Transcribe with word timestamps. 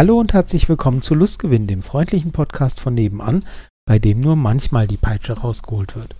Hallo 0.00 0.18
und 0.18 0.32
herzlich 0.32 0.66
willkommen 0.66 1.02
zu 1.02 1.14
Lustgewinn, 1.14 1.66
dem 1.66 1.82
freundlichen 1.82 2.32
Podcast 2.32 2.80
von 2.80 2.94
nebenan, 2.94 3.44
bei 3.86 3.98
dem 3.98 4.22
nur 4.22 4.34
manchmal 4.34 4.86
die 4.86 4.96
Peitsche 4.96 5.34
rausgeholt 5.34 5.94
wird. 5.94 6.16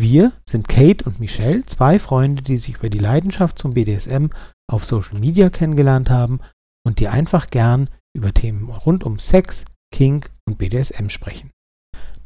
Wir 0.00 0.32
sind 0.48 0.66
Kate 0.66 1.04
und 1.04 1.20
Michelle, 1.20 1.66
zwei 1.66 1.98
Freunde, 1.98 2.42
die 2.42 2.56
sich 2.56 2.76
über 2.76 2.88
die 2.88 2.98
Leidenschaft 2.98 3.58
zum 3.58 3.74
BDSM 3.74 4.28
auf 4.66 4.86
Social 4.86 5.18
Media 5.18 5.50
kennengelernt 5.50 6.08
haben 6.08 6.40
und 6.86 7.00
die 7.00 7.08
einfach 7.08 7.48
gern 7.48 7.90
über 8.16 8.32
Themen 8.32 8.70
rund 8.70 9.04
um 9.04 9.18
Sex, 9.18 9.66
Kink 9.94 10.30
und 10.48 10.56
BDSM 10.56 11.10
sprechen. 11.10 11.50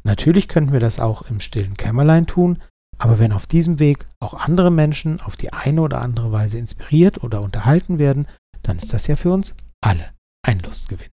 Natürlich 0.03 0.47
könnten 0.47 0.71
wir 0.71 0.79
das 0.79 1.01
auch 1.01 1.23
im 1.23 1.41
stillen 1.41 1.75
Kämmerlein 1.75 2.27
tun, 2.27 2.59
aber 2.97 3.19
wenn 3.19 3.33
auf 3.33 3.45
diesem 3.45 3.79
Weg 3.79 4.07
auch 4.21 4.35
andere 4.35 4.71
Menschen 4.71 5.19
auf 5.19 5.35
die 5.35 5.51
eine 5.51 5.81
oder 5.81 5.99
andere 5.99 6.31
Weise 6.31 6.59
inspiriert 6.59 7.21
oder 7.25 7.41
unterhalten 7.41 7.99
werden, 7.99 8.25
dann 8.61 8.77
ist 8.77 8.93
das 8.93 9.07
ja 9.07 9.17
für 9.17 9.33
uns 9.33 9.57
alle 9.81 10.13
ein 10.43 10.59
Lustgewinn. 10.59 11.09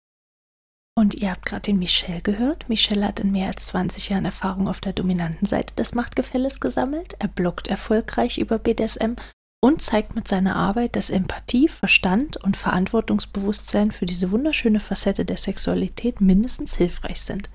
Und 0.98 1.16
ihr 1.16 1.32
habt 1.32 1.46
gerade 1.46 1.64
den 1.64 1.80
Michel 1.80 2.22
gehört. 2.22 2.70
Michel 2.70 3.04
hat 3.06 3.20
in 3.20 3.34
mehr 3.34 3.48
als 3.48 3.68
20 3.68 4.10
Jahren 4.10 4.24
Erfahrung 4.24 4.70
auf 4.70 4.80
der 4.80 4.94
dominanten 4.94 5.46
Seite 5.46 5.76
des 5.76 5.94
Machtgefälles 5.94 6.62
gesammelt. 6.62 7.16
Er 7.20 7.28
bloggt 7.28 7.68
erfolgreich 7.68 8.38
über 8.38 8.58
BDSM 8.58 9.16
und 9.62 9.82
zeigt 9.82 10.16
mit 10.16 10.28
seiner 10.28 10.56
Arbeit, 10.56 10.96
dass 10.96 11.10
Empathie, 11.10 11.68
Verstand 11.68 12.38
und 12.38 12.56
Verantwortungsbewusstsein 12.56 13.92
für 13.92 14.06
diese 14.06 14.32
wunderschöne 14.32 14.80
Facette 14.80 15.26
der 15.26 15.38
Sexualität 15.38 16.22
mindestens 16.22 16.76
hilfreich 16.76 17.22
sind. 17.22 17.50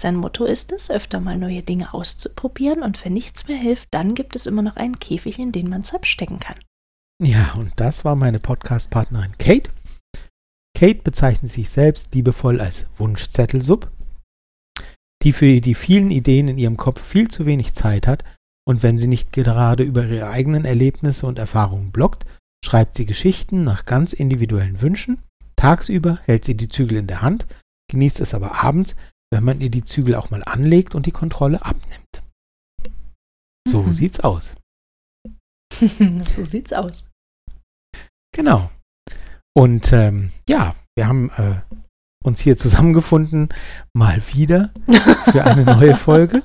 Sein 0.00 0.16
Motto 0.16 0.44
ist 0.44 0.72
es, 0.72 0.88
öfter 0.88 1.20
mal 1.20 1.36
neue 1.36 1.62
Dinge 1.62 1.92
auszuprobieren 1.92 2.82
und 2.82 3.04
wenn 3.04 3.12
nichts 3.12 3.48
mehr 3.48 3.58
hilft, 3.58 3.88
dann 3.90 4.14
gibt 4.14 4.36
es 4.36 4.46
immer 4.46 4.62
noch 4.62 4.76
einen 4.76 4.98
Käfig, 4.98 5.38
in 5.38 5.52
den 5.52 5.68
man 5.68 5.80
es 5.82 5.92
abstecken 5.92 6.38
kann. 6.38 6.56
Ja, 7.20 7.54
und 7.58 7.72
das 7.76 8.04
war 8.04 8.14
meine 8.14 8.38
Podcast-Partnerin 8.38 9.36
Kate. 9.38 9.70
Kate 10.78 11.02
bezeichnet 11.02 11.50
sich 11.50 11.70
selbst 11.70 12.14
liebevoll 12.14 12.60
als 12.60 12.86
Wunschzettelsub, 12.94 13.90
die 15.24 15.32
für 15.32 15.60
die 15.60 15.74
vielen 15.74 16.12
Ideen 16.12 16.46
in 16.46 16.56
ihrem 16.56 16.76
Kopf 16.76 17.04
viel 17.04 17.26
zu 17.26 17.46
wenig 17.46 17.74
Zeit 17.74 18.06
hat 18.06 18.22
und 18.64 18.84
wenn 18.84 18.96
sie 18.96 19.08
nicht 19.08 19.32
gerade 19.32 19.82
über 19.82 20.06
ihre 20.06 20.28
eigenen 20.28 20.64
Erlebnisse 20.64 21.26
und 21.26 21.36
Erfahrungen 21.36 21.90
bloggt, 21.90 22.26
schreibt 22.64 22.94
sie 22.94 23.06
Geschichten 23.06 23.64
nach 23.64 23.86
ganz 23.86 24.12
individuellen 24.12 24.80
Wünschen. 24.80 25.20
Tagsüber 25.56 26.20
hält 26.22 26.44
sie 26.44 26.56
die 26.56 26.68
Zügel 26.68 26.98
in 26.98 27.08
der 27.08 27.22
Hand, 27.22 27.48
genießt 27.90 28.20
es 28.20 28.32
aber 28.32 28.62
abends, 28.62 28.94
wenn 29.32 29.42
man 29.42 29.60
ihr 29.60 29.70
die 29.70 29.82
Zügel 29.82 30.14
auch 30.14 30.30
mal 30.30 30.44
anlegt 30.44 30.94
und 30.94 31.06
die 31.06 31.10
Kontrolle 31.10 31.64
abnimmt. 31.64 32.22
So 33.66 33.82
mhm. 33.82 33.92
sieht's 33.92 34.20
aus. 34.20 34.54
so 35.80 36.44
sieht's 36.44 36.72
aus. 36.72 37.04
Genau. 38.32 38.70
Und 39.58 39.92
ähm, 39.92 40.30
ja, 40.48 40.76
wir 40.96 41.08
haben 41.08 41.32
äh, 41.36 41.56
uns 42.24 42.38
hier 42.38 42.56
zusammengefunden, 42.56 43.48
mal 43.92 44.22
wieder 44.32 44.70
für 45.32 45.44
eine 45.44 45.64
neue 45.76 45.96
Folge. 45.96 46.44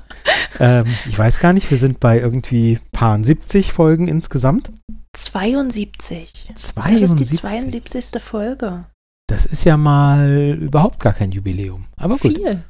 ähm, 0.60 0.88
ich 1.08 1.16
weiß 1.16 1.38
gar 1.38 1.54
nicht, 1.54 1.70
wir 1.70 1.78
sind 1.78 2.00
bei 2.00 2.20
irgendwie 2.20 2.80
paar 2.92 3.24
70 3.24 3.72
Folgen 3.72 4.08
insgesamt. 4.08 4.72
72. 5.16 6.54
72. 6.56 7.02
Das 7.02 7.12
ist 7.12 7.20
die 7.20 7.36
72. 7.38 8.20
Folge. 8.20 8.86
Das 9.30 9.46
ist 9.46 9.64
ja 9.64 9.78
mal 9.78 10.58
überhaupt 10.60 11.00
gar 11.00 11.14
kein 11.14 11.32
Jubiläum. 11.32 11.86
Aber 11.98 12.18
gut. 12.18 12.36
Viel. 12.36 12.64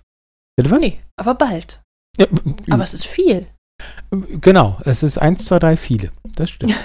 Bitte 0.58 0.72
was? 0.72 0.82
Nee, 0.82 1.00
aber 1.16 1.36
bald. 1.36 1.82
Ja, 2.18 2.28
aber 2.70 2.84
es 2.84 2.94
ist 2.94 3.08
viel. 3.08 3.48
Genau, 4.12 4.78
es 4.84 5.04
ist 5.04 5.18
eins, 5.20 5.46
zwei, 5.46 5.60
drei, 5.60 5.78
viele. 5.78 6.10
Das 6.36 6.50
stimmt. 6.50 6.76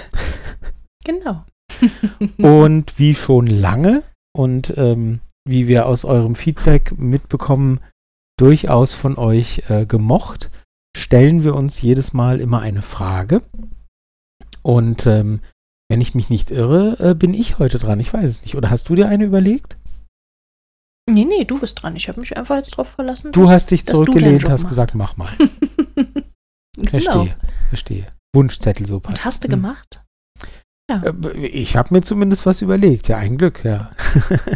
genau. 1.03 1.43
und 2.37 2.97
wie 2.97 3.15
schon 3.15 3.47
lange 3.47 4.03
und 4.35 4.73
ähm, 4.77 5.19
wie 5.45 5.67
wir 5.67 5.85
aus 5.85 6.05
eurem 6.05 6.35
Feedback 6.35 6.97
mitbekommen, 6.97 7.79
durchaus 8.37 8.93
von 8.93 9.17
euch 9.17 9.63
äh, 9.69 9.85
gemocht, 9.85 10.49
stellen 10.95 11.43
wir 11.43 11.55
uns 11.55 11.81
jedes 11.81 12.13
Mal 12.13 12.39
immer 12.39 12.61
eine 12.61 12.81
Frage. 12.81 13.41
Und 14.61 15.07
ähm, 15.07 15.41
wenn 15.89 16.01
ich 16.01 16.15
mich 16.15 16.29
nicht 16.29 16.51
irre, 16.51 16.97
äh, 16.99 17.15
bin 17.15 17.33
ich 17.33 17.59
heute 17.59 17.79
dran. 17.79 17.99
Ich 17.99 18.13
weiß 18.13 18.25
es 18.25 18.41
nicht. 18.41 18.55
Oder 18.55 18.69
hast 18.69 18.89
du 18.89 18.95
dir 18.95 19.09
eine 19.09 19.25
überlegt? 19.25 19.77
Nee, 21.09 21.25
nee, 21.25 21.43
du 21.43 21.59
bist 21.59 21.81
dran. 21.81 21.95
Ich 21.95 22.07
habe 22.07 22.19
mich 22.19 22.37
einfach 22.37 22.57
jetzt 22.57 22.71
drauf 22.71 22.89
verlassen. 22.89 23.31
Du 23.31 23.49
hast 23.49 23.71
dich 23.71 23.85
zurückgelehnt, 23.85 24.43
hast 24.43 24.63
machst. 24.63 24.67
gesagt, 24.67 24.95
mach 24.95 25.17
mal. 25.17 25.29
genau. 26.75 26.89
Verstehe, 26.89 27.35
verstehe. 27.69 28.07
Wunschzettel 28.35 28.85
so. 28.85 28.97
Und 28.97 29.25
hast 29.25 29.43
du 29.43 29.47
hm. 29.47 29.51
gemacht? 29.51 30.03
Ja. 30.89 31.03
Äh, 31.03 31.37
ich 31.37 31.77
habe 31.77 31.93
mir 31.93 32.01
zumindest 32.01 32.45
was 32.45 32.61
überlegt. 32.61 33.07
Ja, 33.07 33.17
ein 33.17 33.37
Glück, 33.37 33.63
ja. 33.63 33.91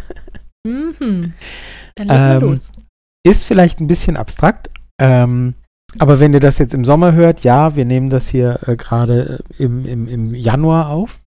mhm. 0.67 1.33
Dann 1.95 2.07
legen 2.07 2.21
ähm, 2.21 2.41
los. 2.41 2.71
Ist 3.25 3.45
vielleicht 3.45 3.79
ein 3.79 3.87
bisschen 3.87 4.17
abstrakt, 4.17 4.69
ähm, 4.99 5.53
aber 5.99 6.19
wenn 6.19 6.33
ihr 6.33 6.39
das 6.39 6.57
jetzt 6.57 6.73
im 6.73 6.85
Sommer 6.85 7.13
hört, 7.13 7.43
ja, 7.43 7.75
wir 7.75 7.85
nehmen 7.85 8.09
das 8.09 8.27
hier 8.27 8.59
äh, 8.67 8.75
gerade 8.75 9.43
äh, 9.57 9.63
im, 9.63 9.85
im, 9.85 10.07
im 10.07 10.35
Januar 10.35 10.89
auf. 10.89 11.19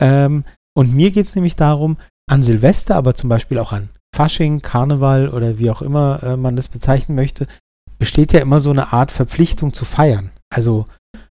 Ähm, 0.00 0.44
und 0.76 0.94
mir 0.94 1.10
geht 1.10 1.26
es 1.26 1.34
nämlich 1.34 1.56
darum, 1.56 1.96
an 2.30 2.42
Silvester, 2.42 2.96
aber 2.96 3.14
zum 3.14 3.28
Beispiel 3.28 3.58
auch 3.58 3.72
an 3.72 3.88
Fasching, 4.14 4.60
Karneval 4.60 5.28
oder 5.28 5.58
wie 5.58 5.70
auch 5.70 5.82
immer 5.82 6.22
äh, 6.22 6.36
man 6.36 6.56
das 6.56 6.68
bezeichnen 6.68 7.14
möchte, 7.14 7.46
besteht 7.98 8.32
ja 8.32 8.40
immer 8.40 8.60
so 8.60 8.70
eine 8.70 8.92
Art 8.92 9.10
Verpflichtung 9.10 9.72
zu 9.72 9.84
feiern. 9.84 10.30
Also 10.50 10.84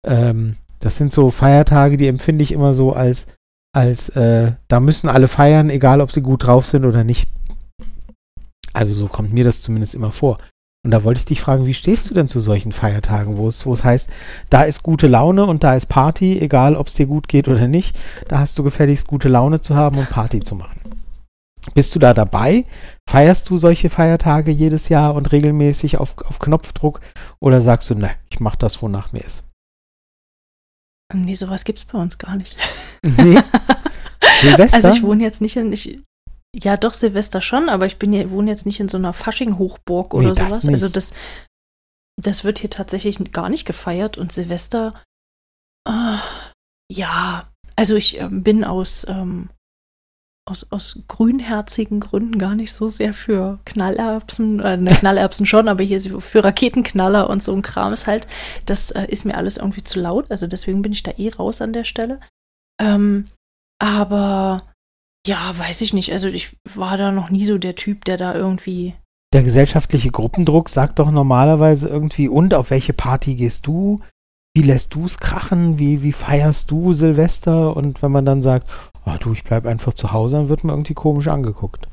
ähm, 0.06 0.56
das 0.79 0.97
sind 0.97 1.12
so 1.12 1.29
Feiertage, 1.29 1.97
die 1.97 2.07
empfinde 2.07 2.44
ich 2.44 2.51
immer 2.51 2.73
so 2.73 2.94
als, 2.94 3.28
als 3.73 4.09
äh, 4.09 4.53
da 4.67 4.79
müssen 4.79 5.09
alle 5.09 5.28
feiern, 5.28 5.69
egal 5.69 6.01
ob 6.01 6.12
sie 6.12 6.22
gut 6.22 6.45
drauf 6.45 6.66
sind 6.66 6.85
oder 6.85 7.03
nicht. 7.03 7.28
Also 8.73 8.94
so 8.94 9.07
kommt 9.07 9.34
mir 9.34 9.44
das 9.44 9.62
zumindest 9.62 9.95
immer 9.95 10.12
vor. 10.12 10.38
Und 10.85 10.91
da 10.91 11.03
wollte 11.03 11.19
ich 11.19 11.25
dich 11.25 11.41
fragen, 11.41 11.66
wie 11.66 11.73
stehst 11.73 12.09
du 12.09 12.13
denn 12.13 12.29
zu 12.29 12.39
solchen 12.39 12.72
Feiertagen, 12.72 13.35
wo 13.35 13.47
es, 13.47 13.66
wo 13.66 13.73
es 13.73 13.84
heißt, 13.84 14.09
da 14.50 14.62
ist 14.62 14.81
gute 14.81 15.07
Laune 15.07 15.45
und 15.45 15.63
da 15.63 15.75
ist 15.75 15.88
Party, 15.88 16.39
egal 16.39 16.78
ob 16.78 16.88
es 16.88 16.94
dir 16.94 17.06
gut 17.06 17.28
geht 17.28 17.50
oder 17.50 17.68
nicht, 17.68 18.00
da 18.29 18.39
hast 18.39 18.57
du 18.57 18.63
gefälligst 18.63 19.06
gute 19.06 19.28
Laune 19.28 19.59
zu 19.59 19.75
haben 19.75 19.97
und 19.97 20.09
Party 20.09 20.39
zu 20.39 20.56
machen. 20.56 20.79
Bist 21.73 21.94
du 21.94 22.00
da 22.00 22.13
dabei? 22.13 22.63
Feierst 23.09 23.50
du 23.50 23.57
solche 23.57 23.89
Feiertage 23.89 24.51
jedes 24.51 24.88
Jahr 24.88 25.13
und 25.16 25.34
regelmäßig 25.34 25.97
auf, 25.97 26.16
auf 26.25 26.39
Knopfdruck? 26.39 27.01
Oder 27.41 27.59
sagst 27.59 27.89
du, 27.89 27.95
ne, 27.95 28.12
ich 28.29 28.39
mach 28.39 28.56
das, 28.56 28.81
wonach 28.81 29.12
mir 29.12 29.23
ist? 29.23 29.48
Nee, 31.13 31.33
sowas 31.33 31.63
gibt's 31.63 31.85
bei 31.85 31.99
uns 31.99 32.17
gar 32.17 32.35
nicht. 32.35 32.55
Nee. 33.01 33.41
Silvester? 34.41 34.75
Also 34.75 34.89
ich 34.89 35.03
wohne 35.03 35.23
jetzt 35.23 35.41
nicht 35.41 35.55
in, 35.55 35.71
ich, 35.71 36.01
ja 36.53 36.75
doch 36.75 36.93
Silvester 36.93 37.41
schon, 37.41 37.69
aber 37.69 37.85
ich 37.85 37.97
bin 37.97 38.11
hier, 38.11 38.29
wohne 38.29 38.51
jetzt 38.51 38.65
nicht 38.65 38.81
in 38.81 38.89
so 38.89 38.97
einer 38.97 39.13
Fasching-Hochburg 39.13 40.13
oder 40.13 40.29
nee, 40.29 40.33
sowas. 40.35 40.63
Nicht. 40.63 40.73
Also 40.73 40.89
das, 40.89 41.13
das 42.21 42.43
wird 42.43 42.59
hier 42.59 42.69
tatsächlich 42.69 43.31
gar 43.31 43.47
nicht 43.47 43.65
gefeiert 43.65 44.17
und 44.17 44.33
Silvester, 44.33 45.01
äh, 45.87 46.17
ja, 46.91 47.49
also 47.75 47.95
ich 47.95 48.19
äh, 48.19 48.27
bin 48.29 48.63
aus 48.63 49.05
ähm, 49.07 49.49
aus, 50.49 50.65
aus 50.69 50.99
grünherzigen 51.07 51.99
Gründen 51.99 52.37
gar 52.37 52.55
nicht 52.55 52.73
so 52.73 52.87
sehr 52.87 53.13
für 53.13 53.59
Knallerbsen, 53.65 54.59
äh, 54.59 54.77
ne, 54.77 54.91
Knallerbsen 54.91 55.45
schon, 55.45 55.68
aber 55.68 55.83
hier 55.83 56.01
für 56.01 56.44
Raketenknaller 56.44 57.29
und 57.29 57.44
so 57.44 57.53
ein 57.53 57.62
Kram 57.62 57.94
ist 57.94 58.07
halt, 58.07 58.27
das 58.65 58.91
äh, 58.91 59.06
ist 59.07 59.25
mir 59.25 59.38
alles 59.38 59.57
irgendwie 59.57 59.83
zu 59.83 60.00
laut, 60.00 60.29
also 60.29 60.47
deswegen 60.47 60.81
bin 60.81 60.91
ich 60.91 61.03
da 61.03 61.12
eh 61.18 61.29
raus 61.29 61.62
an 61.62 61.74
der 61.74 61.83
Stelle. 61.83 62.19
Ähm, 62.81 63.25
aber 63.81 64.63
ja, 65.27 65.53
weiß 65.57 65.81
ich 65.81 65.94
nicht, 65.94 66.12
also 66.12 66.27
ich 66.27 66.56
war 66.68 66.97
da 66.97 67.12
noch 67.12 67.29
nie 67.29 67.45
so 67.45 67.57
der 67.57 67.75
Typ, 67.75 68.06
der 68.06 68.18
da 68.18 68.33
irgendwie 68.33 68.95
der 69.31 69.44
gesellschaftliche 69.44 70.09
Gruppendruck 70.09 70.69
sagt 70.69 70.97
doch 71.00 71.12
normalerweise 71.12 71.88
irgendwie, 71.88 72.27
und 72.27 72.53
auf 72.53 72.71
welche 72.71 72.94
Party 72.94 73.35
gehst 73.35 73.68
du? 73.68 74.00
Wie 74.56 74.63
lässt 74.63 74.95
du 74.95 75.06
es 75.06 75.19
krachen? 75.19 75.77
Wie, 75.77 76.01
wie 76.01 76.13
feierst 76.13 76.71
du 76.71 76.94
Silvester? 76.94 77.77
Und 77.77 78.01
wenn 78.01 78.12
man 78.12 78.25
dann 78.25 78.41
sagt, 78.41 78.68
oh, 79.06 79.16
du, 79.19 79.34
ich 79.34 79.44
bleib 79.44 79.66
einfach 79.66 79.94
zu 79.94 80.12
Hause, 80.12 80.38
dann 80.38 80.50
wird 80.50 80.63
man 80.63 80.75
irgendwie 80.75 80.94
komisch 80.94 81.28
angeguckt. 81.28 81.88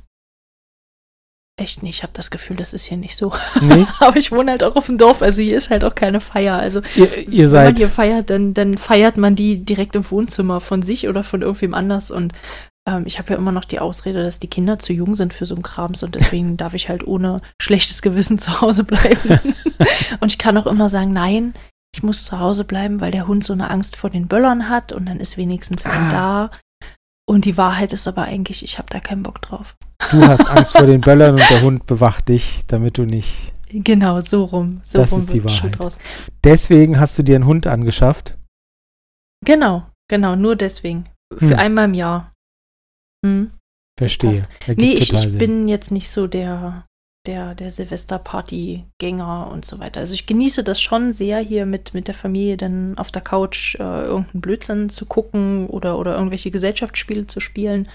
Echt 1.59 1.83
nicht, 1.83 1.97
ich 1.97 2.03
habe 2.03 2.13
das 2.13 2.31
Gefühl, 2.31 2.57
das 2.57 2.75
ist 2.75 2.85
hier 2.85 2.99
nicht 2.99 3.17
so. 3.17 3.33
Nee? 3.63 3.87
Aber 4.01 4.17
ich 4.19 4.31
wohne 4.31 4.51
halt 4.51 4.63
auch 4.63 4.77
auf 4.77 4.87
dem 4.87 4.99
Dorf, 4.99 5.23
also 5.23 5.41
hier 5.41 5.57
ist 5.57 5.71
halt 5.71 5.85
auch 5.87 5.95
keine 5.95 6.21
Feier. 6.21 6.57
Also 6.57 6.83
ihr, 6.95 7.29
ihr 7.29 7.49
seid 7.49 7.61
wenn 7.61 7.73
man 7.73 7.77
hier 7.77 7.89
feiert, 7.89 8.29
dann, 8.29 8.53
dann 8.53 8.77
feiert 8.77 9.17
man 9.17 9.37
die 9.37 9.65
direkt 9.65 9.97
im 9.97 10.11
Wohnzimmer 10.11 10.61
von 10.61 10.83
sich 10.83 11.09
oder 11.09 11.25
von 11.25 11.41
irgendwem 11.41 11.73
anders. 11.73 12.11
Und 12.11 12.35
ähm, 12.87 13.05
ich 13.07 13.19
habe 13.19 13.33
ja 13.33 13.39
immer 13.39 13.53
noch 13.53 13.65
die 13.65 13.81
Ausrede, 13.81 14.23
dass 14.23 14.39
die 14.39 14.51
Kinder 14.51 14.79
zu 14.79 14.93
jung 14.93 15.15
sind 15.15 15.33
für 15.33 15.47
so 15.47 15.55
einen 15.55 15.63
Krams 15.63 16.03
und 16.03 16.15
deswegen 16.15 16.59
darf 16.59 16.75
ich 16.75 16.91
halt 16.91 17.07
ohne 17.07 17.41
schlechtes 17.61 18.03
Gewissen 18.03 18.39
zu 18.39 18.61
Hause 18.61 18.85
bleiben. 18.85 19.41
und 20.21 20.31
ich 20.31 20.39
kann 20.39 20.59
auch 20.59 20.67
immer 20.67 20.91
sagen, 20.91 21.15
nein, 21.15 21.55
ich 21.95 22.03
muss 22.03 22.25
zu 22.25 22.39
Hause 22.39 22.65
bleiben, 22.65 23.01
weil 23.01 23.13
der 23.13 23.27
Hund 23.27 23.45
so 23.45 23.55
eine 23.55 23.71
Angst 23.71 23.97
vor 23.97 24.11
den 24.11 24.29
Böllern 24.29 24.69
hat 24.69 24.93
und 24.93 25.09
dann 25.09 25.21
ist 25.21 25.39
wenigstens 25.39 25.87
ah. 25.87 26.11
da. 26.11 26.51
Und 27.29 27.45
die 27.45 27.57
Wahrheit 27.57 27.93
ist 27.93 28.07
aber 28.07 28.23
eigentlich, 28.23 28.63
ich 28.63 28.79
habe 28.79 28.89
da 28.91 29.01
keinen 29.01 29.23
Bock 29.23 29.43
drauf. 29.43 29.77
Du 30.11 30.25
hast 30.27 30.49
Angst 30.49 30.73
vor 30.73 30.87
den 30.87 31.01
Böllern 31.01 31.35
und 31.35 31.51
der 31.51 31.63
Hund 31.63 31.87
bewacht 31.87 32.29
dich, 32.29 32.63
damit 32.67 32.99
du 32.99 33.05
nicht. 33.05 33.53
Genau, 33.69 34.21
so 34.21 34.45
rum. 34.45 34.81
So 34.83 34.99
das 34.99 35.13
rum 35.13 35.19
ist 35.21 35.33
die 35.33 35.45
Wahrheit. 35.45 35.99
Deswegen 36.45 37.01
hast 37.01 37.19
du 37.19 37.25
dir 37.25 37.35
einen 37.35 37.47
Hund 37.47 37.67
angeschafft? 37.67 38.39
Genau, 39.45 39.87
genau, 40.09 40.37
nur 40.37 40.55
deswegen. 40.55 41.09
Für 41.37 41.51
hm. 41.51 41.59
einmal 41.59 41.85
im 41.87 41.95
Jahr. 41.95 42.33
Hm. 43.25 43.51
Verstehe. 43.99 44.47
Nee, 44.77 44.93
ich, 44.93 45.13
ich 45.13 45.39
bin 45.39 45.69
jetzt 45.69 45.91
nicht 45.91 46.11
so 46.11 46.27
der, 46.27 46.85
der, 47.27 47.55
der 47.55 47.71
Silvesterparty-Gänger 47.71 49.51
und 49.51 49.65
so 49.65 49.79
weiter. 49.79 50.01
Also 50.01 50.15
ich 50.15 50.27
genieße 50.27 50.65
das 50.65 50.81
schon 50.81 51.13
sehr, 51.13 51.39
hier 51.39 51.67
mit, 51.67 51.95
mit 51.95 52.09
der 52.09 52.15
Familie 52.15 52.57
dann 52.57 52.97
auf 52.99 53.11
der 53.11 53.23
Couch 53.23 53.75
äh, 53.77 54.05
irgendeinen 54.05 54.41
Blödsinn 54.41 54.89
zu 54.89 55.07
gucken 55.07 55.67
oder, 55.67 55.99
oder 55.99 56.15
irgendwelche 56.15 56.51
Gesellschaftsspiele 56.51 57.27
zu 57.27 57.41
spielen. 57.41 57.89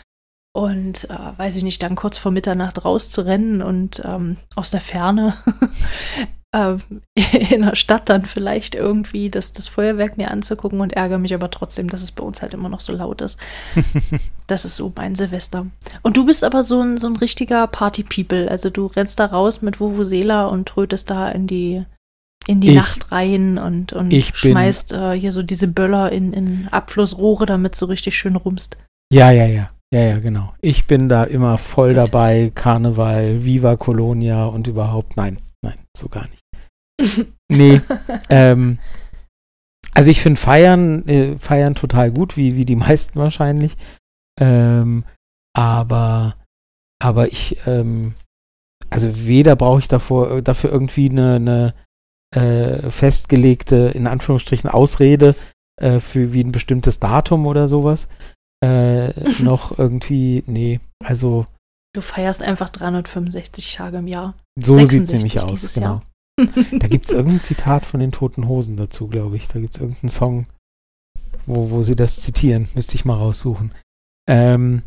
Und 0.54 1.10
äh, 1.10 1.38
weiß 1.38 1.56
ich 1.56 1.64
nicht, 1.64 1.82
dann 1.82 1.96
kurz 1.96 2.18
vor 2.18 2.32
Mitternacht 2.32 2.84
rauszurennen 2.84 3.62
und 3.62 4.02
ähm, 4.04 4.38
aus 4.56 4.72
der 4.72 4.82
Ferne 4.82 5.36
in 7.50 7.62
der 7.62 7.76
Stadt 7.76 8.10
dann 8.10 8.26
vielleicht 8.26 8.76
irgendwie 8.76 9.30
das, 9.30 9.54
das 9.54 9.70
Feuerwerk 9.70 10.18
mir 10.18 10.32
anzugucken 10.32 10.82
und 10.82 10.94
ärgere 10.94 11.18
mich 11.18 11.34
aber 11.34 11.50
trotzdem, 11.50 11.90
dass 11.90 12.02
es 12.02 12.12
bei 12.12 12.24
uns 12.24 12.42
halt 12.42 12.54
immer 12.54 12.68
noch 12.68 12.82
so 12.82 12.92
laut 12.92 13.22
ist. 13.22 13.38
das 14.48 14.66
ist 14.66 14.76
so 14.76 14.92
mein 14.96 15.16
Silvester. 15.16 15.68
Und 16.02 16.18
du 16.18 16.26
bist 16.26 16.44
aber 16.44 16.64
so 16.64 16.82
ein, 16.82 16.98
so 16.98 17.08
ein 17.08 17.16
richtiger 17.16 17.68
Party-People. 17.68 18.52
Also 18.52 18.70
du 18.70 18.88
rennst 18.88 19.20
da 19.20 19.28
raus 19.28 19.62
mit 19.62 19.80
Vuvuzela 19.80 20.48
und 20.48 20.68
trötest 20.68 21.10
da 21.10 21.30
in 21.30 21.48
die, 21.48 21.86
in 22.48 22.60
die 22.60 22.72
ich, 22.72 22.76
Nacht 22.76 23.14
rein 23.14 23.58
und, 23.58 23.94
und 23.94 24.14
schmeißt 24.14 24.92
äh, 24.92 25.14
hier 25.14 25.32
so 25.32 25.44
diese 25.44 25.70
Böller 25.70 26.12
in, 26.12 26.34
in 26.34 26.68
Abflussrohre, 26.70 27.46
damit 27.46 27.78
so 27.78 27.86
richtig 27.86 28.18
schön 28.18 28.36
rumst. 28.36 28.78
Ja, 29.12 29.32
ja, 29.32 29.46
ja. 29.46 29.70
Ja, 29.94 30.02
ja, 30.02 30.20
genau. 30.20 30.54
Ich 30.62 30.86
bin 30.86 31.10
da 31.10 31.24
immer 31.24 31.58
voll 31.58 31.90
Gut. 31.90 31.98
dabei. 31.98 32.52
Karneval, 32.54 33.46
Viva 33.46 33.76
Colonia 33.78 34.46
und 34.46 34.68
überhaupt. 34.68 35.18
Nein, 35.18 35.40
nein, 35.62 35.76
so 35.96 36.08
gar 36.08 36.28
nicht 36.30 36.41
nee. 37.50 37.82
ähm, 38.30 38.80
also 39.94 40.10
ich 40.10 40.22
finde 40.22 40.40
Feiern, 40.40 41.08
äh, 41.08 41.38
Feiern 41.38 41.76
total 41.76 42.12
gut, 42.12 42.38
wie, 42.38 42.56
wie 42.56 42.66
die 42.66 42.76
meisten 42.76 43.20
wahrscheinlich. 43.20 43.76
Ähm, 44.40 45.04
aber, 45.54 46.36
aber 47.02 47.28
ich, 47.28 47.58
ähm, 47.66 48.14
also 48.90 49.26
weder 49.26 49.56
brauche 49.56 49.80
ich 49.80 49.88
davor, 49.88 50.32
äh, 50.32 50.44
dafür 50.44 50.72
irgendwie 50.72 51.10
eine, 51.10 51.36
eine 51.36 51.74
äh, 52.34 52.90
festgelegte, 52.90 53.92
in 53.94 54.08
Anführungsstrichen, 54.08 54.70
Ausrede 54.70 55.36
äh, 55.82 56.00
für 56.00 56.32
wie 56.32 56.44
ein 56.44 56.52
bestimmtes 56.52 57.00
Datum 57.00 57.46
oder 57.46 57.68
sowas. 57.68 58.08
Äh, 58.64 59.10
noch 59.42 59.78
irgendwie, 59.78 60.44
nee, 60.48 60.80
also. 61.04 61.46
Du 61.94 62.02
feierst 62.02 62.42
einfach 62.42 62.70
365 62.70 63.76
Tage 63.76 63.98
im 63.98 64.08
Jahr. 64.08 64.36
So 64.58 64.84
sieht 64.86 65.04
es 65.04 65.12
nämlich 65.12 65.42
aus, 65.42 65.74
genau. 65.74 65.86
Jahr. 65.86 66.02
Da 66.38 66.88
gibt 66.88 67.06
es 67.06 67.12
irgendein 67.12 67.42
Zitat 67.42 67.86
von 67.86 68.00
den 68.00 68.12
Toten 68.12 68.48
Hosen 68.48 68.78
dazu, 68.78 69.08
glaube 69.08 69.36
ich. 69.36 69.48
Da 69.48 69.60
gibt 69.60 69.76
es 69.76 69.82
irgendeinen 69.82 70.10
Song, 70.10 70.48
wo, 71.46 71.72
wo 71.72 71.82
sie 71.82 71.96
das 71.96 72.22
zitieren. 72.22 72.68
Müsste 72.74 72.96
ich 72.96 73.06
mal 73.06 73.16
raussuchen. 73.16 73.74
Ähm, 74.30 74.84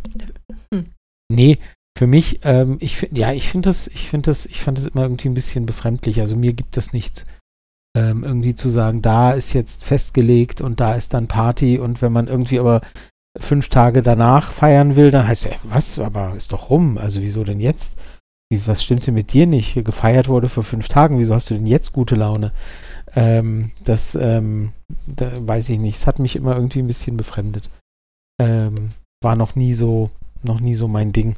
hm. 0.73 0.87
Nee, 1.33 1.59
für 1.97 2.07
mich, 2.07 2.41
ähm, 2.43 2.79
ich 2.81 2.97
finde, 2.97 3.21
ja, 3.21 3.33
ich 3.33 3.49
finde 3.49 3.69
das, 3.69 3.89
ich 3.89 4.09
finde 4.09 4.31
das, 4.31 4.47
ich 4.47 4.61
fand 4.61 4.79
das 4.79 4.87
immer 4.87 5.03
irgendwie 5.03 5.29
ein 5.29 5.35
bisschen 5.35 5.67
befremdlich. 5.67 6.21
Also 6.21 6.37
mir 6.37 6.53
gibt 6.53 6.77
das 6.77 6.93
nichts. 6.93 7.25
Ähm, 7.97 8.25
irgendwie 8.25 8.57
zu 8.57 8.71
sagen, 8.71 9.03
da 9.03 9.33
ist 9.33 9.53
jetzt 9.53 9.85
festgelegt 9.85 10.61
und 10.61 10.81
da 10.81 10.95
ist 10.95 11.15
dann 11.15 11.29
Party 11.29 11.79
und 11.79 12.03
wenn 12.03 12.13
man 12.13 12.27
irgendwie 12.27 12.59
aber 12.59 12.81
fünf 13.39 13.69
Tage 13.69 14.03
danach 14.03 14.51
feiern 14.51 14.97
will, 14.97 15.13
dann 15.13 15.29
heißt 15.29 15.45
ja, 15.45 15.53
was, 15.63 15.99
aber 16.01 16.35
ist 16.35 16.53
doch 16.53 16.71
rum. 16.71 16.99
Also 16.99 17.21
wieso 17.21 17.45
denn 17.45 17.61
jetzt? 17.61 17.97
Wie, 18.55 18.67
was 18.69 18.85
stimmt 18.85 19.07
denn 19.07 19.15
mit 19.15 19.33
dir 19.33 19.47
nicht? 19.47 19.75
Gefeiert 19.85 20.29
wurde 20.29 20.49
vor 20.49 20.63
fünf 20.63 20.87
Tagen, 20.87 21.19
wieso 21.19 21.35
hast 21.35 21.51
du 21.51 21.55
denn 21.55 21.67
jetzt 21.67 21.93
gute 21.93 22.15
Laune? 22.15 22.53
Ähm, 23.17 23.73
das, 23.83 24.15
ähm, 24.15 24.73
da 25.07 25.31
weiß 25.45 25.71
ich 25.71 25.79
nicht. 25.79 25.97
Es 25.97 26.07
hat 26.07 26.21
mich 26.21 26.37
immer 26.37 26.55
irgendwie 26.55 26.79
ein 26.79 26.87
bisschen 26.87 27.17
befremdet. 27.17 27.69
Ähm, 28.41 28.93
war 29.23 29.35
noch 29.35 29.57
nie 29.57 29.75
so, 29.75 30.11
noch 30.45 30.61
nie 30.61 30.75
so 30.75 30.87
mein 30.87 31.13
Ding. 31.13 31.35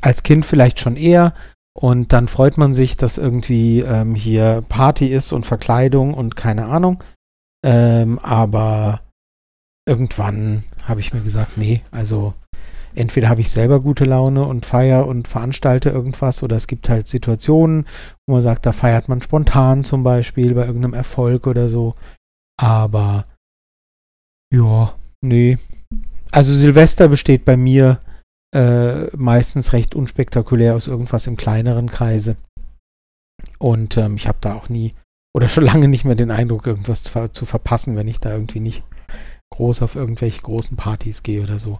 Als 0.00 0.24
Kind 0.24 0.44
vielleicht 0.44 0.80
schon 0.80 0.96
eher. 0.96 1.32
Und 1.76 2.12
dann 2.12 2.26
freut 2.26 2.58
man 2.58 2.74
sich, 2.74 2.96
dass 2.96 3.18
irgendwie 3.18 3.80
ähm, 3.80 4.16
hier 4.16 4.64
Party 4.68 5.06
ist 5.06 5.32
und 5.32 5.46
Verkleidung 5.46 6.12
und 6.14 6.34
keine 6.34 6.66
Ahnung. 6.66 7.04
Ähm, 7.64 8.18
aber 8.18 9.00
irgendwann 9.88 10.64
habe 10.82 11.00
ich 11.00 11.14
mir 11.14 11.20
gesagt, 11.20 11.56
nee, 11.56 11.82
also 11.92 12.34
entweder 12.94 13.28
habe 13.28 13.40
ich 13.40 13.50
selber 13.50 13.80
gute 13.80 14.04
Laune 14.04 14.44
und 14.44 14.66
feiere 14.66 15.06
und 15.06 15.28
veranstalte 15.28 15.90
irgendwas 15.90 16.42
oder 16.42 16.56
es 16.56 16.66
gibt 16.66 16.88
halt 16.88 17.08
Situationen, 17.08 17.86
wo 18.26 18.34
man 18.34 18.42
sagt, 18.42 18.66
da 18.66 18.72
feiert 18.72 19.08
man 19.08 19.22
spontan 19.22 19.84
zum 19.84 20.02
Beispiel 20.02 20.54
bei 20.54 20.66
irgendeinem 20.66 20.94
Erfolg 20.94 21.46
oder 21.46 21.68
so. 21.68 21.94
Aber 22.60 23.24
ja, 24.52 24.94
nee. 25.20 25.58
Also 26.30 26.52
Silvester 26.52 27.08
besteht 27.08 27.44
bei 27.44 27.56
mir 27.56 28.00
äh, 28.54 29.06
meistens 29.16 29.72
recht 29.72 29.94
unspektakulär 29.94 30.74
aus 30.74 30.86
irgendwas 30.86 31.26
im 31.26 31.36
kleineren 31.36 31.88
Kreise. 31.88 32.36
Und 33.58 33.96
ähm, 33.96 34.16
ich 34.16 34.28
habe 34.28 34.38
da 34.40 34.54
auch 34.54 34.68
nie 34.68 34.94
oder 35.36 35.48
schon 35.48 35.64
lange 35.64 35.88
nicht 35.88 36.04
mehr 36.04 36.14
den 36.14 36.30
Eindruck, 36.30 36.66
irgendwas 36.66 37.02
zu, 37.02 37.32
zu 37.32 37.44
verpassen, 37.44 37.96
wenn 37.96 38.08
ich 38.08 38.20
da 38.20 38.32
irgendwie 38.32 38.60
nicht 38.60 38.84
groß 39.52 39.82
auf 39.82 39.96
irgendwelche 39.96 40.42
großen 40.42 40.76
Partys 40.76 41.22
gehe 41.22 41.42
oder 41.42 41.58
so. 41.58 41.78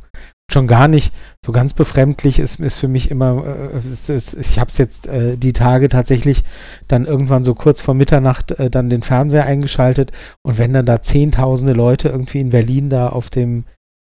Schon 0.52 0.66
gar 0.66 0.88
nicht 0.88 1.14
so 1.44 1.52
ganz 1.52 1.72
befremdlich 1.72 2.38
ist, 2.38 2.60
ist 2.60 2.74
für 2.74 2.88
mich 2.88 3.10
immer, 3.10 3.44
äh, 3.46 3.78
ist, 3.78 4.10
ist, 4.10 4.34
ich 4.34 4.58
habe 4.58 4.68
es 4.68 4.78
jetzt 4.78 5.06
äh, 5.06 5.36
die 5.36 5.52
Tage 5.52 5.88
tatsächlich 5.88 6.44
dann 6.86 7.06
irgendwann 7.06 7.44
so 7.44 7.54
kurz 7.54 7.80
vor 7.80 7.94
Mitternacht 7.94 8.52
äh, 8.52 8.70
dann 8.70 8.90
den 8.90 9.02
Fernseher 9.02 9.46
eingeschaltet 9.46 10.12
und 10.42 10.58
wenn 10.58 10.72
dann 10.72 10.86
da 10.86 11.00
zehntausende 11.00 11.72
Leute 11.72 12.08
irgendwie 12.08 12.40
in 12.40 12.50
Berlin 12.50 12.90
da 12.90 13.08
auf 13.08 13.30
dem 13.30 13.64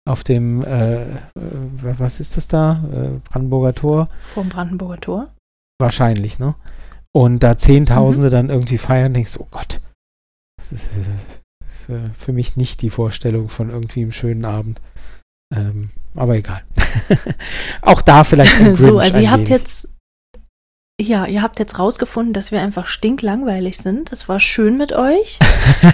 auf 0.08 0.24
dem, 0.24 0.64
äh, 0.64 1.02
äh, 1.02 1.08
was 1.34 2.20
ist 2.20 2.38
das 2.38 2.48
da? 2.48 2.84
Brandenburger 3.24 3.74
Tor? 3.74 4.08
Vom 4.36 4.50
Brandenburger 4.50 5.02
Tor? 5.02 5.34
Wahrscheinlich, 5.80 6.38
ne? 6.38 6.54
Und 7.12 7.44
da 7.44 7.58
Zehntausende 7.58 8.28
mhm. 8.28 8.32
dann 8.32 8.50
irgendwie 8.50 8.78
feiern, 8.78 9.14
denkst 9.14 9.34
du, 9.34 9.42
oh 9.42 9.48
Gott, 9.50 9.82
das 10.58 10.72
ist, 10.72 10.90
äh, 11.90 12.10
für 12.18 12.34
mich 12.34 12.58
nicht 12.58 12.82
die 12.82 12.90
Vorstellung 12.90 13.50
von 13.50 13.70
irgendwie 13.70 14.02
einem 14.02 14.12
schönen 14.12 14.46
Abend. 14.46 14.82
Ähm, 15.56 15.90
aber 16.16 16.36
egal. 16.36 16.62
Auch 17.82 18.02
da 18.02 18.24
vielleicht 18.24 18.60
ein 18.60 18.76
So, 18.76 19.00
also 19.00 19.20
ihr 19.20 19.32
habt 19.32 19.50
jetzt 19.50 19.90
ja, 21.00 21.26
ihr 21.26 21.42
habt 21.42 21.60
jetzt 21.60 21.78
rausgefunden, 21.78 22.32
dass 22.32 22.54
wir 22.54 22.62
einfach 22.62 22.88
stinklangweilig 22.88 23.78
sind. 23.78 24.14
Es 24.14 24.30
war 24.30 24.40
schön 24.40 24.78
mit 24.78 24.94
euch. 24.94 25.40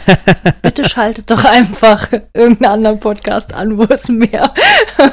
Bitte 0.62 0.88
schaltet 0.88 1.32
doch 1.32 1.44
einfach 1.44 2.08
irgendeinen 2.36 2.72
anderen 2.72 3.00
Podcast 3.00 3.52
an, 3.52 3.80
wo 3.80 3.84
es 3.86 4.10
mehr, 4.10 4.54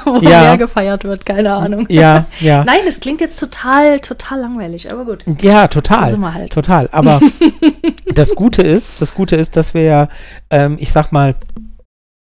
wo 0.05 0.17
ja. 0.17 0.43
mehr 0.43 0.59
gefeiert 0.59 1.05
wird. 1.05 1.25
Keine 1.25 1.55
Ahnung. 1.55 1.87
Ja, 1.89 2.27
ja. 2.39 2.65
Nein, 2.65 2.81
es 2.87 3.01
klingt 3.01 3.23
jetzt 3.23 3.41
total, 3.41 4.01
total 4.01 4.41
langweilig, 4.41 4.93
aber 4.93 5.07
gut. 5.07 5.25
Ja, 5.41 5.69
total. 5.69 6.11
So 6.11 6.35
halt. 6.35 6.53
Total. 6.53 6.91
Aber 6.93 7.23
das 8.15 8.35
Gute 8.35 8.61
ist, 8.61 9.01
das 9.01 9.15
Gute 9.15 9.37
ist, 9.37 9.57
dass 9.57 9.73
wir 9.73 9.85
ja, 9.85 10.09
ähm, 10.51 10.77
ich 10.79 10.93
sag 10.93 11.13
mal, 11.13 11.35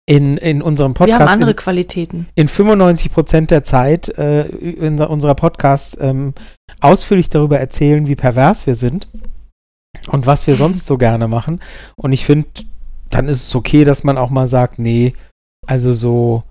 in, 0.05 0.37
in 0.37 0.61
unserem 0.61 0.93
Podcast. 0.93 1.19
Wir 1.19 1.25
haben 1.25 1.33
andere 1.33 1.51
in, 1.51 1.55
Qualitäten. 1.57 2.27
In 2.35 2.47
95 2.47 3.11
Prozent 3.11 3.51
der 3.51 3.63
Zeit 3.63 4.09
äh, 4.17 4.45
in 4.45 4.99
unserer 5.01 5.35
Podcasts 5.35 5.97
ähm, 5.99 6.33
ausführlich 6.79 7.29
darüber 7.29 7.59
erzählen, 7.59 8.07
wie 8.07 8.15
pervers 8.15 8.67
wir 8.67 8.75
sind 8.75 9.07
und 10.07 10.27
was 10.27 10.47
wir 10.47 10.55
sonst 10.55 10.85
so 10.85 10.97
gerne 10.97 11.27
machen. 11.27 11.61
Und 11.95 12.13
ich 12.13 12.25
finde, 12.25 12.47
dann 13.09 13.27
ist 13.27 13.47
es 13.47 13.55
okay, 13.55 13.83
dass 13.83 14.03
man 14.03 14.17
auch 14.17 14.29
mal 14.29 14.47
sagt, 14.47 14.77
nee, 14.77 15.13
also 15.65 15.93
so 15.93 16.43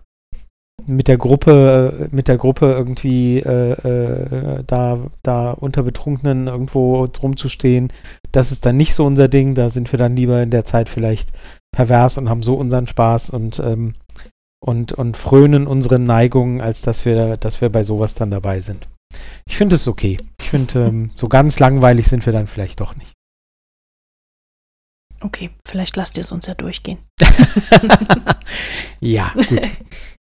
mit 0.86 1.08
der 1.08 1.18
Gruppe, 1.18 2.08
mit 2.10 2.26
der 2.26 2.36
Gruppe 2.36 2.72
irgendwie 2.72 3.38
äh, 3.38 3.72
äh, 3.72 4.64
da, 4.66 4.98
da 5.22 5.52
unter 5.52 5.82
Betrunkenen 5.82 6.48
irgendwo 6.48 7.04
rumzustehen, 7.04 7.92
das 8.32 8.50
ist 8.50 8.66
dann 8.66 8.76
nicht 8.76 8.94
so 8.94 9.06
unser 9.06 9.28
Ding. 9.28 9.54
Da 9.54 9.68
sind 9.68 9.92
wir 9.92 9.98
dann 9.98 10.16
lieber 10.16 10.42
in 10.42 10.50
der 10.50 10.64
Zeit 10.64 10.88
vielleicht 10.88 11.30
pervers 11.74 12.18
und 12.18 12.28
haben 12.28 12.42
so 12.42 12.54
unseren 12.54 12.86
Spaß 12.86 13.30
und, 13.30 13.58
ähm, 13.60 13.94
und, 14.60 14.92
und 14.92 15.16
frönen 15.16 15.66
unseren 15.66 16.04
Neigungen, 16.04 16.60
als 16.60 16.82
dass 16.82 17.04
wir, 17.04 17.36
dass 17.36 17.60
wir 17.60 17.70
bei 17.70 17.82
sowas 17.82 18.14
dann 18.14 18.30
dabei 18.30 18.60
sind. 18.60 18.88
Ich 19.46 19.56
finde 19.56 19.76
es 19.76 19.86
okay. 19.88 20.18
Ich 20.40 20.50
finde, 20.50 20.86
ähm, 20.86 21.10
so 21.16 21.28
ganz 21.28 21.58
langweilig 21.58 22.06
sind 22.08 22.24
wir 22.26 22.32
dann 22.32 22.46
vielleicht 22.46 22.80
doch 22.80 22.96
nicht. 22.96 23.12
Okay, 25.20 25.50
vielleicht 25.66 25.96
lasst 25.96 26.16
ihr 26.18 26.20
es 26.20 26.32
uns 26.32 26.46
ja 26.46 26.54
durchgehen. 26.54 26.98
ja, 29.00 29.32
gut. 29.32 29.60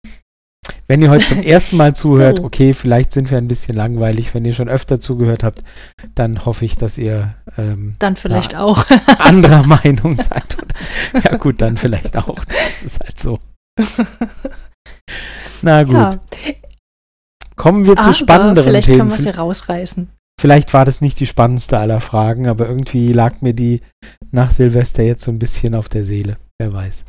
Wenn 0.87 1.01
ihr 1.01 1.09
heute 1.09 1.25
zum 1.25 1.39
ersten 1.43 1.77
Mal 1.77 1.95
zuhört, 1.95 2.39
so. 2.39 2.43
okay, 2.43 2.73
vielleicht 2.73 3.11
sind 3.11 3.31
wir 3.31 3.37
ein 3.37 3.47
bisschen 3.47 3.75
langweilig. 3.75 4.33
Wenn 4.33 4.45
ihr 4.45 4.53
schon 4.53 4.69
öfter 4.69 4.99
zugehört 4.99 5.43
habt, 5.43 5.63
dann 6.15 6.45
hoffe 6.45 6.65
ich, 6.65 6.75
dass 6.75 6.97
ihr 6.97 7.35
ähm, 7.57 7.95
dann 7.99 8.15
vielleicht 8.15 8.55
auch 8.55 8.85
anderer 9.19 9.63
Meinung 9.67 10.15
seid. 10.15 10.57
ja 11.23 11.37
gut, 11.37 11.61
dann 11.61 11.77
vielleicht 11.77 12.17
auch. 12.17 12.43
Das 12.45 12.83
ist 12.83 12.99
halt 12.99 13.19
so. 13.19 13.39
Na 15.61 15.83
gut. 15.83 15.95
Ja. 15.95 16.19
Kommen 17.55 17.85
wir 17.85 17.95
zu 17.95 18.05
aber 18.05 18.13
spannenderen 18.13 18.69
vielleicht 18.69 18.85
Themen. 18.87 18.95
Vielleicht 18.95 18.99
können 18.99 19.09
wir 19.09 19.15
es 19.15 19.35
hier 19.35 19.41
rausreißen. 19.41 20.09
Vielleicht 20.41 20.73
war 20.73 20.83
das 20.83 20.99
nicht 20.99 21.19
die 21.19 21.27
spannendste 21.27 21.77
aller 21.77 22.01
Fragen, 22.01 22.47
aber 22.47 22.67
irgendwie 22.67 23.13
lag 23.13 23.41
mir 23.41 23.53
die 23.53 23.81
nach 24.31 24.51
Silvester 24.51 25.03
jetzt 25.03 25.23
so 25.23 25.31
ein 25.31 25.39
bisschen 25.39 25.75
auf 25.75 25.89
der 25.89 26.03
Seele. 26.03 26.37
Wer 26.59 26.73
weiß. 26.73 27.05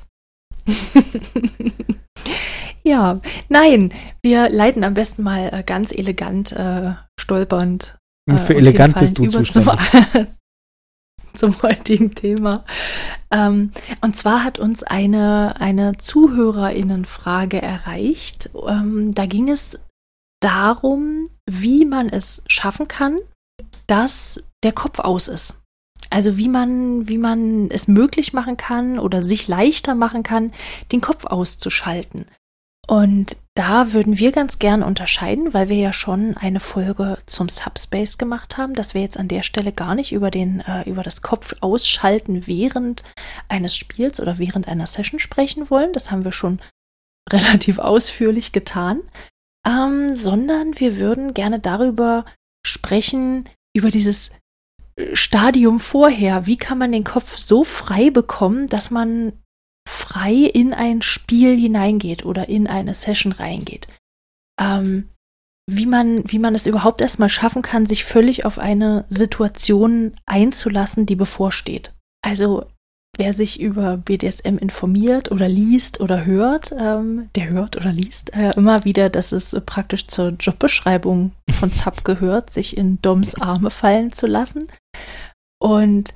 Ja, 2.87 3.21
nein, 3.49 3.93
wir 4.23 4.51
leiten 4.51 4.85
am 4.85 4.95
besten 4.95 5.23
mal 5.23 5.51
äh, 5.53 5.63
ganz 5.65 5.91
elegant, 5.91 6.53
äh, 6.53 6.95
stolpernd. 7.19 7.99
Äh, 8.31 8.37
Für 8.37 8.55
elegant 8.55 8.99
bist 8.99 9.19
du 9.19 9.29
zuständig. 9.29 9.79
Zum, 10.13 10.27
zum 11.35 11.63
heutigen 11.63 12.15
Thema. 12.15 12.65
Ähm, 13.31 13.73
und 14.03 14.17
zwar 14.17 14.45
hat 14.45 14.59
uns 14.59 14.83
eine, 14.83 15.61
eine 15.61 15.97
Zuhörerinnenfrage 15.97 17.61
erreicht. 17.61 18.51
Ähm, 18.67 19.13
da 19.15 19.27
ging 19.27 19.49
es 19.49 19.87
darum, 20.41 21.31
wie 21.47 21.87
man 21.87 22.11
es 22.11 22.45
schaffen 22.47 22.87
kann, 22.87 23.19
dass 23.87 24.45
der 24.63 24.73
Kopf 24.73 24.99
aus 24.99 25.29
ist. 25.29 25.63
Also 26.11 26.37
wie 26.37 26.49
man, 26.49 27.09
wie 27.09 27.19
man 27.19 27.71
es 27.71 27.89
möglich 27.89 28.35
machen 28.35 28.57
kann 28.57 28.99
oder 28.99 29.23
sich 29.23 29.49
leichter 29.49 29.95
machen 29.95 30.23
kann, 30.23 30.53
den 30.93 31.01
Kopf 31.01 31.25
auszuschalten. 31.25 32.27
Und 32.87 33.37
da 33.55 33.93
würden 33.93 34.19
wir 34.19 34.33
ganz 34.33 34.59
gern 34.59 34.83
unterscheiden, 34.83 35.55
weil 35.55 35.69
wir 35.69 35.77
ja 35.77 35.93
schon 35.93 36.37
eine 36.37 36.61
Folge 36.61 37.19
zum 37.27 37.49
Subspace 37.49 38.19
gemacht 38.19 38.59
haben, 38.59 38.75
dass 38.75 38.95
wir 38.95 39.01
jetzt 39.01 39.17
an 39.17 39.29
der 39.29 39.43
Stelle 39.43 39.73
gar 39.73 39.95
nicht 39.95 40.13
über, 40.13 40.31
den, 40.31 40.61
äh, 40.61 40.89
über 40.89 41.03
das 41.03 41.23
Kopf 41.23 41.55
ausschalten 41.61 42.47
während 42.47 43.05
eines 43.49 43.77
Spiels 43.77 44.21
oder 44.21 44.39
während 44.39 44.69
einer 44.69 44.87
Session 44.87 45.19
sprechen 45.19 45.71
wollen. 45.71 45.93
Das 45.93 46.11
haben 46.11 46.25
wir 46.25 46.33
schon 46.33 46.61
relativ 47.31 47.79
ausführlich 47.79 48.53
getan. 48.53 49.01
Ähm, 49.67 50.15
sondern 50.15 50.79
wir 50.79 50.99
würden 50.99 51.33
gerne 51.33 51.59
darüber 51.59 52.27
sprechen, 52.67 53.49
über 53.75 53.89
dieses 53.89 54.31
äh, 54.97 55.17
Stadium 55.17 55.81
vorher. 55.81 56.45
Wie 56.47 56.59
kann 56.59 56.77
man 56.77 56.93
den 56.93 57.05
Kopf 57.05 57.39
so 57.39 57.65
frei 57.65 58.11
bekommen, 58.11 58.67
dass 58.67 58.91
man 58.91 59.33
frei 60.15 60.35
in 60.35 60.73
ein 60.73 61.03
Spiel 61.03 61.57
hineingeht 61.59 62.25
oder 62.25 62.49
in 62.49 62.67
eine 62.67 62.95
Session 62.95 63.33
reingeht. 63.33 63.89
Ähm, 64.61 65.11
wie 65.69 65.87
man, 65.87 66.23
wie 66.31 66.39
man 66.39 66.55
es 66.55 66.67
überhaupt 66.67 67.01
erstmal 67.01 67.29
schaffen 67.29 67.63
kann, 67.63 67.87
sich 67.87 68.05
völlig 68.05 68.45
auf 68.45 68.59
eine 68.59 69.07
Situation 69.09 70.15
einzulassen, 70.27 71.07
die 71.07 71.17
bevorsteht. 71.17 71.95
Also 72.23 72.67
wer 73.17 73.33
sich 73.33 73.61
über 73.61 73.97
BDSM 73.97 74.59
informiert 74.59 75.33
oder 75.33 75.49
liest 75.49 76.01
oder 76.01 76.25
hört, 76.25 76.71
ähm, 76.79 77.31
der 77.35 77.49
hört 77.49 77.77
oder 77.77 77.93
liest 77.93 78.35
äh, 78.35 78.51
immer 78.57 78.85
wieder, 78.85 79.11
dass 79.11 79.33
es 79.33 79.59
praktisch 79.67 80.07
zur 80.07 80.31
Jobbeschreibung 80.39 81.33
von 81.51 81.71
Zap 81.71 82.05
gehört, 82.05 82.51
sich 82.51 82.77
in 82.77 83.01
Doms 83.03 83.35
Arme 83.41 83.71
fallen 83.71 84.13
zu 84.13 84.27
lassen. 84.27 84.69
Und 85.59 86.13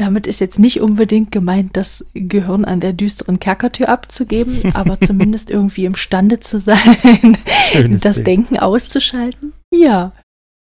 damit 0.00 0.26
ist 0.26 0.40
jetzt 0.40 0.58
nicht 0.58 0.80
unbedingt 0.80 1.30
gemeint, 1.30 1.76
das 1.76 2.10
Gehirn 2.14 2.64
an 2.64 2.80
der 2.80 2.92
düsteren 2.92 3.38
Kerkertür 3.38 3.88
abzugeben, 3.88 4.54
aber 4.74 5.00
zumindest 5.00 5.50
irgendwie 5.50 5.84
imstande 5.84 6.40
zu 6.40 6.58
sein, 6.58 7.36
Schönes 7.72 8.00
das 8.00 8.16
Ding. 8.16 8.24
Denken 8.24 8.58
auszuschalten. 8.58 9.52
Ja, 9.72 10.12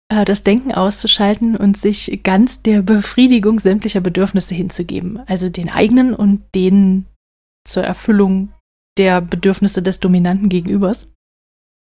äh, 0.10 0.26
das 0.26 0.44
Denken 0.44 0.72
auszuschalten 0.72 1.56
und 1.56 1.78
sich 1.78 2.22
ganz 2.24 2.62
der 2.62 2.82
Befriedigung 2.82 3.60
sämtlicher 3.60 4.02
Bedürfnisse 4.02 4.54
hinzugeben. 4.54 5.20
Also 5.26 5.50
den 5.50 5.70
eigenen 5.70 6.14
und 6.14 6.44
den 6.54 7.08
zur 7.68 7.84
Erfüllung 7.84 8.54
der 8.98 9.22
Bedürfnisse 9.22 9.82
des 9.82 10.00
dominanten 10.00 10.50
Gegenübers. 10.50 11.12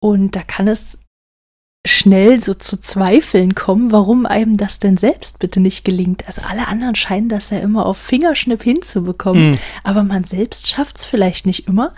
Und 0.03 0.35
da 0.35 0.43
kann 0.43 0.67
es 0.69 0.99
schnell 1.87 2.41
so 2.41 2.55
zu 2.55 2.81
Zweifeln 2.81 3.55
kommen, 3.55 3.93
warum 3.93 4.27
einem 4.27 4.57
das 4.57 4.79
denn 4.79 4.97
selbst 4.97 5.39
bitte 5.39 5.61
nicht 5.61 5.85
gelingt. 5.85 6.27
Also 6.27 6.43
alle 6.49 6.69
anderen 6.69 6.95
scheinen 6.95 7.29
das 7.29 7.51
ja 7.51 7.59
immer 7.59 7.87
auf 7.87 7.97
Fingerschnipp 7.97 8.63
hinzubekommen, 8.63 9.53
mhm. 9.53 9.59
aber 9.85 10.03
man 10.03 10.25
selbst 10.25 10.69
schafft 10.69 10.99
es 10.99 11.05
vielleicht 11.05 11.47
nicht 11.47 11.69
immer. 11.69 11.95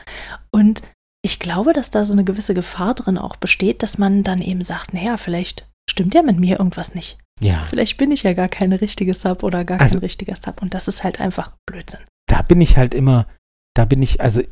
Und 0.51 0.83
ich 1.23 1.39
glaube, 1.39 1.73
dass 1.73 1.91
da 1.91 2.05
so 2.05 2.13
eine 2.13 2.25
gewisse 2.25 2.55
Gefahr 2.55 2.95
drin 2.95 3.19
auch 3.19 3.37
besteht, 3.37 3.83
dass 3.83 3.99
man 3.99 4.23
dann 4.23 4.41
eben 4.41 4.63
sagt, 4.63 4.95
naja, 4.95 5.17
vielleicht 5.17 5.67
stimmt 5.91 6.15
ja 6.15 6.23
mit 6.23 6.39
mir 6.39 6.59
irgendwas 6.59 6.95
nicht. 6.95 7.19
Ja. 7.41 7.65
Vielleicht 7.69 7.97
bin 7.97 8.11
ich 8.11 8.23
ja 8.23 8.35
gar 8.35 8.49
keine 8.49 8.81
richtige 8.81 9.15
Sub 9.15 9.43
oder 9.43 9.65
gar 9.65 9.81
also, 9.81 9.97
kein 9.97 10.05
richtiger 10.05 10.37
Sub 10.37 10.63
und 10.63 10.75
das 10.75 10.89
ist 10.89 11.05
halt 11.05 11.21
einfach 11.21 11.53
Blödsinn. 11.67 12.01
Da 12.27 12.43
bin 12.43 12.61
ich 12.61 12.77
halt 12.77 12.95
immer, 12.95 13.27
da 13.75 13.85
bin 13.85 14.03
ich 14.03 14.21
also 14.21 14.43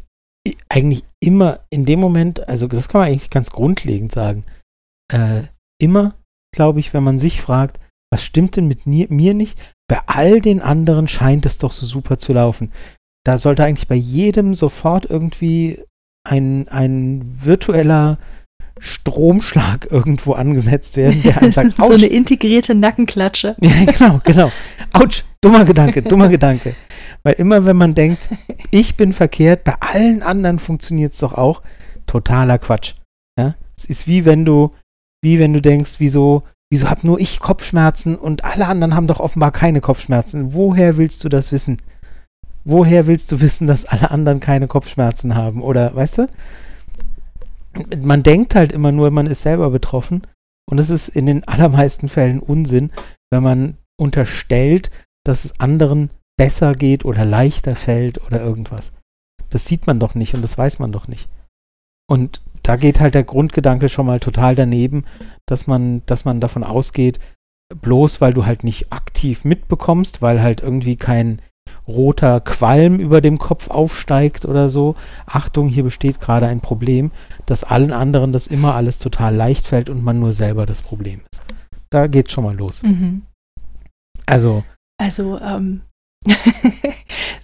eigentlich 0.69 1.05
immer 1.21 1.61
in 1.71 1.85
dem 1.85 2.01
Moment, 2.01 2.49
also 2.49 2.69
das 2.69 2.89
kann 2.89 3.01
man 3.01 3.09
eigentlich 3.09 3.31
ganz 3.31 3.51
grundlegend 3.51 4.13
sagen, 4.13 4.45
äh, 5.13 5.43
immer, 5.81 6.15
glaube 6.55 6.81
ich, 6.81 6.95
wenn 6.95 7.05
man 7.05 7.19
sich 7.19 7.41
fragt, 7.41 7.79
was 8.13 8.23
stimmt 8.23 8.57
denn 8.57 8.69
mit 8.69 8.87
mir, 8.87 9.35
nicht? 9.35 9.59
Bei 9.89 10.01
all 10.07 10.41
den 10.41 10.61
anderen 10.61 11.09
scheint 11.09 11.47
es 11.47 11.59
doch 11.59 11.73
so 11.73 11.87
super 11.87 12.19
zu 12.19 12.33
laufen. 12.33 12.73
Da 13.25 13.37
sollte 13.39 13.65
eigentlich 13.65 13.89
bei 13.89 13.97
jedem 13.97 14.55
sofort 14.55 15.07
irgendwie 15.07 15.83
ein, 16.25 16.69
ein 16.69 17.39
virtueller 17.43 18.19
Stromschlag 18.79 19.87
irgendwo 19.91 20.33
angesetzt 20.33 20.97
werden, 20.97 21.23
der 21.23 21.43
einem 21.43 21.53
sagt, 21.53 21.75
so 21.77 21.91
eine 21.91 22.07
integrierte 22.07 22.75
Nackenklatsche. 22.75 23.57
ja, 23.61 23.85
genau, 23.85 24.21
genau. 24.23 24.53
Autsch, 24.93 25.25
dummer 25.41 25.65
Gedanke, 25.65 26.03
dummer 26.03 26.29
Gedanke. 26.29 26.75
Weil 27.23 27.35
immer 27.35 27.65
wenn 27.65 27.77
man 27.77 27.95
denkt, 27.95 28.29
ich 28.71 28.97
bin 28.97 29.13
verkehrt, 29.13 29.65
bei 29.65 29.75
allen 29.81 30.23
anderen 30.23 30.59
funktioniert 30.59 31.15
es 31.15 31.21
doch 31.21 31.35
auch, 31.35 31.63
totaler 32.07 32.59
Quatsch. 32.59 32.95
Ja? 33.39 33.57
Es 33.77 33.85
ist 33.85 34.07
wie 34.07 34.25
wenn 34.25 34.45
du 34.45 34.71
wie 35.27 35.41
wenn 35.41 35.53
du 35.53 35.61
denkst, 35.61 35.97
wieso, 35.99 36.45
wieso 36.71 36.89
hab 36.89 37.03
nur 37.03 37.19
ich 37.19 37.41
Kopfschmerzen 37.41 38.15
und 38.15 38.45
alle 38.45 38.69
anderen 38.69 38.95
haben 38.95 39.09
doch 39.09 39.19
offenbar 39.19 39.51
keine 39.51 39.81
Kopfschmerzen. 39.81 40.55
Woher 40.55 40.97
willst 40.99 41.25
du 41.25 41.29
das 41.29 41.51
wissen? 41.51 41.79
Woher 42.65 43.09
willst 43.09 43.33
du 43.33 43.41
wissen, 43.41 43.67
dass 43.67 43.87
alle 43.87 44.13
anderen 44.13 44.39
keine 44.39 44.69
Kopfschmerzen 44.69 45.35
haben? 45.35 45.63
Oder, 45.63 45.97
weißt 45.97 46.19
du? 46.19 46.29
Man 48.01 48.23
denkt 48.23 48.55
halt 48.55 48.73
immer 48.73 48.93
nur, 48.93 49.11
man 49.11 49.27
ist 49.27 49.43
selber 49.43 49.71
betroffen. 49.71 50.23
Und 50.71 50.79
es 50.79 50.91
ist 50.91 51.09
in 51.09 51.27
den 51.27 51.47
allermeisten 51.49 52.09
Fällen 52.09 52.39
Unsinn, 52.39 52.93
wenn 53.31 53.43
man 53.43 53.79
unterstellt, 53.99 54.93
dass 55.25 55.45
es 55.45 55.59
anderen 55.59 56.11
besser 56.37 56.75
geht 56.75 57.05
oder 57.05 57.25
leichter 57.25 57.75
fällt 57.75 58.25
oder 58.25 58.41
irgendwas. 58.41 58.93
Das 59.51 59.65
sieht 59.65 59.89
man 59.89 59.99
doch 59.99 60.15
nicht 60.15 60.35
und 60.35 60.43
das 60.43 60.57
weiß 60.57 60.79
man 60.79 60.93
doch 60.93 61.09
nicht. 61.09 61.29
Und 62.09 62.43
da 62.67 62.75
geht 62.75 62.99
halt 62.99 63.15
der 63.15 63.23
Grundgedanke 63.23 63.89
schon 63.89 64.07
mal 64.07 64.19
total 64.19 64.57
daneben, 64.57 65.05
dass 65.47 65.69
man, 65.69 66.03
dass 66.07 66.25
man 66.25 66.41
davon 66.41 66.65
ausgeht, 66.65 67.21
bloß 67.81 68.21
weil 68.21 68.35
du 68.35 68.45
halt 68.45 68.65
nicht 68.65 68.93
aktiv 68.93 69.45
mitbekommst, 69.45 70.21
weil 70.21 70.43
halt 70.43 70.63
irgendwie 70.65 70.97
kein 70.97 71.41
roter 71.87 72.41
Qualm 72.41 72.99
über 72.99 73.21
dem 73.21 73.39
Kopf 73.39 73.71
aufsteigt 73.71 74.45
oder 74.45 74.69
so. 74.69 74.97
Achtung, 75.27 75.69
hier 75.69 75.85
besteht 75.85 76.19
gerade 76.19 76.49
ein 76.49 76.61
Problem, 76.61 77.13
dass 77.47 77.63
allen 77.63 77.93
anderen 77.93 78.33
das 78.33 78.49
immer 78.49 78.75
alles 78.75 78.99
total 78.99 79.37
leicht 79.37 79.69
fällt 79.69 79.89
und 79.89 80.03
man 80.03 80.19
nur 80.19 80.33
selber 80.33 80.67
das 80.67 80.83
Problem 80.83 81.21
ist. 81.31 81.43
Da 81.91 82.09
geht's 82.09 82.33
schon 82.33 82.43
mal 82.43 82.57
los. 82.57 82.83
Mhm. 82.83 83.23
Also. 84.27 84.65
Also, 85.01 85.39
ähm, 85.39 85.83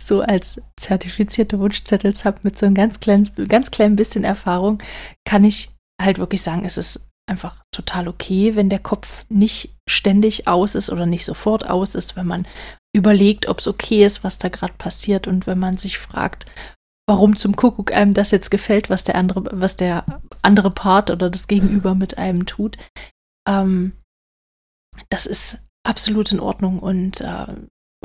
so 0.07 0.21
als 0.21 0.61
zertifizierte 0.77 1.59
Wunschzettelsub 1.59 2.45
mit 2.45 2.59
so 2.59 2.67
einem 2.67 2.75
ganz 2.75 3.01
kleinen, 3.01 3.31
ganz 3.49 3.71
kleinen 3.71 3.97
bisschen 3.97 4.25
Erfahrung 4.25 4.83
kann 5.25 5.45
ich 5.45 5.71
halt 6.01 6.19
wirklich 6.19 6.43
sagen, 6.43 6.65
es 6.65 6.77
ist 6.77 7.01
einfach 7.29 7.63
total 7.73 8.09
okay, 8.09 8.57
wenn 8.57 8.69
der 8.69 8.81
Kopf 8.81 9.25
nicht 9.29 9.77
ständig 9.89 10.49
aus 10.49 10.75
ist 10.75 10.91
oder 10.91 11.07
nicht 11.07 11.25
sofort 11.25 11.69
aus 11.69 11.95
ist, 11.95 12.17
wenn 12.17 12.27
man 12.27 12.47
überlegt, 12.95 13.47
ob 13.47 13.61
es 13.61 13.69
okay 13.69 14.05
ist, 14.05 14.25
was 14.25 14.39
da 14.39 14.49
gerade 14.49 14.75
passiert 14.75 15.27
und 15.27 15.47
wenn 15.47 15.59
man 15.59 15.79
sich 15.79 15.99
fragt, 15.99 16.47
warum 17.09 17.37
zum 17.37 17.57
Kuckuck 17.57 17.93
einem 17.93 18.15
das 18.15 18.31
jetzt 18.31 18.51
gefällt, 18.51 18.91
was 18.91 19.05
der 19.05 19.15
andere, 19.15 19.49
was 19.53 19.77
der 19.77 20.21
andere 20.43 20.71
Part 20.71 21.11
oder 21.11 21.31
das 21.31 21.49
Gegenüber 21.49 21.95
mit 21.95 22.19
einem 22.19 22.47
tut. 22.47 22.77
Ähm, 23.49 23.93
das 25.09 25.27
ist 25.27 25.59
absolut 25.87 26.33
in 26.33 26.41
Ordnung 26.41 26.79
und 26.79 27.21
äh, 27.21 27.47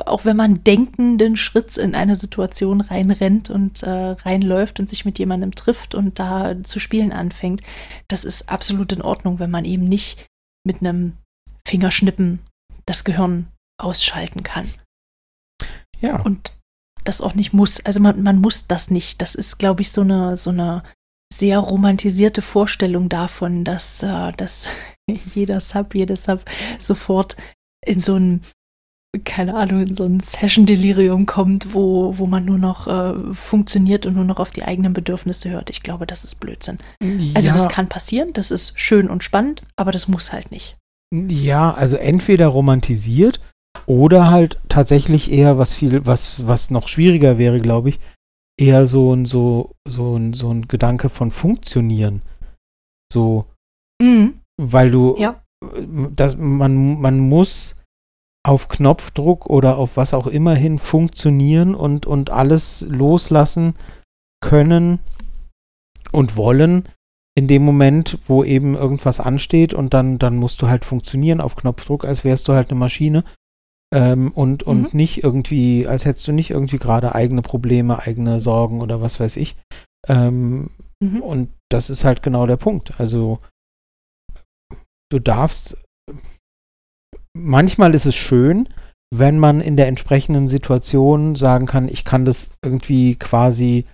auch 0.06 0.24
wenn 0.24 0.36
man 0.36 0.62
denkenden 0.64 1.36
Schritts 1.36 1.76
in 1.76 1.94
eine 1.94 2.16
Situation 2.16 2.80
reinrennt 2.80 3.50
und 3.50 3.82
äh, 3.82 3.90
reinläuft 3.90 4.80
und 4.80 4.88
sich 4.88 5.04
mit 5.04 5.18
jemandem 5.18 5.52
trifft 5.52 5.94
und 5.94 6.18
da 6.18 6.62
zu 6.62 6.78
spielen 6.78 7.12
anfängt, 7.12 7.62
das 8.06 8.24
ist 8.24 8.48
absolut 8.48 8.92
in 8.92 9.02
Ordnung, 9.02 9.38
wenn 9.38 9.50
man 9.50 9.64
eben 9.64 9.84
nicht 9.84 10.26
mit 10.64 10.80
einem 10.80 11.14
Fingerschnippen 11.66 12.40
das 12.86 13.04
Gehirn 13.04 13.48
ausschalten 13.78 14.42
kann. 14.42 14.68
Ja. 16.00 16.20
Und 16.20 16.52
das 17.04 17.20
auch 17.20 17.34
nicht 17.34 17.52
muss. 17.52 17.80
Also 17.84 18.00
man, 18.00 18.22
man 18.22 18.40
muss 18.40 18.66
das 18.66 18.90
nicht. 18.90 19.20
Das 19.20 19.34
ist, 19.34 19.58
glaube 19.58 19.82
ich, 19.82 19.90
so 19.90 20.02
eine, 20.02 20.36
so 20.36 20.50
eine 20.50 20.82
sehr 21.32 21.58
romantisierte 21.58 22.42
Vorstellung 22.42 23.08
davon, 23.08 23.64
dass, 23.64 24.02
äh, 24.02 24.30
dass 24.32 24.68
jeder 25.34 25.60
Sub, 25.60 25.94
jede 25.94 26.16
Sub 26.16 26.44
sofort 26.78 27.36
in 27.84 28.00
so 28.00 28.16
ein 28.16 28.42
keine 29.24 29.54
Ahnung, 29.54 29.82
in 29.82 29.94
so 29.94 30.04
ein 30.04 30.20
Session-Delirium 30.20 31.24
kommt, 31.24 31.72
wo, 31.72 32.18
wo 32.18 32.26
man 32.26 32.44
nur 32.44 32.58
noch 32.58 32.86
äh, 32.86 33.32
funktioniert 33.32 34.04
und 34.04 34.14
nur 34.14 34.24
noch 34.24 34.38
auf 34.38 34.50
die 34.50 34.62
eigenen 34.62 34.92
Bedürfnisse 34.92 35.50
hört. 35.50 35.70
Ich 35.70 35.82
glaube, 35.82 36.06
das 36.06 36.24
ist 36.24 36.40
Blödsinn. 36.40 36.78
Ja. 37.02 37.32
Also 37.34 37.50
das 37.50 37.68
kann 37.68 37.88
passieren, 37.88 38.32
das 38.34 38.50
ist 38.50 38.78
schön 38.78 39.08
und 39.08 39.24
spannend, 39.24 39.62
aber 39.76 39.92
das 39.92 40.08
muss 40.08 40.32
halt 40.32 40.50
nicht. 40.50 40.76
Ja, 41.14 41.72
also 41.72 41.96
entweder 41.96 42.48
romantisiert 42.48 43.40
oder 43.86 44.30
halt 44.30 44.58
tatsächlich 44.68 45.30
eher 45.32 45.56
was 45.56 45.74
viel, 45.74 46.04
was, 46.04 46.46
was 46.46 46.70
noch 46.70 46.86
schwieriger 46.86 47.38
wäre, 47.38 47.60
glaube 47.60 47.88
ich, 47.88 48.00
eher 48.60 48.84
so 48.84 49.14
ein, 49.14 49.24
so, 49.24 49.72
so 49.88 50.16
ein, 50.16 50.34
so 50.34 50.52
ein 50.52 50.68
Gedanke 50.68 51.08
von 51.08 51.30
funktionieren. 51.30 52.20
So, 53.10 53.46
mhm. 54.02 54.40
weil 54.60 54.90
du, 54.90 55.16
ja. 55.18 55.40
das, 56.10 56.36
man, 56.36 57.00
man 57.00 57.18
muss 57.20 57.77
auf 58.46 58.68
Knopfdruck 58.68 59.46
oder 59.46 59.76
auf 59.76 59.96
was 59.96 60.14
auch 60.14 60.26
immer 60.26 60.54
hin 60.54 60.78
funktionieren 60.78 61.74
und, 61.74 62.06
und 62.06 62.30
alles 62.30 62.82
loslassen 62.88 63.74
können 64.40 65.00
und 66.12 66.36
wollen 66.36 66.88
in 67.36 67.46
dem 67.46 67.62
Moment, 67.62 68.18
wo 68.26 68.42
eben 68.42 68.74
irgendwas 68.74 69.20
ansteht 69.20 69.74
und 69.74 69.94
dann, 69.94 70.18
dann 70.18 70.36
musst 70.36 70.60
du 70.62 70.68
halt 70.68 70.84
funktionieren 70.84 71.40
auf 71.40 71.56
Knopfdruck, 71.56 72.04
als 72.04 72.24
wärst 72.24 72.48
du 72.48 72.52
halt 72.52 72.70
eine 72.70 72.78
Maschine 72.78 73.24
ähm, 73.94 74.32
und, 74.32 74.64
und 74.64 74.92
mhm. 74.92 74.96
nicht 74.96 75.22
irgendwie, 75.22 75.86
als 75.86 76.04
hättest 76.04 76.26
du 76.26 76.32
nicht 76.32 76.50
irgendwie 76.50 76.78
gerade 76.78 77.14
eigene 77.14 77.42
Probleme, 77.42 78.00
eigene 78.00 78.40
Sorgen 78.40 78.80
oder 78.80 79.00
was 79.00 79.20
weiß 79.20 79.36
ich. 79.36 79.56
Ähm, 80.06 80.70
mhm. 81.00 81.22
Und 81.22 81.50
das 81.70 81.90
ist 81.90 82.04
halt 82.04 82.22
genau 82.22 82.46
der 82.46 82.56
Punkt. 82.56 82.98
Also 82.98 83.38
du 85.10 85.18
darfst 85.18 85.76
manchmal 87.38 87.94
ist 87.94 88.06
es 88.06 88.14
schön, 88.14 88.68
wenn 89.14 89.38
man 89.38 89.60
in 89.60 89.76
der 89.76 89.86
entsprechenden 89.86 90.48
Situation 90.48 91.34
sagen 91.34 91.66
kann, 91.66 91.88
ich 91.88 92.04
kann 92.04 92.24
das 92.24 92.50
irgendwie 92.62 93.16
quasi 93.16 93.84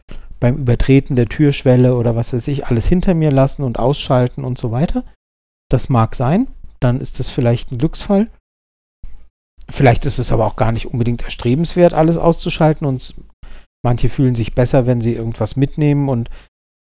beim 0.40 0.56
Übertreten 0.56 1.16
der 1.16 1.26
Türschwelle 1.26 1.94
oder 1.94 2.16
was 2.16 2.32
weiß 2.32 2.48
ich, 2.48 2.66
alles 2.66 2.86
hinter 2.86 3.14
mir 3.14 3.30
lassen 3.30 3.62
und 3.62 3.78
ausschalten 3.78 4.44
und 4.44 4.58
so 4.58 4.72
weiter. 4.72 5.04
Das 5.70 5.88
mag 5.88 6.14
sein, 6.14 6.48
dann 6.80 7.00
ist 7.00 7.18
das 7.20 7.30
vielleicht 7.30 7.70
ein 7.70 7.78
Glücksfall. 7.78 8.28
Vielleicht 9.70 10.04
ist 10.04 10.18
es 10.18 10.32
aber 10.32 10.46
auch 10.46 10.56
gar 10.56 10.72
nicht 10.72 10.86
unbedingt 10.86 11.22
erstrebenswert, 11.22 11.94
alles 11.94 12.18
auszuschalten 12.18 12.86
und 12.86 13.14
manche 13.82 14.08
fühlen 14.08 14.34
sich 14.34 14.54
besser, 14.54 14.86
wenn 14.86 15.00
sie 15.00 15.14
irgendwas 15.14 15.56
mitnehmen 15.56 16.08
und 16.08 16.28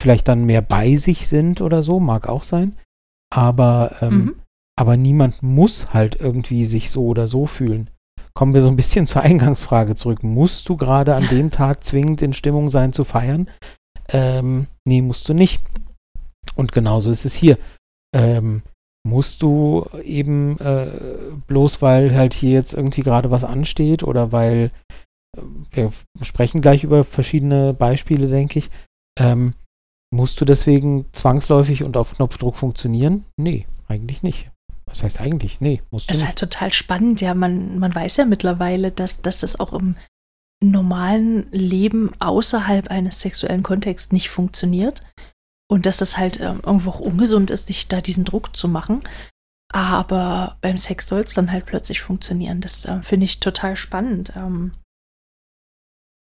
vielleicht 0.01 0.29
dann 0.29 0.45
mehr 0.45 0.63
bei 0.63 0.97
sich 0.97 1.29
sind 1.29 1.61
oder 1.61 1.83
so, 1.83 2.01
mag 2.01 2.29
auch 2.29 2.43
sein. 2.43 2.77
Aber 3.33 3.97
ähm, 4.01 4.15
mhm. 4.15 4.35
Aber 4.81 4.97
niemand 4.97 5.43
muss 5.43 5.93
halt 5.93 6.17
irgendwie 6.19 6.65
sich 6.65 6.89
so 6.89 7.05
oder 7.05 7.27
so 7.27 7.45
fühlen. 7.45 7.91
Kommen 8.33 8.55
wir 8.55 8.63
so 8.63 8.69
ein 8.69 8.77
bisschen 8.77 9.07
zur 9.07 9.21
Eingangsfrage 9.21 9.95
zurück. 9.95 10.23
Musst 10.23 10.71
du 10.71 10.79
gerade 10.79 11.15
an 11.15 11.29
dem 11.29 11.51
Tag 11.51 11.85
zwingend 11.85 12.23
in 12.23 12.33
Stimmung 12.33 12.71
sein 12.71 12.95
zu 12.95 13.05
feiern? 13.05 13.51
Ähm, 14.09 14.69
nee, 14.87 15.03
musst 15.03 15.29
du 15.29 15.35
nicht. 15.35 15.63
Und 16.55 16.73
genauso 16.73 17.11
ist 17.11 17.27
es 17.27 17.35
hier. 17.35 17.59
Ähm, 18.17 18.63
musst 19.07 19.43
du 19.43 19.87
eben 20.03 20.59
äh, 20.61 20.91
bloß 21.47 21.83
weil 21.83 22.15
halt 22.15 22.33
hier 22.33 22.53
jetzt 22.53 22.73
irgendwie 22.73 23.03
gerade 23.03 23.31
was 23.31 23.45
ansteht 23.45 24.03
oder 24.03 24.33
weil 24.33 24.71
äh, 25.37 25.43
wir 25.73 25.93
sprechen 26.23 26.63
gleich 26.63 26.85
über 26.85 27.05
verschiedene 27.05 27.75
Beispiele, 27.75 28.29
denke 28.29 28.59
ich. 28.59 28.71
Ähm, 29.19 29.53
musst 30.11 30.41
du 30.41 30.47
deswegen 30.47 31.05
zwangsläufig 31.13 31.85
und 31.85 31.99
auf 31.99 32.13
Knopfdruck 32.15 32.57
funktionieren? 32.57 33.27
Nee, 33.37 33.67
eigentlich 33.87 34.23
nicht. 34.23 34.51
Was 34.91 35.03
heißt 35.03 35.21
eigentlich? 35.21 35.61
Nee, 35.61 35.83
musst 35.91 36.11
du. 36.11 36.13
Es 36.13 36.19
ist 36.19 36.27
halt 36.27 36.39
total 36.39 36.73
spannend, 36.73 37.21
ja. 37.21 37.33
Man, 37.35 37.79
man 37.79 37.95
weiß 37.95 38.19
ja 38.19 38.25
mittlerweile, 38.25 38.91
dass, 38.91 39.23
dass 39.23 39.41
das 39.41 39.59
auch 39.59 39.73
im 39.73 39.97
normalen 40.63 41.51
Leben 41.53 42.13
außerhalb 42.19 42.91
eines 42.91 43.21
sexuellen 43.21 43.63
Kontexts 43.63 44.13
nicht 44.13 44.29
funktioniert. 44.29 45.01
Und 45.71 45.87
dass 45.87 46.01
es 46.01 46.19
halt 46.19 46.41
ähm, 46.41 46.61
irgendwo 46.65 46.91
auch 46.91 47.01
ungesund 47.01 47.51
ist, 47.51 47.69
sich 47.69 47.87
da 47.87 48.01
diesen 48.01 48.25
Druck 48.25 48.57
zu 48.57 48.69
machen. 48.69 49.03
Aber 49.73 50.59
beim 50.61 50.77
Sex 50.77 51.07
soll 51.07 51.21
es 51.21 51.35
dann 51.35 51.53
halt 51.53 51.67
plötzlich 51.67 52.01
funktionieren. 52.01 52.61
Das 52.61 52.85
äh, 52.85 53.01
finde 53.03 53.25
ich 53.25 53.39
total 53.39 53.77
spannend. 53.77 54.33
Ähm, 54.37 54.73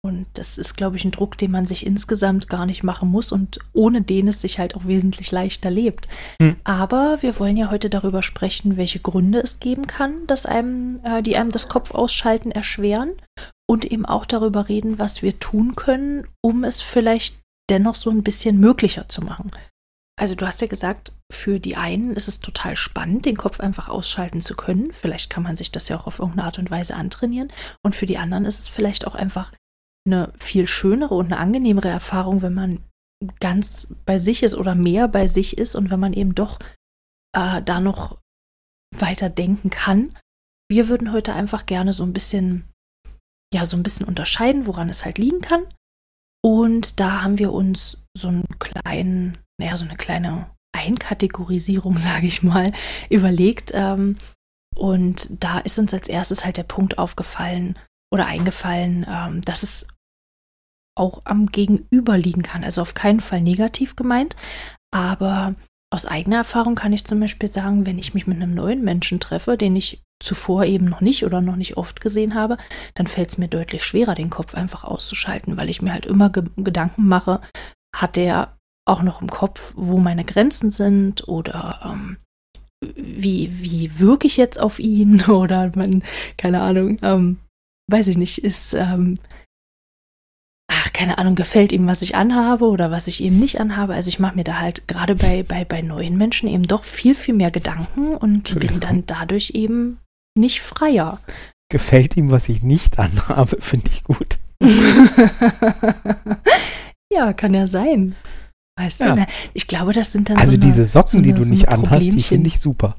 und 0.08 0.26
das 0.34 0.58
ist, 0.58 0.76
glaube 0.76 0.96
ich, 0.96 1.06
ein 1.06 1.12
Druck, 1.12 1.38
den 1.38 1.52
man 1.52 1.65
sich 1.65 1.86
insgesamt 1.86 2.50
gar 2.50 2.65
nicht 2.65 2.84
machen 2.84 3.10
muss 3.10 3.32
und 3.32 3.60
ohne 3.74 4.02
den 4.02 4.28
es 4.28 4.41
sich 4.41 4.58
halt 4.58 4.76
auch 4.76 4.86
wesentlich 4.86 5.32
leichter 5.32 5.70
lebt. 5.70 6.08
Hm. 6.41 6.56
Aber 6.63 7.17
wir 7.22 7.39
wollen 7.39 7.58
ja 7.58 7.70
heute 7.70 7.89
darüber 7.89 8.24
sprechen, 8.24 8.78
welche 8.78 9.00
Gründe 9.00 9.39
es 9.39 9.60
geben 9.60 9.86
kann, 9.86 10.26
dass 10.28 10.46
einem, 10.46 11.02
äh, 11.04 11.22
die 11.22 11.38
einem 11.38 11.52
das 11.52 11.70
Kopfausschalten 11.70 12.52
erschweren 12.52 13.12
und 13.70 13.86
eben 13.86 14.06
auch 14.06 14.26
darüber 14.26 14.70
reden, 14.70 14.98
was 14.98 15.22
wir 15.22 15.39
tun 15.39 15.76
können, 15.76 16.26
um 16.41 16.63
es 16.63 16.82
vielleicht 16.82 17.36
dennoch 17.70 17.96
so 17.96 18.10
ein 18.10 18.24
bisschen 18.24 18.60
möglicher 18.60 19.10
zu 19.10 19.22
machen. 19.22 19.52
Also 20.20 20.34
du 20.34 20.48
hast 20.48 20.62
ja 20.62 20.67
gesagt, 20.67 21.12
für 21.32 21.60
die 21.60 21.76
einen 21.76 22.13
ist 22.13 22.28
es 22.28 22.39
total 22.39 22.76
spannend, 22.76 23.26
den 23.26 23.38
Kopf 23.38 23.60
einfach 23.60 23.88
ausschalten 23.88 24.41
zu 24.41 24.56
können. 24.56 24.91
Vielleicht 24.91 25.30
kann 25.30 25.43
man 25.43 25.56
sich 25.56 25.72
das 25.72 25.89
ja 25.89 25.98
auch 25.98 26.08
auf 26.08 26.20
irgendeine 26.20 26.46
Art 26.46 26.58
und 26.58 26.72
Weise 26.72 26.96
antrainieren. 26.96 27.52
Und 27.84 27.96
für 27.96 28.08
die 28.08 28.17
anderen 28.17 28.46
ist 28.46 28.60
es 28.60 28.67
vielleicht 28.67 29.06
auch 29.06 29.13
einfach 29.13 29.52
eine 30.08 30.34
viel 30.39 30.67
schönere 30.67 31.13
und 31.13 31.28
eine 31.28 31.38
angenehmere 31.38 31.89
Erfahrung, 31.89 32.41
wenn 32.41 32.54
man 32.54 32.84
ganz 33.39 33.96
bei 34.06 34.20
sich 34.20 34.43
ist 34.43 34.56
oder 34.56 34.76
mehr 34.76 35.08
bei 35.08 35.28
sich 35.28 35.58
ist 35.58 35.76
und 35.76 35.89
wenn 35.89 36.00
man 36.00 36.13
eben 36.13 36.36
doch 36.36 36.60
äh, 37.36 37.62
da 37.62 37.80
noch 37.80 38.20
weiter 38.96 39.30
denken 39.30 39.70
kann. 39.70 40.17
Wir 40.70 40.88
würden 40.88 41.12
heute 41.12 41.34
einfach 41.34 41.65
gerne 41.65 41.93
so 41.93 42.04
ein 42.04 42.13
bisschen, 42.13 42.65
ja, 43.54 43.65
so 43.65 43.78
ein 43.78 43.84
bisschen 43.84 44.08
unterscheiden, 44.08 44.65
woran 44.67 44.89
es 44.89 45.06
halt 45.06 45.17
liegen 45.17 45.41
kann. 45.41 45.63
Und 46.43 47.00
da 47.00 47.24
haben 47.24 47.39
wir 47.39 47.54
uns 47.54 48.04
so 48.15 48.28
einen 48.28 48.48
kleinen, 48.60 49.38
naja, 49.60 49.78
so 49.78 49.86
eine 49.86 49.98
kleine 49.98 50.50
Einkategorisierung, 50.76 51.98
sage 51.98 52.28
ich 52.28 52.43
mal, 52.43 52.72
überlegt. 53.10 53.72
Ähm, 53.74 54.17
und 54.76 55.43
da 55.43 55.60
ist 55.60 55.80
uns 55.80 55.93
als 55.93 56.08
erstes 56.08 56.46
halt 56.46 56.58
der 56.58 56.63
Punkt 56.63 56.98
aufgefallen 56.98 57.80
oder 58.13 58.28
eingefallen, 58.28 59.06
ähm, 59.10 59.41
dass 59.41 59.63
es 59.63 59.88
auch 60.98 61.22
am 61.26 61.48
Gegenüber 61.48 62.18
liegen 62.18 62.44
kann. 62.44 62.64
Also 62.64 62.82
auf 62.82 62.94
keinen 62.94 63.20
Fall 63.20 63.42
negativ 63.42 63.96
gemeint, 63.96 64.36
aber 64.92 65.56
aus 65.90 66.06
eigener 66.06 66.38
Erfahrung 66.38 66.76
kann 66.76 66.92
ich 66.92 67.06
zum 67.06 67.20
Beispiel 67.20 67.50
sagen, 67.50 67.86
wenn 67.86 67.98
ich 67.98 68.14
mich 68.14 68.28
mit 68.28 68.38
einem 68.38 68.54
neuen 68.54 68.84
Menschen 68.84 69.20
treffe, 69.20 69.58
den 69.58 69.76
ich 69.76 70.04
zuvor 70.22 70.66
eben 70.66 70.86
noch 70.86 71.02
nicht 71.02 71.24
oder 71.26 71.42
noch 71.42 71.56
nicht 71.56 71.78
oft 71.78 72.02
gesehen 72.02 72.36
habe, 72.36 72.58
dann 72.96 73.08
fällt 73.08 73.30
es 73.30 73.38
mir 73.38 73.48
deutlich 73.48 73.84
schwerer, 73.84 74.16
den 74.16 74.30
Kopf 74.30 74.56
einfach 74.56 74.84
auszuschalten, 74.84 75.58
weil 75.58 75.70
ich 75.70 75.82
mir 75.82 75.94
halt 75.94 76.06
immer 76.06 76.30
ge 76.30 76.44
Gedanken 76.58 77.08
mache, 77.08 77.40
hat 77.96 78.16
der 78.16 78.58
auch 78.86 79.04
noch 79.04 79.22
im 79.22 79.30
Kopf, 79.30 79.74
wo 79.76 79.98
meine 79.98 80.26
Grenzen 80.26 80.72
sind 80.72 81.28
oder 81.28 81.80
ähm, 81.86 82.18
wie, 82.96 83.52
wie 83.62 84.00
wirke 84.00 84.28
ich 84.28 84.38
jetzt 84.38 84.60
auf 84.60 84.80
ihn 84.80 85.22
oder 85.30 85.72
man, 85.76 86.04
keine 86.38 86.62
Ahnung, 86.62 86.98
ähm, 87.02 87.38
weiß 87.90 88.08
ich 88.08 88.18
nicht, 88.18 88.44
ist, 88.44 88.74
ähm, 88.74 89.20
keine 90.98 91.20
Ahnung, 91.20 91.36
gefällt 91.36 91.72
ihm, 91.74 91.86
was 91.86 92.02
ich 92.02 92.16
anhabe 92.16 92.66
oder 92.66 92.90
was 92.90 93.06
ich 93.06 93.22
ihm 93.22 93.40
nicht 93.40 93.62
anhabe. 93.62 93.94
Also 93.94 94.08
ich 94.10 94.18
mache 94.18 94.36
mir 94.36 94.44
da 94.44 94.60
halt 94.60 94.88
gerade 94.88 95.14
bei, 95.14 95.44
bei, 95.44 95.64
bei 95.64 95.84
neuen 95.84 96.18
Menschen 96.18 96.50
eben 96.50 96.64
doch 96.64 96.84
viel, 96.84 97.14
viel 97.14 97.36
mehr 97.36 97.52
Gedanken 97.52 98.16
und 98.16 98.60
bin 98.60 98.80
dann 98.80 99.04
dadurch 99.06 99.52
eben 99.54 100.00
nicht 100.36 100.62
freier. 100.62 101.20
Gefällt 101.70 102.18
ihm, 102.18 102.32
was 102.32 102.50
ich 102.50 102.64
nicht 102.64 102.98
anhabe, 102.98 103.58
finde 103.62 103.92
ich 103.94 104.04
gut. 104.06 104.40
ja, 107.14 107.32
kann 107.34 107.54
ja 107.54 107.68
sein. 107.68 108.16
Weißt 108.80 109.02
ja. 109.02 109.16
du, 109.16 109.28
ich 109.54 109.68
glaube, 109.68 109.94
das 109.94 110.12
sind 110.12 110.30
dann 110.30 110.38
Also 110.38 110.54
so 110.54 110.58
diese 110.58 110.86
Socken, 110.86 111.12
so 111.12 111.18
eine, 111.20 111.28
die 111.28 111.34
du 111.34 111.44
so 111.44 111.52
nicht 111.52 111.70
anhast, 111.70 112.12
die 112.12 112.22
finde 112.22 112.48
ich 112.48 112.60
super. 112.60 112.96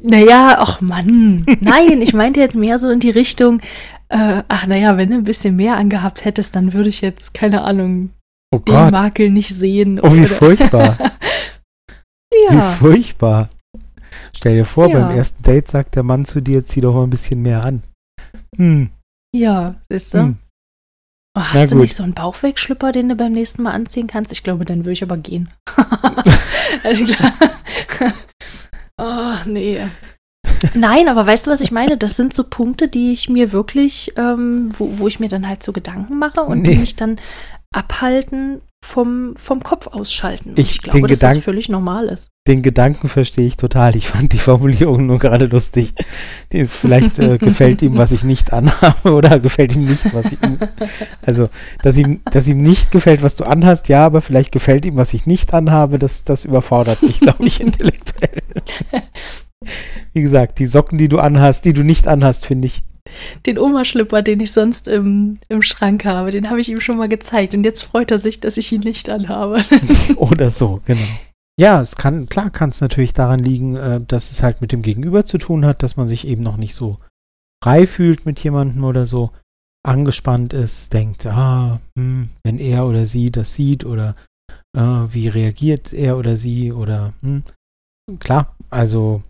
Naja, 0.00 0.56
ach 0.58 0.80
Mann. 0.80 1.44
Nein, 1.60 2.00
ich 2.02 2.12
meinte 2.12 2.40
jetzt 2.40 2.56
mehr 2.56 2.78
so 2.78 2.90
in 2.90 3.00
die 3.00 3.10
Richtung, 3.10 3.60
äh, 4.08 4.42
ach 4.48 4.66
naja, 4.66 4.96
wenn 4.96 5.10
du 5.10 5.16
ein 5.16 5.24
bisschen 5.24 5.56
mehr 5.56 5.76
angehabt 5.76 6.24
hättest, 6.24 6.54
dann 6.56 6.72
würde 6.72 6.88
ich 6.88 7.00
jetzt, 7.00 7.34
keine 7.34 7.62
Ahnung, 7.62 8.10
oh 8.52 8.58
den 8.58 8.74
Gott. 8.74 8.92
Makel 8.92 9.30
nicht 9.30 9.54
sehen. 9.54 10.00
Oh, 10.00 10.14
wie 10.14 10.20
oder? 10.20 10.28
furchtbar. 10.28 10.98
ja. 12.48 12.50
Wie 12.50 12.76
furchtbar. 12.76 13.48
Stell 14.34 14.54
dir 14.54 14.64
vor, 14.64 14.88
ja. 14.88 15.00
beim 15.00 15.16
ersten 15.16 15.42
Date 15.42 15.68
sagt 15.68 15.96
der 15.96 16.02
Mann 16.02 16.24
zu 16.24 16.40
dir, 16.40 16.64
zieh 16.64 16.80
doch 16.80 16.94
mal 16.94 17.02
ein 17.02 17.10
bisschen 17.10 17.42
mehr 17.42 17.64
an. 17.64 17.82
Hm. 18.56 18.90
Ja, 19.34 19.74
siehst 19.90 20.14
du? 20.14 20.18
Hm. 20.18 20.36
Oh, 21.36 21.42
hast 21.42 21.54
Na 21.54 21.66
du 21.66 21.74
gut. 21.74 21.82
nicht 21.82 21.96
so 21.96 22.02
einen 22.02 22.14
Bauchwegschlüpper, 22.14 22.92
den 22.92 23.10
du 23.10 23.14
beim 23.14 23.32
nächsten 23.32 23.62
Mal 23.62 23.72
anziehen 23.72 24.06
kannst? 24.06 24.32
Ich 24.32 24.42
glaube, 24.42 24.64
dann 24.64 24.80
würde 24.80 24.92
ich 24.92 25.02
aber 25.02 25.18
gehen. 25.18 25.50
also, 26.84 27.04
oh, 28.98 29.34
nee. 29.44 29.80
Nein, 30.74 31.08
aber 31.08 31.26
weißt 31.26 31.46
du, 31.46 31.50
was 31.50 31.60
ich 31.60 31.70
meine? 31.70 31.96
Das 31.96 32.16
sind 32.16 32.34
so 32.34 32.44
Punkte, 32.44 32.88
die 32.88 33.12
ich 33.12 33.28
mir 33.28 33.52
wirklich, 33.52 34.12
ähm, 34.16 34.70
wo, 34.76 34.98
wo 34.98 35.08
ich 35.08 35.20
mir 35.20 35.28
dann 35.28 35.48
halt 35.48 35.62
so 35.62 35.72
Gedanken 35.72 36.18
mache 36.18 36.40
und 36.42 36.62
nee. 36.62 36.72
die 36.72 36.78
mich 36.78 36.96
dann 36.96 37.16
abhalten 37.72 38.60
vom, 38.86 39.34
vom 39.36 39.62
Kopf 39.62 39.88
ausschalten. 39.88 40.54
Ich, 40.56 40.70
ich 40.70 40.82
glaube, 40.82 41.08
dass 41.08 41.18
Gedank 41.18 41.34
das 41.34 41.44
völlig 41.44 41.68
normal 41.68 42.06
ist. 42.06 42.30
Den 42.46 42.62
Gedanken 42.62 43.08
verstehe 43.08 43.46
ich 43.46 43.56
total. 43.56 43.96
Ich 43.96 44.06
fand 44.06 44.32
die 44.32 44.38
Formulierung 44.38 45.06
nur 45.06 45.18
gerade 45.18 45.46
lustig. 45.46 45.92
Die 46.52 46.58
ist 46.58 46.74
vielleicht 46.74 47.18
äh, 47.18 47.38
gefällt 47.40 47.82
ihm, 47.82 47.96
was 47.96 48.12
ich 48.12 48.22
nicht 48.22 48.52
anhabe, 48.52 49.12
oder 49.12 49.40
gefällt 49.40 49.74
ihm 49.74 49.86
nicht, 49.86 50.14
was 50.14 50.30
ich. 50.30 50.38
Also, 51.22 51.48
dass 51.82 51.98
ihm, 51.98 52.20
dass 52.30 52.46
ihm 52.46 52.62
nicht 52.62 52.92
gefällt, 52.92 53.22
was 53.22 53.34
du 53.34 53.44
anhast, 53.44 53.88
ja, 53.88 54.06
aber 54.06 54.20
vielleicht 54.20 54.52
gefällt 54.52 54.84
ihm, 54.84 54.94
was 54.94 55.12
ich 55.12 55.26
nicht 55.26 55.52
anhabe, 55.52 55.98
das, 55.98 56.22
das 56.22 56.44
überfordert 56.44 57.02
mich, 57.02 57.18
glaube 57.18 57.44
ich, 57.44 57.60
intellektuell. 57.60 58.42
Wie 60.12 60.22
gesagt, 60.22 60.58
die 60.58 60.66
Socken, 60.66 60.98
die 60.98 61.08
du 61.08 61.18
anhast, 61.18 61.64
die 61.64 61.72
du 61.72 61.82
nicht 61.82 62.06
anhast, 62.08 62.46
finde 62.46 62.66
ich. 62.66 62.82
den 63.46 63.58
Oma-Schlipper, 63.58 64.22
den 64.22 64.40
ich 64.40 64.52
sonst 64.52 64.88
im, 64.88 65.38
im 65.48 65.62
Schrank 65.62 66.04
habe, 66.04 66.30
den 66.30 66.50
habe 66.50 66.60
ich 66.60 66.68
ihm 66.68 66.80
schon 66.80 66.96
mal 66.96 67.08
gezeigt. 67.08 67.54
Und 67.54 67.64
jetzt 67.64 67.82
freut 67.82 68.10
er 68.10 68.18
sich, 68.18 68.40
dass 68.40 68.56
ich 68.56 68.70
ihn 68.72 68.82
nicht 68.82 69.08
anhabe. 69.08 69.64
Oder 70.16 70.50
so, 70.50 70.80
genau. 70.84 71.06
Ja, 71.58 71.80
es 71.80 71.96
kann, 71.96 72.26
klar 72.28 72.50
kann 72.50 72.70
es 72.70 72.80
natürlich 72.80 73.14
daran 73.14 73.40
liegen, 73.40 73.76
äh, 73.76 74.00
dass 74.06 74.30
es 74.30 74.42
halt 74.42 74.60
mit 74.60 74.72
dem 74.72 74.82
Gegenüber 74.82 75.24
zu 75.24 75.38
tun 75.38 75.64
hat, 75.64 75.82
dass 75.82 75.96
man 75.96 76.06
sich 76.06 76.26
eben 76.26 76.42
noch 76.42 76.58
nicht 76.58 76.74
so 76.74 76.98
frei 77.64 77.86
fühlt 77.86 78.26
mit 78.26 78.38
jemandem 78.40 78.84
oder 78.84 79.06
so, 79.06 79.30
angespannt 79.86 80.52
ist, 80.52 80.92
denkt, 80.92 81.26
ah, 81.26 81.80
hm, 81.96 82.28
wenn 82.44 82.58
er 82.58 82.86
oder 82.86 83.06
sie 83.06 83.30
das 83.30 83.54
sieht 83.54 83.84
oder 83.84 84.14
äh, 84.76 84.80
wie 84.80 85.28
reagiert 85.28 85.92
er 85.92 86.18
oder 86.18 86.36
sie 86.36 86.72
oder 86.72 87.14
hm, 87.22 87.44
klar, 88.18 88.54
also 88.68 89.22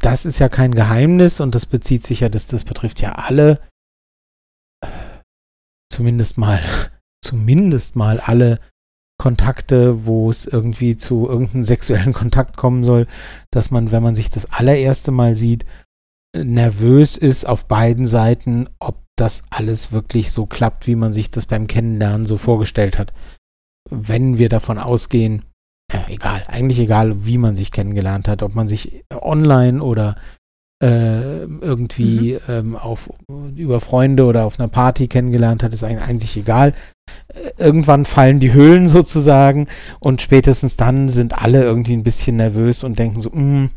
das 0.00 0.24
ist 0.26 0.38
ja 0.38 0.48
kein 0.48 0.74
Geheimnis 0.74 1.40
und 1.40 1.54
das 1.54 1.66
bezieht 1.66 2.04
sich 2.04 2.20
ja, 2.20 2.28
das, 2.28 2.46
das 2.46 2.64
betrifft 2.64 3.00
ja 3.00 3.12
alle, 3.12 3.60
zumindest 5.92 6.38
mal, 6.38 6.60
zumindest 7.24 7.96
mal 7.96 8.20
alle 8.20 8.58
Kontakte, 9.18 10.04
wo 10.04 10.30
es 10.30 10.46
irgendwie 10.46 10.96
zu 10.96 11.28
irgendeinem 11.28 11.64
sexuellen 11.64 12.12
Kontakt 12.12 12.56
kommen 12.56 12.82
soll, 12.82 13.06
dass 13.52 13.70
man, 13.70 13.92
wenn 13.92 14.02
man 14.02 14.16
sich 14.16 14.30
das 14.30 14.50
allererste 14.50 15.12
Mal 15.12 15.34
sieht, 15.34 15.64
nervös 16.36 17.16
ist 17.16 17.46
auf 17.46 17.66
beiden 17.66 18.06
Seiten, 18.06 18.68
ob 18.78 19.04
das 19.16 19.44
alles 19.50 19.92
wirklich 19.92 20.32
so 20.32 20.46
klappt, 20.46 20.86
wie 20.86 20.96
man 20.96 21.12
sich 21.12 21.30
das 21.30 21.46
beim 21.46 21.66
Kennenlernen 21.66 22.26
so 22.26 22.38
vorgestellt 22.38 22.98
hat. 22.98 23.12
Wenn 23.88 24.38
wir 24.38 24.48
davon 24.48 24.78
ausgehen, 24.78 25.44
ja, 25.92 26.04
egal, 26.08 26.44
eigentlich 26.48 26.78
egal, 26.78 27.26
wie 27.26 27.38
man 27.38 27.56
sich 27.56 27.70
kennengelernt 27.70 28.28
hat, 28.28 28.42
ob 28.42 28.54
man 28.54 28.68
sich 28.68 29.04
online 29.10 29.82
oder 29.82 30.16
äh, 30.82 31.42
irgendwie 31.44 32.34
mhm. 32.34 32.52
ähm, 32.52 32.76
auf, 32.76 33.08
über 33.56 33.80
Freunde 33.80 34.24
oder 34.24 34.44
auf 34.44 34.58
einer 34.58 34.68
Party 34.68 35.06
kennengelernt 35.06 35.62
hat, 35.62 35.72
ist 35.72 35.84
eigentlich 35.84 36.36
egal. 36.36 36.74
Äh, 37.28 37.50
irgendwann 37.56 38.04
fallen 38.04 38.40
die 38.40 38.52
Hüllen 38.52 38.88
sozusagen 38.88 39.68
und 40.00 40.22
spätestens 40.22 40.76
dann 40.76 41.08
sind 41.08 41.40
alle 41.40 41.62
irgendwie 41.62 41.92
ein 41.92 42.02
bisschen 42.02 42.36
nervös 42.36 42.82
und 42.82 42.98
denken 42.98 43.20
so, 43.20 43.30
mh, 43.30 43.36
hm, 43.36 43.70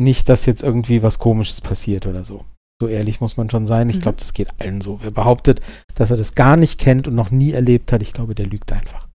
nicht, 0.00 0.28
dass 0.28 0.46
jetzt 0.46 0.62
irgendwie 0.62 1.02
was 1.02 1.18
Komisches 1.18 1.60
passiert 1.60 2.06
oder 2.06 2.24
so. 2.24 2.44
So 2.82 2.88
ehrlich 2.88 3.20
muss 3.20 3.36
man 3.36 3.50
schon 3.50 3.66
sein. 3.66 3.90
Ich 3.90 3.96
mhm. 3.96 4.00
glaube, 4.00 4.18
das 4.18 4.32
geht 4.32 4.48
allen 4.58 4.80
so. 4.80 5.00
Wer 5.02 5.10
behauptet, 5.10 5.60
dass 5.94 6.10
er 6.10 6.16
das 6.16 6.34
gar 6.34 6.56
nicht 6.56 6.80
kennt 6.80 7.06
und 7.06 7.14
noch 7.14 7.30
nie 7.30 7.52
erlebt 7.52 7.92
hat, 7.92 8.02
ich 8.02 8.12
glaube, 8.12 8.34
der 8.34 8.46
lügt 8.46 8.72
einfach. 8.72 9.08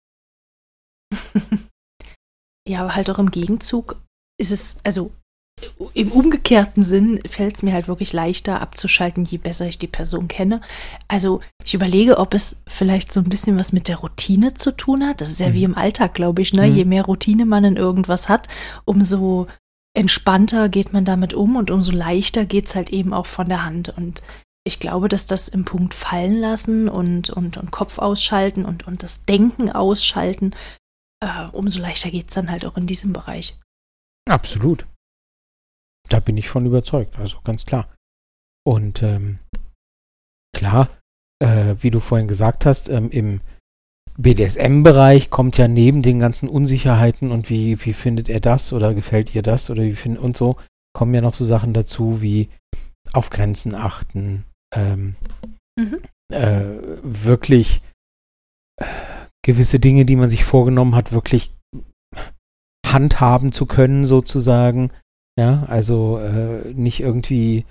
ja, 2.67 2.81
aber 2.81 2.95
halt 2.95 3.09
auch 3.09 3.19
im 3.19 3.31
Gegenzug 3.31 4.01
ist 4.39 4.51
es, 4.51 4.77
also 4.83 5.11
im 5.93 6.11
umgekehrten 6.11 6.83
Sinn 6.83 7.21
fällt 7.27 7.55
es 7.55 7.63
mir 7.63 7.73
halt 7.73 7.87
wirklich 7.87 8.11
leichter 8.11 8.61
abzuschalten, 8.61 9.23
je 9.23 9.37
besser 9.37 9.67
ich 9.67 9.79
die 9.79 9.87
Person 9.87 10.27
kenne. 10.27 10.61
Also 11.07 11.39
ich 11.63 11.73
überlege, 11.73 12.17
ob 12.17 12.33
es 12.33 12.61
vielleicht 12.67 13.11
so 13.11 13.21
ein 13.21 13.29
bisschen 13.29 13.57
was 13.57 13.71
mit 13.71 13.87
der 13.87 13.97
Routine 13.97 14.53
zu 14.53 14.75
tun 14.75 15.05
hat. 15.05 15.21
Das 15.21 15.31
ist 15.31 15.39
ja 15.39 15.49
mhm. 15.49 15.53
wie 15.53 15.63
im 15.63 15.77
Alltag, 15.77 16.13
glaube 16.13 16.41
ich. 16.41 16.53
Ne? 16.53 16.67
Mhm. 16.67 16.75
Je 16.75 16.85
mehr 16.85 17.05
Routine 17.05 17.45
man 17.45 17.63
in 17.63 17.77
irgendwas 17.77 18.27
hat, 18.27 18.49
umso 18.83 19.47
entspannter 19.95 20.67
geht 20.67 20.91
man 20.91 21.05
damit 21.05 21.33
um 21.33 21.55
und 21.55 21.71
umso 21.71 21.93
leichter 21.93 22.45
geht 22.45 22.65
es 22.65 22.75
halt 22.75 22.91
eben 22.91 23.13
auch 23.13 23.25
von 23.25 23.47
der 23.47 23.63
Hand. 23.63 23.93
Und 23.95 24.21
ich 24.65 24.81
glaube, 24.81 25.07
dass 25.07 25.25
das 25.25 25.47
im 25.47 25.63
Punkt 25.63 25.93
fallen 25.93 26.37
lassen 26.37 26.89
und, 26.89 27.29
und, 27.29 27.55
und 27.55 27.71
Kopf 27.71 27.97
ausschalten 27.97 28.65
und, 28.65 28.85
und 28.87 29.03
das 29.03 29.23
Denken 29.23 29.71
ausschalten, 29.71 30.51
äh, 31.25 31.49
umso 31.51 31.79
leichter 31.79 32.11
geht 32.11 32.29
es 32.29 32.35
dann 32.35 32.51
halt 32.51 32.65
auch 32.65 32.77
in 32.77 32.87
diesem 32.87 33.13
Bereich. 33.13 33.57
Absolut. 34.29 34.85
Da 36.09 36.19
bin 36.19 36.37
ich 36.37 36.49
von 36.49 36.65
überzeugt, 36.65 37.17
also 37.17 37.39
ganz 37.43 37.65
klar. 37.65 37.91
Und 38.65 39.01
ähm, 39.01 39.39
klar, 40.55 40.89
äh, 41.39 41.75
wie 41.79 41.91
du 41.91 41.99
vorhin 41.99 42.27
gesagt 42.27 42.65
hast, 42.65 42.89
ähm, 42.89 43.09
im 43.09 43.41
BDSM-Bereich 44.17 45.29
kommt 45.29 45.57
ja 45.57 45.67
neben 45.67 46.01
den 46.01 46.19
ganzen 46.19 46.47
Unsicherheiten 46.47 47.31
und 47.31 47.49
wie, 47.49 47.83
wie 47.83 47.93
findet 47.93 48.29
er 48.29 48.39
das 48.39 48.71
oder 48.71 48.93
gefällt 48.93 49.35
ihr 49.35 49.41
das 49.41 49.69
oder 49.69 49.83
wie 49.83 49.95
findet 49.95 50.21
und 50.21 50.37
so, 50.37 50.57
kommen 50.93 51.13
ja 51.13 51.21
noch 51.21 51.33
so 51.33 51.43
Sachen 51.43 51.73
dazu 51.73 52.21
wie 52.21 52.49
auf 53.13 53.29
Grenzen 53.29 53.75
achten, 53.75 54.45
ähm, 54.73 55.15
mhm. 55.77 55.99
äh, 56.31 56.79
wirklich 57.03 57.81
äh, 58.79 58.85
gewisse 59.45 59.79
Dinge, 59.79 60.05
die 60.05 60.15
man 60.15 60.27
sich 60.27 60.43
vorgenommen 60.43 60.95
hat, 60.95 61.13
wirklich 61.13 61.55
handhaben 62.85 63.51
zu 63.51 63.65
können, 63.65 64.03
sozusagen. 64.03 64.91
Ja, 65.37 65.63
also 65.67 66.17
äh, 66.17 66.73
nicht 66.73 67.01
irgendwie 67.01 67.65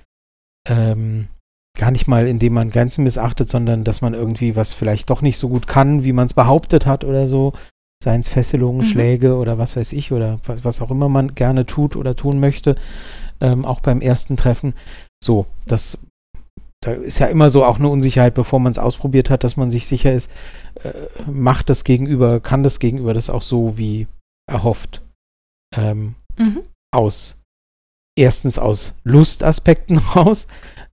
ähm, 0.68 1.28
gar 1.76 1.90
nicht 1.90 2.06
mal, 2.06 2.28
indem 2.28 2.52
man 2.54 2.70
Grenzen 2.70 3.02
missachtet, 3.04 3.48
sondern 3.48 3.84
dass 3.84 4.02
man 4.02 4.14
irgendwie 4.14 4.54
was 4.54 4.74
vielleicht 4.74 5.10
doch 5.10 5.20
nicht 5.20 5.38
so 5.38 5.48
gut 5.48 5.66
kann, 5.66 6.04
wie 6.04 6.12
man 6.12 6.26
es 6.26 6.34
behauptet 6.34 6.86
hat 6.86 7.04
oder 7.04 7.26
so. 7.26 7.54
Seien 8.02 8.20
es 8.20 8.28
Fesselungen, 8.28 8.86
mhm. 8.86 8.90
Schläge 8.90 9.36
oder 9.36 9.58
was 9.58 9.76
weiß 9.76 9.92
ich 9.94 10.12
oder 10.12 10.38
was, 10.46 10.64
was 10.64 10.80
auch 10.80 10.90
immer 10.90 11.08
man 11.08 11.34
gerne 11.34 11.66
tut 11.66 11.96
oder 11.96 12.14
tun 12.14 12.38
möchte, 12.38 12.76
ähm, 13.40 13.64
auch 13.64 13.80
beim 13.80 14.00
ersten 14.00 14.36
Treffen. 14.36 14.74
So, 15.22 15.46
das 15.66 16.06
da 16.84 16.92
ist 16.92 17.18
ja 17.18 17.26
immer 17.26 17.50
so 17.50 17.64
auch 17.64 17.78
eine 17.78 17.88
Unsicherheit, 17.88 18.34
bevor 18.34 18.60
man 18.60 18.72
es 18.72 18.78
ausprobiert 18.78 19.30
hat, 19.30 19.42
dass 19.42 19.56
man 19.56 19.70
sich 19.70 19.86
sicher 19.86 20.12
ist, 20.12 20.30
äh, 20.82 20.92
macht 21.26 21.70
das 21.70 21.84
Gegenüber, 21.84 22.40
kann 22.40 22.62
das 22.62 22.78
Gegenüber 22.78 23.14
das 23.14 23.30
auch 23.30 23.42
so 23.42 23.78
wie 23.78 24.06
erhofft. 24.50 25.02
Ähm, 25.76 26.14
mhm. 26.36 26.62
Aus 26.94 27.40
erstens 28.18 28.58
aus 28.58 28.94
Lustaspekten 29.04 29.98
raus, 30.14 30.46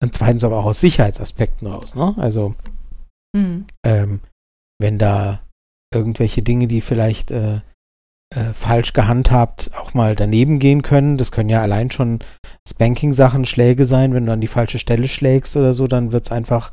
und 0.00 0.14
zweitens 0.14 0.44
aber 0.44 0.58
auch 0.58 0.66
aus 0.66 0.80
Sicherheitsaspekten 0.80 1.66
raus. 1.66 1.94
Ne? 1.94 2.14
Also, 2.18 2.54
mhm. 3.34 3.66
ähm, 3.84 4.20
wenn 4.80 4.98
da 4.98 5.40
irgendwelche 5.92 6.42
Dinge, 6.42 6.68
die 6.68 6.80
vielleicht 6.80 7.30
äh, 7.30 7.60
äh, 8.34 8.52
falsch 8.52 8.92
gehandhabt 8.92 9.70
auch 9.74 9.94
mal 9.94 10.14
daneben 10.14 10.58
gehen 10.58 10.82
können, 10.82 11.16
das 11.16 11.32
können 11.32 11.48
ja 11.48 11.62
allein 11.62 11.90
schon 11.90 12.18
Spanking-Sachen, 12.68 13.46
Schläge 13.46 13.84
sein, 13.84 14.12
wenn 14.12 14.26
du 14.26 14.32
an 14.32 14.40
die 14.40 14.48
falsche 14.48 14.78
Stelle 14.78 15.08
schlägst 15.08 15.56
oder 15.56 15.72
so, 15.72 15.86
dann 15.86 16.12
wird 16.12 16.26
es 16.26 16.32
einfach, 16.32 16.72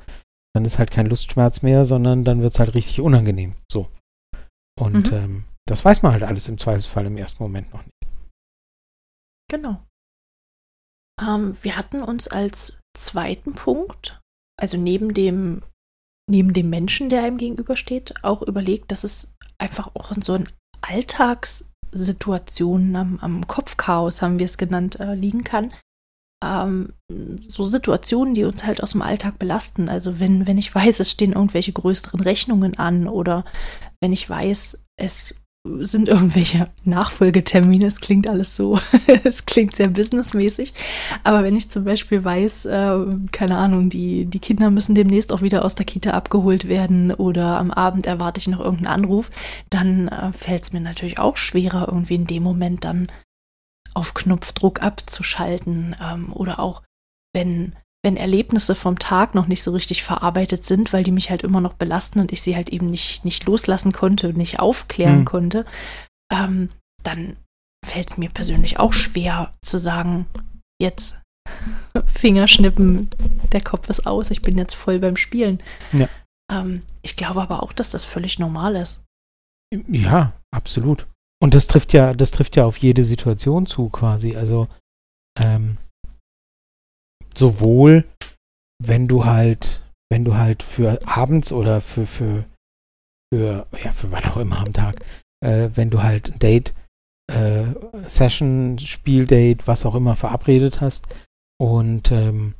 dann 0.53 0.65
ist 0.65 0.79
halt 0.79 0.91
kein 0.91 1.05
Lustschmerz 1.07 1.61
mehr, 1.61 1.85
sondern 1.85 2.25
dann 2.25 2.41
wird 2.41 2.53
es 2.53 2.59
halt 2.59 2.73
richtig 2.73 2.99
unangenehm. 2.99 3.55
So. 3.71 3.87
Und 4.77 5.11
mhm. 5.11 5.17
ähm, 5.17 5.45
das 5.65 5.85
weiß 5.85 6.03
man 6.03 6.11
halt 6.11 6.23
alles 6.23 6.49
im 6.49 6.57
Zweifelsfall 6.57 7.05
im 7.05 7.17
ersten 7.17 7.41
Moment 7.41 7.71
noch 7.73 7.83
nicht. 7.83 7.91
Genau. 9.49 9.81
Ähm, 11.21 11.57
wir 11.61 11.77
hatten 11.77 12.01
uns 12.01 12.27
als 12.27 12.79
zweiten 12.97 13.53
Punkt, 13.53 14.19
also 14.59 14.77
neben 14.77 15.13
dem, 15.13 15.63
neben 16.29 16.51
dem 16.51 16.69
Menschen, 16.69 17.09
der 17.09 17.23
einem 17.23 17.37
gegenübersteht, 17.37 18.23
auch 18.23 18.41
überlegt, 18.41 18.91
dass 18.91 19.03
es 19.03 19.35
einfach 19.57 19.95
auch 19.95 20.11
in 20.11 20.21
so 20.21 20.33
einen 20.33 20.49
Alltagssituationen 20.87 22.95
am, 22.95 23.19
am 23.19 23.47
Kopfchaos, 23.47 24.21
haben 24.21 24.39
wir 24.39 24.45
es 24.45 24.57
genannt, 24.57 24.99
äh, 24.99 25.15
liegen 25.15 25.43
kann. 25.43 25.73
Ähm, 26.43 26.93
so 27.39 27.63
Situationen, 27.63 28.33
die 28.33 28.43
uns 28.43 28.65
halt 28.65 28.83
aus 28.83 28.91
dem 28.91 29.01
Alltag 29.01 29.39
belasten. 29.39 29.89
Also 29.89 30.19
wenn, 30.19 30.47
wenn 30.47 30.57
ich 30.57 30.73
weiß, 30.73 30.99
es 30.99 31.11
stehen 31.11 31.33
irgendwelche 31.33 31.73
größeren 31.73 32.19
Rechnungen 32.19 32.77
an 32.77 33.07
oder 33.07 33.45
wenn 34.01 34.13
ich 34.13 34.29
weiß, 34.29 34.87
es 34.99 35.44
sind 35.79 36.07
irgendwelche 36.07 36.69
Nachfolgetermine. 36.83 37.85
Es 37.85 37.99
klingt 37.99 38.29
alles 38.29 38.55
so, 38.55 38.79
es 39.23 39.45
klingt 39.45 39.75
sehr 39.75 39.87
businessmäßig. 39.87 40.73
Aber 41.23 41.43
wenn 41.43 41.55
ich 41.55 41.71
zum 41.71 41.83
Beispiel 41.83 42.23
weiß, 42.23 42.65
äh, 42.65 42.97
keine 43.31 43.57
Ahnung, 43.57 43.89
die, 43.89 44.25
die 44.25 44.39
Kinder 44.39 44.69
müssen 44.69 44.95
demnächst 44.95 45.33
auch 45.33 45.41
wieder 45.41 45.65
aus 45.65 45.75
der 45.75 45.85
Kita 45.85 46.11
abgeholt 46.11 46.67
werden 46.67 47.11
oder 47.11 47.57
am 47.59 47.71
Abend 47.71 48.05
erwarte 48.05 48.39
ich 48.39 48.47
noch 48.47 48.59
irgendeinen 48.59 49.03
Anruf, 49.03 49.29
dann 49.69 50.07
äh, 50.07 50.31
fällt 50.31 50.63
es 50.63 50.73
mir 50.73 50.81
natürlich 50.81 51.19
auch 51.19 51.37
schwerer, 51.37 51.87
irgendwie 51.87 52.15
in 52.15 52.27
dem 52.27 52.43
Moment 52.43 52.83
dann 52.83 53.07
auf 53.93 54.13
Knopfdruck 54.13 54.81
abzuschalten. 54.81 55.95
Ähm, 56.01 56.31
oder 56.33 56.59
auch 56.59 56.83
wenn 57.33 57.75
wenn 58.05 58.17
Erlebnisse 58.17 58.75
vom 58.75 58.99
Tag 58.99 59.33
noch 59.33 59.47
nicht 59.47 59.63
so 59.63 59.71
richtig 59.71 60.03
verarbeitet 60.03 60.63
sind, 60.63 60.93
weil 60.93 61.03
die 61.03 61.11
mich 61.11 61.31
halt 61.31 61.41
immer 61.41 61.59
noch 61.59 61.73
belasten 61.73 62.19
und 62.19 62.31
ich 62.31 62.43
sie 62.43 62.55
halt 62.55 62.69
eben 62.69 62.87
nicht, 62.91 63.25
nicht 63.25 63.45
loslassen 63.45 63.93
konnte 63.93 64.29
und 64.29 64.37
nicht 64.37 64.59
aufklären 64.59 65.21
mhm. 65.21 65.25
konnte, 65.25 65.65
ähm, 66.31 66.69
dann 67.01 67.35
fällt 67.83 68.11
es 68.11 68.17
mir 68.17 68.29
persönlich 68.29 68.79
auch 68.79 68.93
schwer 68.93 69.55
zu 69.63 69.79
sagen, 69.79 70.27
jetzt 70.79 71.19
Fingerschnippen, 72.05 73.09
der 73.51 73.61
Kopf 73.61 73.89
ist 73.89 74.05
aus, 74.05 74.29
ich 74.29 74.43
bin 74.43 74.55
jetzt 74.55 74.75
voll 74.75 74.99
beim 74.99 75.17
Spielen. 75.17 75.63
Ja. 75.91 76.07
Ähm, 76.51 76.83
ich 77.01 77.15
glaube 77.15 77.41
aber 77.41 77.63
auch, 77.63 77.73
dass 77.73 77.89
das 77.89 78.05
völlig 78.05 78.37
normal 78.37 78.75
ist. 78.75 79.01
Ja, 79.87 80.33
absolut. 80.51 81.07
Und 81.41 81.55
das 81.55 81.65
trifft 81.65 81.91
ja, 81.91 82.13
das 82.13 82.29
trifft 82.29 82.55
ja 82.55 82.65
auf 82.65 82.77
jede 82.77 83.03
Situation 83.03 83.65
zu, 83.65 83.89
quasi. 83.89 84.35
Also, 84.35 84.67
ähm, 85.39 85.77
sowohl 87.37 88.05
wenn 88.83 89.07
du 89.07 89.25
halt, 89.25 89.81
wenn 90.11 90.25
du 90.25 90.35
halt 90.35 90.63
für 90.63 90.99
abends 91.07 91.51
oder 91.51 91.81
für, 91.81 92.05
für, 92.05 92.45
für, 93.33 93.67
ja, 93.83 93.91
für 93.91 94.11
wann 94.11 94.25
auch 94.25 94.37
immer 94.37 94.59
am 94.59 94.73
Tag, 94.73 95.03
äh, 95.43 95.69
wenn 95.73 95.89
du 95.89 96.03
halt 96.03 96.29
ein 96.29 96.39
Date, 96.39 96.73
äh, 97.31 97.65
Session, 98.03 98.77
Spieldate, 98.79 99.65
was 99.67 99.85
auch 99.85 99.95
immer 99.95 100.15
verabredet 100.15 100.81
hast 100.81 101.07
und 101.59 102.11
ähm, 102.11 102.55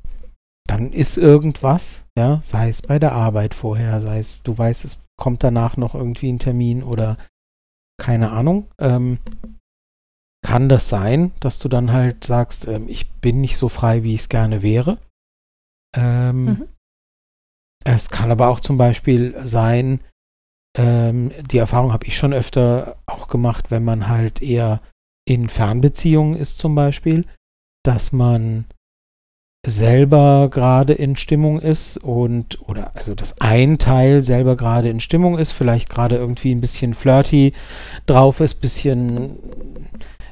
dann 0.67 0.91
ist 0.91 1.17
irgendwas, 1.17 2.07
ja, 2.17 2.41
sei 2.41 2.69
es 2.69 2.81
bei 2.81 2.97
der 2.97 3.11
Arbeit 3.11 3.53
vorher, 3.53 3.99
sei 3.99 4.17
es, 4.19 4.41
du 4.41 4.57
weißt, 4.57 4.83
es 4.85 4.99
kommt 5.19 5.43
danach 5.43 5.77
noch 5.77 5.93
irgendwie 5.93 6.31
ein 6.31 6.39
Termin 6.39 6.81
oder 6.81 7.17
keine 8.01 8.31
Ahnung. 8.31 8.67
Ähm, 8.79 9.19
kann 10.45 10.69
das 10.69 10.89
sein, 10.89 11.31
dass 11.39 11.57
du 11.57 11.69
dann 11.69 11.91
halt 11.91 12.23
sagst, 12.23 12.67
ähm, 12.67 12.87
ich 12.87 13.09
bin 13.13 13.41
nicht 13.41 13.57
so 13.57 13.67
frei, 13.67 14.03
wie 14.03 14.13
ich 14.13 14.21
es 14.21 14.29
gerne 14.29 14.61
wäre. 14.61 14.99
Ähm, 15.97 16.45
mhm. 16.45 16.67
Es 17.83 18.11
kann 18.11 18.29
aber 18.29 18.49
auch 18.49 18.59
zum 18.59 18.77
Beispiel 18.77 19.33
sein, 19.43 20.01
ähm, 20.77 21.31
die 21.49 21.57
Erfahrung 21.57 21.93
habe 21.93 22.05
ich 22.05 22.15
schon 22.15 22.31
öfter 22.31 22.97
auch 23.07 23.27
gemacht, 23.27 23.71
wenn 23.71 23.83
man 23.83 24.07
halt 24.07 24.43
eher 24.43 24.81
in 25.27 25.49
Fernbeziehungen 25.49 26.35
ist 26.35 26.59
zum 26.59 26.75
Beispiel, 26.75 27.25
dass 27.83 28.11
man 28.11 28.65
selber 29.65 30.49
gerade 30.51 30.93
in 30.93 31.15
Stimmung 31.15 31.59
ist 31.59 31.97
und 31.97 32.61
oder 32.69 32.95
also 32.95 33.15
dass 33.15 33.41
ein 33.41 33.79
Teil 33.79 34.21
selber 34.21 34.55
gerade 34.55 34.89
in 34.89 34.99
Stimmung 34.99 35.39
ist, 35.39 35.53
vielleicht 35.53 35.89
gerade 35.89 36.17
irgendwie 36.17 36.53
ein 36.53 36.61
bisschen 36.61 36.93
flirty 36.93 37.53
drauf 38.05 38.41
ist, 38.41 38.55
bisschen 38.55 39.39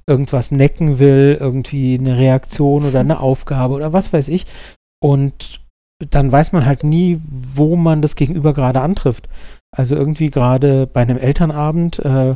irgendwas 0.07 0.51
necken 0.51 0.99
will, 0.99 1.37
irgendwie 1.39 1.97
eine 1.97 2.17
Reaktion 2.17 2.85
oder 2.85 2.99
eine 2.99 3.19
Aufgabe 3.19 3.73
oder 3.73 3.93
was 3.93 4.13
weiß 4.13 4.27
ich. 4.29 4.45
Und 5.01 5.61
dann 6.09 6.31
weiß 6.31 6.51
man 6.51 6.65
halt 6.65 6.83
nie, 6.83 7.21
wo 7.27 7.75
man 7.75 8.01
das 8.01 8.15
Gegenüber 8.15 8.53
gerade 8.53 8.81
antrifft. 8.81 9.29
Also 9.75 9.95
irgendwie 9.95 10.29
gerade 10.29 10.87
bei 10.87 11.01
einem 11.01 11.17
Elternabend 11.17 11.99
äh, 11.99 12.35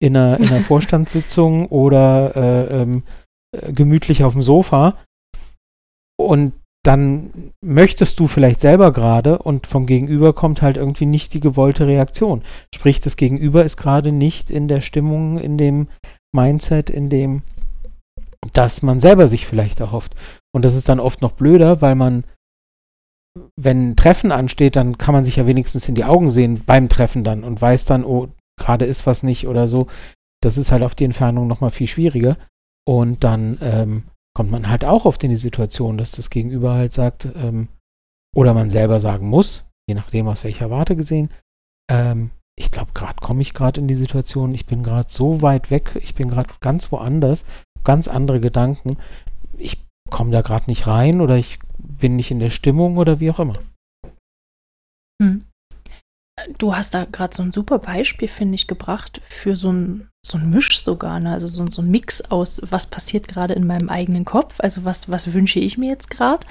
in, 0.00 0.16
einer, 0.16 0.38
in 0.38 0.48
einer 0.48 0.60
Vorstandssitzung 0.62 1.66
oder 1.66 2.36
äh, 2.36 2.82
ähm, 2.82 3.02
gemütlich 3.68 4.24
auf 4.24 4.32
dem 4.32 4.42
Sofa. 4.42 4.96
Und 6.18 6.54
dann 6.84 7.52
möchtest 7.60 8.18
du 8.18 8.26
vielleicht 8.26 8.60
selber 8.60 8.92
gerade 8.92 9.38
und 9.38 9.68
vom 9.68 9.86
Gegenüber 9.86 10.32
kommt 10.32 10.62
halt 10.62 10.76
irgendwie 10.76 11.06
nicht 11.06 11.32
die 11.32 11.40
gewollte 11.40 11.86
Reaktion. 11.86 12.42
Sprich, 12.74 13.00
das 13.00 13.16
Gegenüber 13.16 13.64
ist 13.64 13.76
gerade 13.76 14.10
nicht 14.10 14.50
in 14.50 14.66
der 14.66 14.80
Stimmung, 14.80 15.38
in 15.38 15.58
dem 15.58 15.88
Mindset, 16.34 16.90
in 16.90 17.08
dem, 17.08 17.42
dass 18.52 18.82
man 18.82 19.00
selber 19.00 19.28
sich 19.28 19.46
vielleicht 19.46 19.80
erhofft. 19.80 20.14
Und 20.54 20.64
das 20.64 20.74
ist 20.74 20.88
dann 20.88 21.00
oft 21.00 21.22
noch 21.22 21.32
blöder, 21.32 21.80
weil 21.80 21.94
man, 21.94 22.24
wenn 23.56 23.90
ein 23.90 23.96
Treffen 23.96 24.32
ansteht, 24.32 24.76
dann 24.76 24.98
kann 24.98 25.14
man 25.14 25.24
sich 25.24 25.36
ja 25.36 25.46
wenigstens 25.46 25.88
in 25.88 25.94
die 25.94 26.04
Augen 26.04 26.28
sehen 26.28 26.62
beim 26.64 26.88
Treffen 26.88 27.24
dann 27.24 27.44
und 27.44 27.60
weiß 27.60 27.84
dann, 27.84 28.04
oh, 28.04 28.28
gerade 28.58 28.84
ist 28.84 29.06
was 29.06 29.22
nicht 29.22 29.46
oder 29.46 29.68
so. 29.68 29.86
Das 30.42 30.58
ist 30.58 30.72
halt 30.72 30.82
auf 30.82 30.94
die 30.94 31.04
Entfernung 31.04 31.46
nochmal 31.46 31.70
viel 31.70 31.86
schwieriger. 31.86 32.36
Und 32.86 33.22
dann 33.24 33.58
ähm, 33.60 34.04
kommt 34.34 34.50
man 34.50 34.68
halt 34.68 34.84
auch 34.84 35.04
oft 35.04 35.22
in 35.24 35.30
die 35.30 35.36
Situation, 35.36 35.98
dass 35.98 36.12
das 36.12 36.30
Gegenüber 36.30 36.74
halt 36.74 36.92
sagt, 36.92 37.28
ähm, 37.36 37.68
oder 38.34 38.54
man 38.54 38.70
selber 38.70 38.98
sagen 38.98 39.28
muss, 39.28 39.70
je 39.88 39.94
nachdem 39.94 40.26
aus 40.26 40.42
welcher 40.44 40.70
Warte 40.70 40.96
gesehen, 40.96 41.30
ähm, 41.90 42.30
ich 42.56 42.70
glaube, 42.70 42.92
gerade 42.92 43.16
komme 43.20 43.42
ich 43.42 43.54
gerade 43.54 43.80
in 43.80 43.88
die 43.88 43.94
Situation, 43.94 44.54
ich 44.54 44.66
bin 44.66 44.82
gerade 44.82 45.10
so 45.10 45.42
weit 45.42 45.70
weg, 45.70 45.98
ich 46.02 46.14
bin 46.14 46.28
gerade 46.28 46.50
ganz 46.60 46.92
woanders, 46.92 47.44
ganz 47.84 48.08
andere 48.08 48.40
Gedanken. 48.40 48.98
Ich 49.56 49.78
komme 50.10 50.30
da 50.30 50.42
gerade 50.42 50.70
nicht 50.70 50.86
rein 50.86 51.20
oder 51.20 51.36
ich 51.36 51.58
bin 51.78 52.16
nicht 52.16 52.30
in 52.30 52.38
der 52.38 52.50
Stimmung 52.50 52.96
oder 52.96 53.20
wie 53.20 53.30
auch 53.30 53.40
immer. 53.40 53.58
Hm. 55.22 55.46
Du 56.58 56.74
hast 56.74 56.94
da 56.94 57.04
gerade 57.04 57.34
so 57.34 57.42
ein 57.42 57.52
super 57.52 57.78
Beispiel, 57.78 58.28
finde 58.28 58.54
ich, 58.54 58.66
gebracht 58.66 59.20
für 59.24 59.54
so 59.54 59.72
ein, 59.72 60.08
so 60.24 60.38
ein 60.38 60.50
Misch 60.50 60.80
sogar, 60.80 61.18
ne? 61.18 61.32
also 61.32 61.48
so, 61.48 61.68
so 61.68 61.82
ein 61.82 61.90
Mix 61.90 62.22
aus, 62.22 62.62
was 62.70 62.86
passiert 62.86 63.26
gerade 63.26 63.54
in 63.54 63.66
meinem 63.66 63.88
eigenen 63.88 64.24
Kopf, 64.24 64.60
also 64.60 64.84
was, 64.84 65.08
was 65.08 65.32
wünsche 65.32 65.58
ich 65.58 65.78
mir 65.78 65.88
jetzt 65.88 66.10
gerade. 66.10 66.46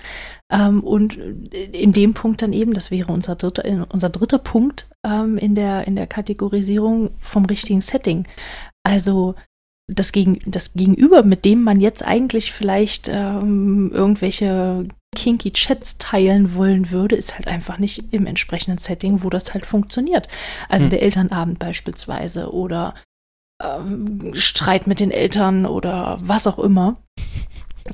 Ähm, 0.52 0.84
und 0.84 1.16
in 1.16 1.94
dem 1.94 2.14
Punkt 2.14 2.42
dann 2.42 2.52
eben, 2.52 2.74
das 2.74 2.92
wäre 2.92 3.14
unser 3.14 3.36
dritter, 3.36 3.88
unser 3.90 4.10
dritter 4.10 4.40
Punkt 4.40 4.90
ähm, 5.06 5.38
in, 5.38 5.56
der, 5.56 5.88
in 5.88 5.96
der 5.96 6.08
Kategorisierung 6.08 7.12
vom 7.22 7.46
richtigen 7.46 7.80
Setting. 7.80 8.28
Also 8.84 9.36
das, 9.88 10.12
Gegen, 10.12 10.40
das 10.46 10.74
Gegenüber, 10.74 11.24
mit 11.24 11.46
dem 11.46 11.64
man 11.64 11.80
jetzt 11.80 12.06
eigentlich 12.06 12.52
vielleicht 12.52 13.08
ähm, 13.08 13.92
irgendwelche 13.94 14.88
kinky 15.16 15.52
Chats 15.52 15.98
teilen 15.98 16.56
wollen 16.56 16.92
würde, 16.92 17.16
ist 17.16 17.36
halt 17.36 17.48
einfach 17.48 17.78
nicht 17.78 18.14
im 18.14 18.26
entsprechenden 18.26 18.78
Setting, 18.78 19.24
wo 19.24 19.30
das 19.30 19.54
halt 19.54 19.66
funktioniert. 19.66 20.28
Also 20.70 20.86
hm. 20.86 20.90
der 20.92 21.04
Elternabend 21.04 21.60
beispielsweise 21.60 22.54
oder 22.54 22.96
ähm, 23.64 24.34
Streit 24.34 24.88
mit 24.88 25.00
den 25.00 25.12
Eltern 25.12 25.66
oder 25.66 26.20
was 26.22 26.48
auch 26.48 26.60
immer. 26.60 26.96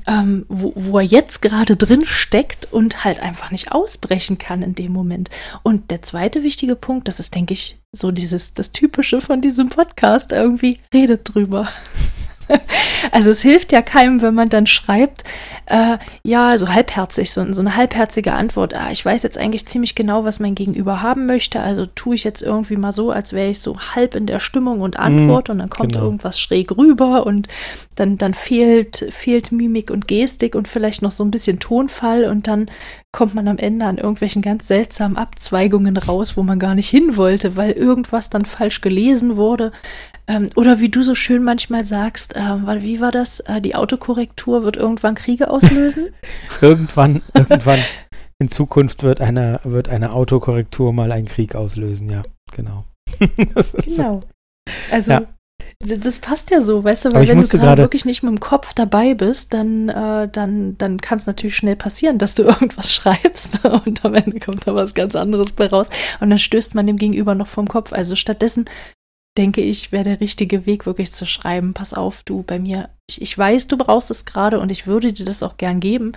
Ähm, 0.06 0.44
wo, 0.48 0.74
wo 0.76 0.98
er 0.98 1.04
jetzt 1.04 1.40
gerade 1.40 1.74
drin 1.74 2.04
steckt 2.04 2.70
und 2.70 3.04
halt 3.04 3.20
einfach 3.20 3.50
nicht 3.50 3.72
ausbrechen 3.72 4.36
kann 4.36 4.62
in 4.62 4.74
dem 4.74 4.92
Moment. 4.92 5.30
Und 5.62 5.90
der 5.90 6.02
zweite 6.02 6.42
wichtige 6.42 6.76
Punkt, 6.76 7.08
das 7.08 7.18
ist, 7.20 7.34
denke 7.34 7.54
ich, 7.54 7.80
so 7.90 8.10
dieses, 8.10 8.52
das 8.52 8.72
Typische 8.72 9.22
von 9.22 9.40
diesem 9.40 9.70
Podcast, 9.70 10.32
irgendwie 10.32 10.78
redet 10.92 11.34
drüber. 11.34 11.68
also 13.12 13.30
es 13.30 13.42
hilft 13.42 13.72
ja 13.72 13.82
keinem, 13.82 14.22
wenn 14.22 14.34
man 14.34 14.48
dann 14.48 14.66
schreibt, 14.66 15.24
äh, 15.66 15.98
ja, 16.22 16.56
so 16.58 16.68
halbherzig, 16.68 17.30
so, 17.30 17.52
so 17.52 17.60
eine 17.60 17.76
halbherzige 17.76 18.32
Antwort. 18.32 18.74
Ah, 18.74 18.90
ich 18.90 19.04
weiß 19.04 19.22
jetzt 19.22 19.38
eigentlich 19.38 19.66
ziemlich 19.66 19.94
genau, 19.94 20.24
was 20.24 20.40
mein 20.40 20.54
Gegenüber 20.54 21.02
haben 21.02 21.26
möchte, 21.26 21.60
also 21.60 21.86
tue 21.86 22.14
ich 22.14 22.24
jetzt 22.24 22.42
irgendwie 22.42 22.76
mal 22.76 22.92
so, 22.92 23.10
als 23.10 23.32
wäre 23.32 23.50
ich 23.50 23.60
so 23.60 23.78
halb 23.78 24.14
in 24.14 24.26
der 24.26 24.40
Stimmung 24.40 24.80
und 24.80 24.98
Antwort 24.98 25.48
mm, 25.48 25.52
und 25.52 25.58
dann 25.58 25.70
kommt 25.70 25.92
genau. 25.92 26.04
irgendwas 26.04 26.40
schräg 26.40 26.76
rüber 26.76 27.26
und 27.26 27.48
dann, 27.96 28.18
dann 28.18 28.34
fehlt, 28.34 29.06
fehlt 29.10 29.52
Mimik 29.52 29.90
und 29.90 30.08
Gestik 30.08 30.54
und 30.54 30.68
vielleicht 30.68 31.02
noch 31.02 31.10
so 31.10 31.24
ein 31.24 31.30
bisschen 31.30 31.58
Tonfall 31.58 32.24
und 32.24 32.46
dann 32.46 32.70
kommt 33.12 33.34
man 33.34 33.48
am 33.48 33.58
Ende 33.58 33.86
an 33.86 33.98
irgendwelchen 33.98 34.42
ganz 34.42 34.68
seltsamen 34.68 35.16
Abzweigungen 35.16 35.96
raus, 35.96 36.36
wo 36.36 36.42
man 36.42 36.58
gar 36.58 36.74
nicht 36.74 36.88
hin 36.88 37.16
wollte, 37.16 37.56
weil 37.56 37.72
irgendwas 37.72 38.30
dann 38.30 38.44
falsch 38.44 38.80
gelesen 38.80 39.36
wurde. 39.36 39.72
Ähm, 40.26 40.48
oder 40.56 40.80
wie 40.80 40.90
du 40.90 41.02
so 41.02 41.14
schön 41.14 41.42
manchmal 41.42 41.84
sagst, 41.84 42.36
äh, 42.36 42.82
wie 42.82 43.00
war 43.00 43.10
das? 43.10 43.40
Äh, 43.40 43.62
die 43.62 43.74
Autokorrektur 43.74 44.62
wird 44.62 44.76
irgendwann 44.76 45.14
Kriege 45.14 45.50
auslösen? 45.50 46.10
irgendwann, 46.60 47.22
irgendwann 47.32 47.80
in 48.38 48.50
Zukunft 48.50 49.02
wird 49.02 49.20
eine, 49.20 49.60
wird 49.64 49.88
eine 49.88 50.12
Autokorrektur 50.12 50.92
mal 50.92 51.10
einen 51.10 51.26
Krieg 51.26 51.54
auslösen, 51.54 52.10
ja, 52.10 52.22
genau. 52.52 52.84
genau. 53.18 53.60
So. 53.60 54.20
Also 54.90 55.12
ja. 55.12 55.22
Das 55.80 56.18
passt 56.18 56.50
ja 56.50 56.60
so, 56.60 56.82
weißt 56.82 57.04
du, 57.04 57.12
weil 57.12 57.28
wenn 57.28 57.40
du 57.40 57.46
gerade 57.46 57.82
wirklich 57.82 58.04
nicht 58.04 58.24
mit 58.24 58.32
dem 58.32 58.40
Kopf 58.40 58.74
dabei 58.74 59.14
bist, 59.14 59.54
dann, 59.54 59.88
äh, 59.88 60.28
dann, 60.28 60.76
dann 60.76 61.00
kann 61.00 61.18
es 61.18 61.26
natürlich 61.26 61.56
schnell 61.56 61.76
passieren, 61.76 62.18
dass 62.18 62.34
du 62.34 62.42
irgendwas 62.44 62.92
schreibst 62.92 63.64
und 63.86 64.04
am 64.04 64.14
Ende 64.14 64.40
kommt 64.40 64.66
da 64.66 64.74
was 64.74 64.94
ganz 64.94 65.14
anderes 65.14 65.52
bei 65.52 65.68
raus 65.68 65.88
und 66.20 66.30
dann 66.30 66.38
stößt 66.38 66.74
man 66.74 66.86
dem 66.88 66.96
Gegenüber 66.96 67.36
noch 67.36 67.46
vom 67.46 67.68
Kopf. 67.68 67.92
Also 67.92 68.16
stattdessen 68.16 68.64
denke 69.36 69.60
ich, 69.60 69.92
wäre 69.92 70.02
der 70.02 70.20
richtige 70.20 70.66
Weg, 70.66 70.84
wirklich 70.84 71.12
zu 71.12 71.24
schreiben, 71.24 71.74
pass 71.74 71.94
auf, 71.94 72.24
du 72.24 72.42
bei 72.42 72.58
mir, 72.58 72.88
ich, 73.08 73.22
ich 73.22 73.38
weiß, 73.38 73.68
du 73.68 73.78
brauchst 73.78 74.10
es 74.10 74.24
gerade 74.24 74.58
und 74.58 74.72
ich 74.72 74.88
würde 74.88 75.12
dir 75.12 75.24
das 75.24 75.44
auch 75.44 75.58
gern 75.58 75.78
geben, 75.78 76.12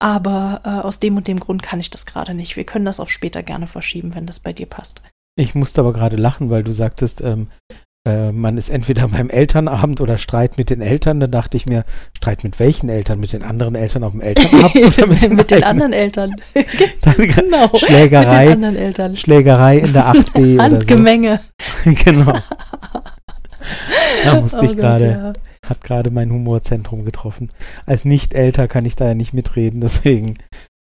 aber 0.00 0.60
äh, 0.64 0.86
aus 0.86 1.00
dem 1.00 1.16
und 1.16 1.26
dem 1.26 1.40
Grund 1.40 1.64
kann 1.64 1.80
ich 1.80 1.90
das 1.90 2.06
gerade 2.06 2.32
nicht. 2.32 2.56
Wir 2.56 2.64
können 2.64 2.84
das 2.84 3.00
auch 3.00 3.08
später 3.08 3.42
gerne 3.42 3.66
verschieben, 3.66 4.14
wenn 4.14 4.26
das 4.26 4.38
bei 4.38 4.52
dir 4.52 4.66
passt. 4.66 5.02
Ich 5.36 5.56
musste 5.56 5.80
aber 5.80 5.92
gerade 5.92 6.16
lachen, 6.16 6.48
weil 6.48 6.62
du 6.62 6.72
sagtest, 6.72 7.20
ähm, 7.22 7.48
äh, 8.06 8.32
man 8.32 8.56
ist 8.58 8.68
entweder 8.68 9.08
beim 9.08 9.30
Elternabend 9.30 10.00
oder 10.00 10.18
Streit 10.18 10.58
mit 10.58 10.70
den 10.70 10.80
Eltern. 10.80 11.20
Da 11.20 11.26
dachte 11.26 11.56
ich 11.56 11.66
mir, 11.66 11.84
Streit 12.16 12.44
mit 12.44 12.58
welchen 12.58 12.88
Eltern? 12.88 13.20
Mit 13.20 13.32
den 13.32 13.42
anderen 13.42 13.74
Eltern 13.74 14.04
auf 14.04 14.12
dem 14.12 14.20
Elternabend 14.20 14.76
oder 14.98 15.06
mit, 15.06 15.22
den, 15.22 15.34
mit 15.34 15.50
den 15.50 15.64
anderen 15.64 15.92
Eltern? 15.92 16.30
genau. 17.16 17.70
Schlägerei, 17.76 18.46
mit 18.46 18.48
den 18.48 18.64
anderen 18.64 18.76
Eltern. 18.76 19.16
Schlägerei 19.16 19.78
in 19.78 19.92
der 19.92 20.12
8b 20.12 20.60
Handgemenge. 20.60 21.40
oder 21.84 21.94
so. 21.96 22.04
genau. 22.04 22.38
Da 24.24 24.40
musste 24.40 24.60
oh 24.60 24.64
ich 24.64 24.76
gerade, 24.76 25.10
ja. 25.10 25.32
hat 25.68 25.82
gerade 25.82 26.10
mein 26.10 26.30
Humorzentrum 26.30 27.06
getroffen. 27.06 27.50
Als 27.86 28.04
Nicht-Älter 28.04 28.68
kann 28.68 28.84
ich 28.84 28.96
da 28.96 29.08
ja 29.08 29.14
nicht 29.14 29.32
mitreden, 29.32 29.80
deswegen 29.80 30.34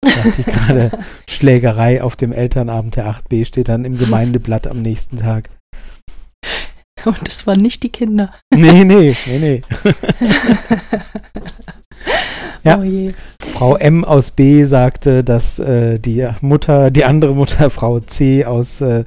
dachte 0.02 0.40
ich 0.40 0.46
gerade, 0.46 0.90
Schlägerei 1.28 2.02
auf 2.02 2.16
dem 2.16 2.32
Elternabend 2.32 2.96
der 2.96 3.06
8b 3.06 3.44
steht 3.44 3.68
dann 3.68 3.84
im 3.84 3.98
Gemeindeblatt 3.98 4.66
am 4.66 4.80
nächsten 4.80 5.18
Tag. 5.18 5.50
Und 7.04 7.26
das 7.26 7.46
waren 7.46 7.60
nicht 7.60 7.82
die 7.82 7.90
Kinder. 7.90 8.32
Nee, 8.54 8.84
nee, 8.84 9.16
nee, 9.26 9.38
nee. 9.38 9.62
ja. 12.64 12.78
Oh 12.78 13.10
Frau 13.52 13.76
M 13.76 14.04
aus 14.04 14.30
B 14.32 14.64
sagte, 14.64 15.24
dass 15.24 15.58
äh, 15.58 15.98
die 15.98 16.28
Mutter, 16.40 16.90
die 16.90 17.04
andere 17.04 17.34
Mutter, 17.34 17.70
Frau 17.70 18.00
C 18.00 18.44
aus 18.44 18.80
äh, 18.80 19.04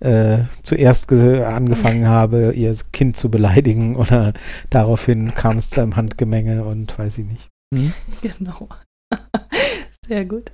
äh, 0.00 0.44
zuerst 0.62 1.12
angefangen 1.12 2.08
habe, 2.08 2.52
ihr 2.54 2.74
Kind 2.92 3.16
zu 3.16 3.30
beleidigen 3.30 3.96
oder 3.96 4.32
daraufhin 4.70 5.34
kam 5.34 5.58
es 5.58 5.70
zu 5.70 5.80
einem 5.80 5.96
Handgemenge 5.96 6.64
und 6.64 6.98
weiß 6.98 7.18
ich 7.18 7.26
nicht. 7.26 7.50
Hm? 7.74 7.92
Genau. 8.22 8.68
Sehr 10.06 10.24
gut. 10.24 10.52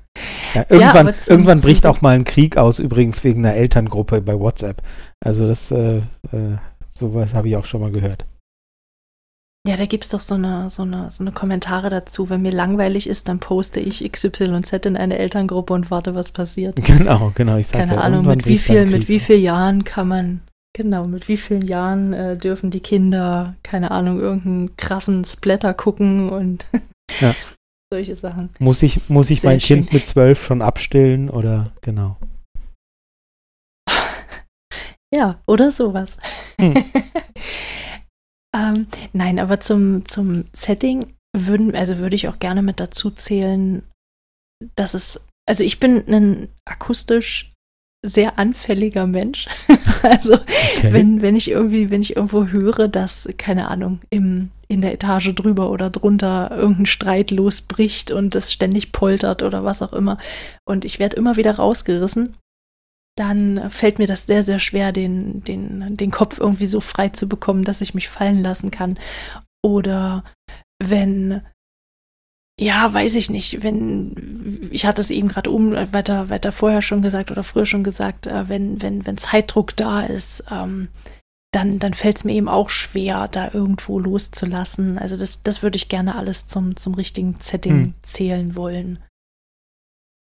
Ja, 0.55 0.65
irgendwann 0.69 1.07
ja, 1.09 1.15
irgendwann 1.29 1.61
bricht 1.61 1.87
auch 1.87 2.01
mal 2.03 2.15
ein 2.15 2.25
Krieg 2.25 2.57
aus, 2.57 2.79
übrigens 2.79 3.25
wegen 3.25 3.45
einer 3.45 3.55
Elterngruppe 3.55 4.21
bei 4.21 4.39
WhatsApp. 4.39 4.83
Also 5.21 5.47
das 5.47 5.71
äh, 5.71 5.99
äh 5.99 6.57
Sowas 7.01 7.33
habe 7.33 7.49
ich 7.49 7.57
auch 7.57 7.65
schon 7.65 7.81
mal 7.81 7.91
gehört. 7.91 8.27
Ja, 9.67 9.77
da 9.77 9.87
gibt 9.87 10.05
es 10.05 10.11
doch 10.11 10.21
so 10.21 10.35
eine, 10.35 10.69
so, 10.69 10.83
eine, 10.83 11.11
so 11.11 11.25
eine 11.25 11.33
Kommentare 11.33 11.89
dazu. 11.89 12.29
Wenn 12.29 12.43
mir 12.43 12.53
langweilig 12.53 13.09
ist, 13.09 13.27
dann 13.29 13.41
poste 13.41 13.81
ich 13.81 14.11
XYZ 14.11 14.73
in 14.85 14.99
eine 14.99 15.19
Elterngruppe 15.19 15.73
und 15.73 15.91
warte, 15.91 16.15
was 16.15 16.31
passiert. 16.31 16.77
Genau, 16.87 17.33
genau. 17.35 17.57
Ich 17.57 17.69
sage 17.69 17.85
Keine 17.85 17.95
ja, 17.95 18.01
Ahnung, 18.03 18.27
mit 18.27 18.47
wie, 18.47 18.59
viel, 18.59 18.87
mit 18.87 19.09
wie 19.09 19.19
vielen 19.19 19.43
Jahren 19.43 19.85
kann 19.85 20.09
man, 20.09 20.41
genau, 20.75 21.07
mit 21.07 21.29
wie 21.29 21.39
vielen 21.39 21.67
Jahren 21.67 22.13
äh, 22.13 22.37
dürfen 22.37 22.71
die 22.71 22.81
Kinder, 22.81 23.55
keine 23.63 23.91
Ahnung, 23.93 24.21
irgendeinen 24.21 24.77
krassen 24.77 25.25
Splatter 25.25 25.73
gucken 25.73 26.29
und 26.29 26.67
ja. 27.21 27.35
solche 27.91 28.15
Sachen. 28.15 28.51
Muss 28.59 28.83
ich, 28.83 29.09
muss 29.09 29.31
ich 29.31 29.43
mein 29.43 29.59
schön. 29.61 29.81
Kind 29.81 29.93
mit 29.95 30.07
zwölf 30.07 30.45
schon 30.45 30.61
abstillen 30.61 31.31
oder 31.31 31.73
genau? 31.81 32.19
Ja, 35.13 35.41
oder 35.47 35.71
sowas. 35.71 36.19
Hm. 36.61 36.85
Ähm, 38.55 38.87
nein, 39.13 39.39
aber 39.39 39.61
zum, 39.61 40.07
zum 40.07 40.45
Setting 40.53 41.15
würden, 41.37 41.75
also 41.75 41.99
würde 41.99 42.17
ich 42.17 42.29
auch 42.29 42.39
gerne 42.39 42.63
mit 42.63 42.81
dazu 42.81 43.11
zählen, 43.11 43.83
dass 44.75 44.95
es, 44.95 45.27
also 45.49 45.63
ich 45.63 45.79
bin 45.79 46.03
ein 46.09 46.49
akustisch 46.65 47.53
sehr 48.05 48.39
anfälliger 48.39 49.07
Mensch. 49.07 49.47
also 50.03 50.35
okay. 50.35 50.93
wenn, 50.93 51.23
wenn 51.23 51.37
ich 51.37 51.51
irgendwie, 51.51 51.91
wenn 51.91 52.01
ich 52.01 52.17
irgendwo 52.17 52.47
höre, 52.47 52.89
dass, 52.89 53.29
keine 53.37 53.69
Ahnung, 53.69 54.01
im, 54.11 54.51
in 54.69 54.81
der 54.81 54.95
Etage 54.95 55.35
drüber 55.35 55.71
oder 55.71 55.91
drunter 55.91 56.51
irgendein 56.51 56.87
Streit 56.87 57.31
losbricht 57.31 58.11
und 58.11 58.35
es 58.35 58.53
ständig 58.53 58.91
poltert 58.91 59.43
oder 59.43 59.65
was 59.65 59.83
auch 59.83 59.93
immer. 59.93 60.19
Und 60.65 60.85
ich 60.85 60.99
werde 60.99 61.17
immer 61.17 61.37
wieder 61.37 61.57
rausgerissen 61.57 62.35
dann 63.17 63.71
fällt 63.71 63.99
mir 63.99 64.07
das 64.07 64.27
sehr, 64.27 64.43
sehr 64.43 64.59
schwer, 64.59 64.93
den, 64.93 65.45
den, 65.45 65.97
den 65.97 66.11
Kopf 66.11 66.39
irgendwie 66.39 66.67
so 66.67 66.81
frei 66.81 67.11
zu 67.11 67.29
bekommen, 67.29 67.65
dass 67.65 67.81
ich 67.81 67.95
mich 67.95 68.09
fallen 68.09 68.43
lassen 68.43 68.71
kann. 68.71 68.99
Oder 69.63 70.25
wenn, 70.83 71.43
ja, 72.59 72.93
weiß 72.93 73.17
ich 73.17 73.31
nicht, 73.31 73.63
wenn, 73.63 74.69
ich 74.71 74.87
hatte 74.87 75.01
es 75.01 75.11
eben 75.11 75.29
gerade 75.29 75.51
um, 75.51 75.73
weiter, 75.73 76.31
weiter 76.31 76.53
vorher 76.53 76.83
schon 76.83 77.03
gesagt 77.03 77.31
oder 77.31 77.43
früher 77.43 77.67
schon 77.67 77.85
gesagt, 77.85 78.27
äh, 78.27 78.49
wenn, 78.49 78.81
wenn, 78.83 79.07
wenn 79.07 79.19
Zeitdruck 79.19 79.77
da 79.77 80.03
ist, 80.03 80.45
ähm, 80.51 80.89
dann, 81.53 81.79
dann 81.79 81.95
fällt 81.95 82.17
es 82.17 82.25
mir 82.25 82.33
eben 82.33 82.49
auch 82.49 82.71
schwer, 82.71 83.29
da 83.29 83.51
irgendwo 83.53 83.99
loszulassen. 83.99 84.99
Also 84.99 85.17
das, 85.17 85.43
das 85.43 85.63
würde 85.63 85.77
ich 85.77 85.89
gerne 85.89 86.15
alles 86.15 86.47
zum, 86.47 86.77
zum 86.77 86.95
richtigen 86.95 87.37
Setting 87.41 87.85
hm. 87.85 87.95
zählen 88.03 88.57
wollen. 88.57 89.01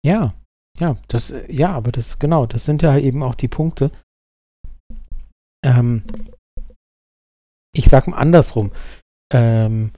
Ja, 0.04 0.34
ja, 0.82 0.98
das, 1.08 1.32
ja, 1.48 1.74
aber 1.74 1.92
das, 1.92 2.18
genau, 2.18 2.48
das 2.48 2.66
sind 2.66 2.82
ja 2.82 2.98
eben 2.98 3.22
auch 3.22 3.36
die 3.36 3.48
Punkte. 3.48 3.92
Ähm, 5.64 6.04
ich 7.76 7.86
sag 7.86 8.08
mal 8.08 8.18
andersrum. 8.18 8.72
Ähm, 9.32 9.92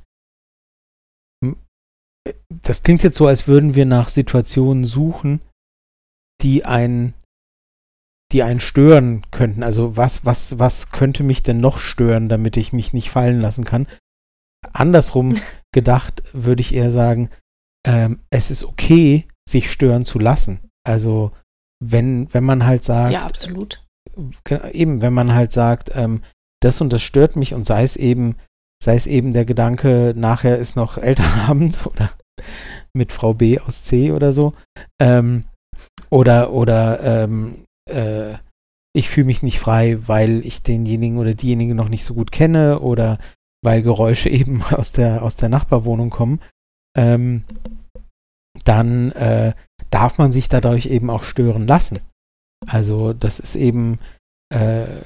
das 2.50 2.84
klingt 2.84 3.02
jetzt 3.02 3.18
so, 3.18 3.28
als 3.28 3.48
würden 3.48 3.76
wir 3.76 3.86
nach 3.86 4.10
Situationen 4.10 4.84
suchen, 4.84 5.42
die 6.42 6.66
einen, 6.66 7.14
die 8.34 8.44
einen 8.44 8.60
stören 8.60 9.24
könnten. 9.32 9.64
Also 9.64 9.96
was, 9.96 10.26
was, 10.26 10.60
was 10.60 10.92
könnte 10.92 11.24
mich 11.24 11.44
denn 11.44 11.62
noch 11.62 11.78
stören, 11.78 12.28
damit 12.28 12.58
ich 12.58 12.74
mich 12.74 12.92
nicht 12.92 13.10
fallen 13.10 13.40
lassen 13.40 13.64
kann? 13.64 13.88
Andersrum 14.74 15.40
gedacht 15.74 16.24
würde 16.34 16.62
ich 16.62 16.74
eher 16.74 16.92
sagen, 16.92 17.30
ähm, 17.88 18.20
es 18.30 18.52
ist 18.52 18.66
okay, 18.66 19.30
sich 19.48 19.72
stören 19.72 20.04
zu 20.04 20.20
lassen. 20.20 20.70
Also 20.84 21.32
wenn, 21.84 22.34
wenn 22.34 22.44
man 22.44 22.66
halt 22.66 22.84
sagt. 22.84 23.14
Ja, 23.14 23.24
absolut. 23.24 23.84
Eben, 24.72 25.02
wenn 25.02 25.14
man 25.14 25.34
halt 25.34 25.52
sagt, 25.52 25.92
ähm, 25.96 26.22
das 26.62 26.82
und 26.82 26.94
das 26.94 27.02
stört 27.02 27.36
mich 27.36 27.54
und 27.54 27.66
sei 27.66 27.84
es 27.84 27.96
eben, 27.96 28.36
sei 28.82 28.96
es 28.96 29.08
eben 29.08 29.34
der 29.34 29.46
Gedanke, 29.46 30.14
nachher 30.16 30.58
ist 30.58 30.76
noch 30.76 30.98
Elternabend 30.98 31.86
oder 31.88 32.10
mit 32.94 33.12
Frau 33.12 33.34
B 33.34 33.60
aus 33.60 33.84
C 33.84 34.12
oder 34.12 34.32
so. 34.34 34.54
Ähm, 35.02 35.46
oder 36.10 36.54
oder 36.54 37.24
ähm, 37.24 37.66
äh, 37.90 38.36
ich 38.96 39.10
fühle 39.10 39.26
mich 39.26 39.42
nicht 39.42 39.60
frei, 39.60 39.98
weil 40.08 40.46
ich 40.46 40.62
denjenigen 40.62 41.18
oder 41.18 41.34
diejenige 41.34 41.74
noch 41.74 41.90
nicht 41.90 42.06
so 42.06 42.14
gut 42.14 42.32
kenne 42.32 42.80
oder 42.80 43.18
weil 43.64 43.82
Geräusche 43.82 44.30
eben 44.30 44.62
aus 44.62 44.92
der, 44.92 45.24
aus 45.24 45.36
der 45.36 45.50
Nachbarwohnung 45.50 46.10
kommen. 46.10 46.40
Ähm, 46.96 47.44
dann 48.66 49.12
äh, 49.14 49.54
darf 49.94 50.18
man 50.18 50.32
sich 50.32 50.50
dadurch 50.50 50.88
eben 50.88 51.10
auch 51.10 51.24
stören 51.24 51.68
lassen. 51.68 52.00
Also 52.68 53.14
das 53.14 53.40
ist 53.40 53.56
eben, 53.56 54.00
äh, 54.50 55.02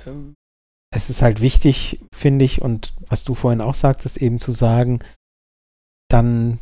es 0.93 1.09
ist 1.09 1.21
halt 1.21 1.41
wichtig, 1.41 1.99
finde 2.13 2.45
ich, 2.45 2.61
und 2.61 2.93
was 3.07 3.23
du 3.23 3.35
vorhin 3.35 3.61
auch 3.61 3.73
sagtest, 3.73 4.17
eben 4.17 4.39
zu 4.39 4.51
sagen, 4.51 4.99
dann 6.09 6.59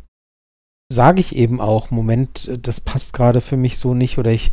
sage 0.92 1.20
ich 1.20 1.36
eben 1.36 1.62
auch, 1.62 1.92
Moment, 1.92 2.52
das 2.66 2.82
passt 2.82 3.14
gerade 3.14 3.42
für 3.42 3.58
mich 3.58 3.78
so 3.78 3.94
nicht 3.94 4.18
oder 4.18 4.32
ich, 4.32 4.52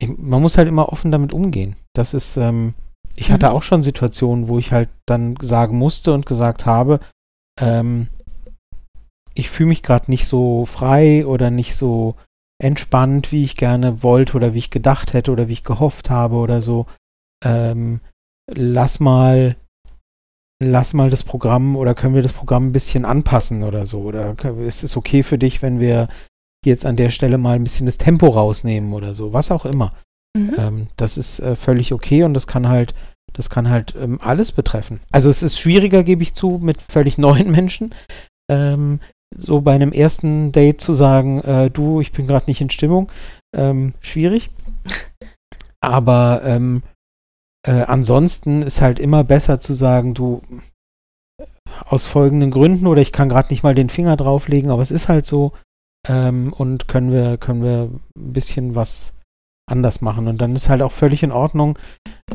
ich, 0.00 0.08
man 0.16 0.40
muss 0.40 0.56
halt 0.56 0.68
immer 0.68 0.90
offen 0.90 1.10
damit 1.10 1.32
umgehen. 1.32 1.76
Das 1.94 2.14
ist, 2.14 2.36
ähm, 2.36 2.74
ich 3.16 3.28
mhm. 3.28 3.34
hatte 3.34 3.52
auch 3.52 3.62
schon 3.62 3.82
Situationen, 3.82 4.48
wo 4.48 4.58
ich 4.58 4.72
halt 4.72 4.88
dann 5.06 5.36
sagen 5.42 5.76
musste 5.76 6.14
und 6.14 6.24
gesagt 6.24 6.64
habe, 6.64 7.00
ähm, 7.60 8.08
ich 9.34 9.50
fühle 9.50 9.70
mich 9.70 9.82
gerade 9.82 10.10
nicht 10.10 10.26
so 10.26 10.64
frei 10.64 11.26
oder 11.26 11.50
nicht 11.50 11.74
so 11.74 12.16
entspannt, 12.62 13.32
wie 13.32 13.44
ich 13.44 13.56
gerne 13.56 14.02
wollte 14.02 14.36
oder 14.36 14.54
wie 14.54 14.58
ich 14.58 14.70
gedacht 14.70 15.12
hätte 15.12 15.32
oder 15.32 15.48
wie 15.48 15.54
ich 15.54 15.64
gehofft 15.64 16.10
habe 16.10 16.36
oder 16.36 16.60
so. 16.60 16.86
Ähm, 17.44 18.00
lass 18.48 19.00
mal, 19.00 19.56
lass 20.62 20.94
mal 20.94 21.10
das 21.10 21.24
Programm 21.24 21.76
oder 21.76 21.94
können 21.94 22.14
wir 22.14 22.22
das 22.22 22.32
Programm 22.32 22.68
ein 22.68 22.72
bisschen 22.72 23.04
anpassen 23.04 23.64
oder 23.64 23.84
so. 23.86 24.02
Oder 24.02 24.36
ist 24.60 24.84
es 24.84 24.96
okay 24.96 25.22
für 25.22 25.38
dich, 25.38 25.62
wenn 25.62 25.80
wir 25.80 26.08
jetzt 26.64 26.86
an 26.86 26.96
der 26.96 27.10
Stelle 27.10 27.38
mal 27.38 27.56
ein 27.56 27.64
bisschen 27.64 27.86
das 27.86 27.98
Tempo 27.98 28.28
rausnehmen 28.28 28.92
oder 28.92 29.14
so, 29.14 29.32
was 29.32 29.50
auch 29.50 29.64
immer. 29.64 29.92
Mhm. 30.36 30.54
Ähm, 30.56 30.86
das 30.96 31.18
ist 31.18 31.40
äh, 31.40 31.56
völlig 31.56 31.92
okay 31.92 32.22
und 32.22 32.34
das 32.34 32.46
kann 32.46 32.68
halt, 32.68 32.94
das 33.32 33.50
kann 33.50 33.68
halt 33.68 33.94
ähm, 33.96 34.20
alles 34.22 34.52
betreffen. 34.52 35.00
Also 35.10 35.28
es 35.28 35.42
ist 35.42 35.58
schwieriger, 35.58 36.04
gebe 36.04 36.22
ich 36.22 36.34
zu, 36.34 36.60
mit 36.62 36.80
völlig 36.80 37.18
neuen 37.18 37.50
Menschen. 37.50 37.94
Ähm, 38.48 39.00
so 39.36 39.60
bei 39.60 39.74
einem 39.74 39.92
ersten 39.92 40.52
Date 40.52 40.80
zu 40.80 40.94
sagen, 40.94 41.40
äh, 41.40 41.70
du, 41.70 42.00
ich 42.00 42.12
bin 42.12 42.26
gerade 42.26 42.46
nicht 42.46 42.60
in 42.60 42.70
Stimmung, 42.70 43.10
ähm, 43.54 43.94
schwierig. 44.00 44.50
Aber 45.80 46.42
ähm, 46.44 46.82
äh, 47.66 47.82
ansonsten 47.82 48.62
ist 48.62 48.80
halt 48.80 48.98
immer 49.00 49.24
besser 49.24 49.60
zu 49.60 49.72
sagen, 49.72 50.14
du, 50.14 50.42
aus 51.86 52.06
folgenden 52.06 52.50
Gründen 52.50 52.86
oder 52.86 53.00
ich 53.00 53.12
kann 53.12 53.28
gerade 53.28 53.52
nicht 53.52 53.62
mal 53.62 53.74
den 53.74 53.88
Finger 53.88 54.16
drauflegen, 54.16 54.70
aber 54.70 54.82
es 54.82 54.90
ist 54.90 55.08
halt 55.08 55.26
so 55.26 55.52
ähm, 56.08 56.52
und 56.52 56.88
können 56.88 57.12
wir, 57.12 57.36
können 57.38 57.62
wir 57.62 57.90
ein 58.16 58.32
bisschen 58.32 58.74
was 58.74 59.14
anders 59.68 60.00
machen. 60.00 60.28
Und 60.28 60.38
dann 60.38 60.54
ist 60.54 60.68
halt 60.68 60.82
auch 60.82 60.92
völlig 60.92 61.22
in 61.22 61.32
Ordnung, 61.32 61.78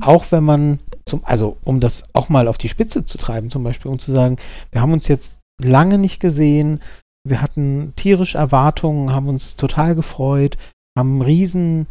auch 0.02 0.32
wenn 0.32 0.44
man 0.44 0.80
zum, 1.06 1.22
also 1.24 1.58
um 1.64 1.80
das 1.80 2.10
auch 2.14 2.30
mal 2.30 2.48
auf 2.48 2.58
die 2.58 2.70
Spitze 2.70 3.06
zu 3.06 3.18
treiben, 3.18 3.52
zum 3.52 3.64
Beispiel, 3.64 3.92
um 3.92 4.00
zu 4.00 4.12
sagen, 4.12 4.38
wir 4.72 4.82
haben 4.82 4.94
uns 4.94 5.08
jetzt 5.08 5.37
lange 5.62 5.98
nicht 5.98 6.20
gesehen. 6.20 6.82
Wir 7.28 7.42
hatten 7.42 7.94
tierische 7.96 8.38
Erwartungen, 8.38 9.14
haben 9.14 9.28
uns 9.28 9.56
total 9.56 9.96
gefreut, 9.96 10.58
haben 10.98 11.18
ein 11.18 11.22
riesen, 11.22 11.88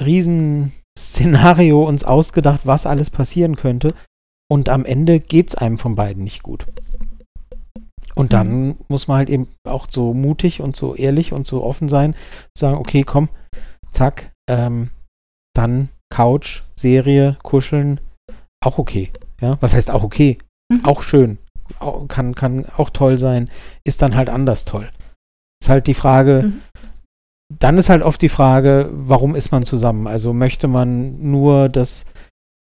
riesen 0.00 0.72
Szenario 0.98 1.84
uns 1.86 2.04
ausgedacht, 2.04 2.66
was 2.66 2.86
alles 2.86 3.10
passieren 3.10 3.56
könnte. 3.56 3.94
Und 4.50 4.68
am 4.68 4.84
Ende 4.84 5.20
geht 5.20 5.50
es 5.50 5.54
einem 5.54 5.78
von 5.78 5.94
beiden 5.94 6.24
nicht 6.24 6.42
gut. 6.42 6.66
Und 8.16 8.32
dann 8.32 8.66
mhm. 8.66 8.76
muss 8.88 9.08
man 9.08 9.18
halt 9.18 9.30
eben 9.30 9.46
auch 9.64 9.86
so 9.88 10.12
mutig 10.12 10.60
und 10.60 10.74
so 10.74 10.94
ehrlich 10.94 11.32
und 11.32 11.46
so 11.46 11.62
offen 11.62 11.88
sein, 11.88 12.14
zu 12.54 12.62
sagen, 12.66 12.76
okay, 12.76 13.04
komm, 13.04 13.28
zack, 13.92 14.32
ähm, 14.48 14.90
dann 15.54 15.90
Couch, 16.12 16.62
Serie, 16.74 17.38
Kuscheln, 17.42 18.00
auch 18.60 18.78
okay. 18.78 19.10
Ja, 19.40 19.56
was 19.60 19.74
heißt 19.74 19.90
auch 19.90 20.02
okay? 20.02 20.38
Mhm. 20.70 20.84
Auch 20.84 21.02
schön 21.02 21.38
kann, 22.08 22.34
kann 22.34 22.66
auch 22.76 22.90
toll 22.90 23.18
sein, 23.18 23.50
ist 23.84 24.02
dann 24.02 24.14
halt 24.14 24.28
anders 24.28 24.64
toll. 24.64 24.90
Ist 25.62 25.68
halt 25.68 25.86
die 25.86 25.94
Frage, 25.94 26.44
mhm. 26.44 26.60
dann 27.58 27.78
ist 27.78 27.90
halt 27.90 28.02
oft 28.02 28.20
die 28.22 28.28
Frage, 28.28 28.90
warum 28.92 29.34
ist 29.34 29.52
man 29.52 29.64
zusammen? 29.64 30.06
Also 30.06 30.32
möchte 30.32 30.68
man 30.68 31.20
nur 31.30 31.68
das 31.68 32.06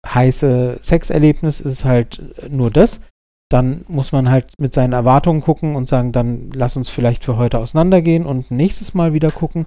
heiße 0.06 0.78
Sexerlebnis, 0.80 1.60
ist 1.60 1.72
es 1.72 1.84
halt 1.84 2.22
nur 2.50 2.70
das. 2.70 3.00
Dann 3.50 3.84
muss 3.88 4.12
man 4.12 4.30
halt 4.30 4.54
mit 4.58 4.74
seinen 4.74 4.92
Erwartungen 4.92 5.40
gucken 5.40 5.76
und 5.76 5.88
sagen, 5.88 6.12
dann 6.12 6.50
lass 6.52 6.76
uns 6.76 6.88
vielleicht 6.88 7.24
für 7.24 7.36
heute 7.36 7.58
auseinandergehen 7.58 8.26
und 8.26 8.50
nächstes 8.50 8.94
Mal 8.94 9.12
wieder 9.12 9.30
gucken. 9.30 9.66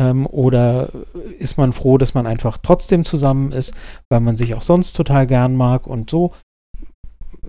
Ähm, 0.00 0.26
oder 0.26 0.90
ist 1.38 1.56
man 1.56 1.72
froh, 1.72 1.98
dass 1.98 2.14
man 2.14 2.26
einfach 2.26 2.58
trotzdem 2.58 3.04
zusammen 3.04 3.52
ist, 3.52 3.74
weil 4.10 4.20
man 4.20 4.36
sich 4.36 4.54
auch 4.54 4.62
sonst 4.62 4.92
total 4.92 5.26
gern 5.26 5.56
mag 5.56 5.86
und 5.86 6.10
so 6.10 6.32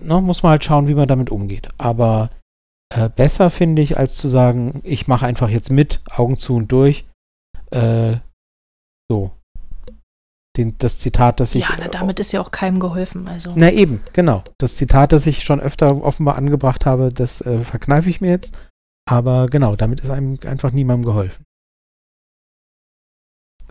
ne, 0.02 0.20
muss 0.20 0.42
man 0.42 0.50
halt 0.50 0.64
schauen, 0.64 0.88
wie 0.88 0.94
man 0.94 1.08
damit 1.08 1.30
umgeht. 1.30 1.68
Aber 1.78 2.30
äh, 2.94 3.08
besser 3.08 3.50
finde 3.50 3.82
ich, 3.82 3.98
als 3.98 4.16
zu 4.16 4.28
sagen, 4.28 4.80
ich 4.84 5.08
mache 5.08 5.26
einfach 5.26 5.50
jetzt 5.50 5.70
mit, 5.70 6.00
Augen 6.10 6.38
zu 6.38 6.56
und 6.56 6.72
durch. 6.72 7.06
Äh, 7.70 8.16
so. 9.10 9.32
Den, 10.56 10.76
das 10.78 10.98
Zitat, 10.98 11.40
das 11.40 11.54
ich. 11.54 11.68
Ja, 11.68 11.76
na, 11.78 11.88
damit 11.88 12.18
ist 12.18 12.32
ja 12.32 12.40
auch 12.40 12.50
keinem 12.50 12.80
geholfen. 12.80 13.28
Also. 13.28 13.52
Na 13.54 13.70
eben, 13.70 14.02
genau. 14.12 14.42
Das 14.58 14.76
Zitat, 14.76 15.12
das 15.12 15.26
ich 15.26 15.44
schon 15.44 15.60
öfter 15.60 16.02
offenbar 16.02 16.36
angebracht 16.36 16.86
habe, 16.86 17.12
das 17.12 17.40
äh, 17.42 17.60
verkneife 17.60 18.10
ich 18.10 18.20
mir 18.20 18.30
jetzt. 18.30 18.58
Aber 19.08 19.46
genau, 19.46 19.76
damit 19.76 20.00
ist 20.00 20.10
einem 20.10 20.38
einfach 20.44 20.72
niemandem 20.72 21.06
geholfen. 21.06 21.44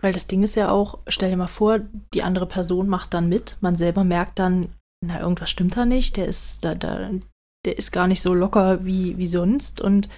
Weil 0.00 0.12
das 0.12 0.28
Ding 0.28 0.42
ist 0.42 0.54
ja 0.54 0.70
auch, 0.70 0.98
stell 1.08 1.30
dir 1.30 1.36
mal 1.36 1.48
vor, 1.48 1.80
die 2.14 2.22
andere 2.22 2.46
Person 2.46 2.88
macht 2.88 3.14
dann 3.14 3.28
mit, 3.28 3.56
man 3.60 3.76
selber 3.76 4.04
merkt 4.04 4.38
dann, 4.38 4.72
na, 5.04 5.20
irgendwas 5.20 5.50
stimmt 5.50 5.76
da 5.76 5.84
nicht, 5.84 6.16
der 6.16 6.26
ist 6.26 6.64
da, 6.64 6.74
da, 6.74 7.10
der 7.64 7.78
ist 7.78 7.92
gar 7.92 8.06
nicht 8.06 8.22
so 8.22 8.34
locker 8.34 8.84
wie, 8.84 9.16
wie 9.18 9.26
sonst 9.26 9.80
und 9.80 10.08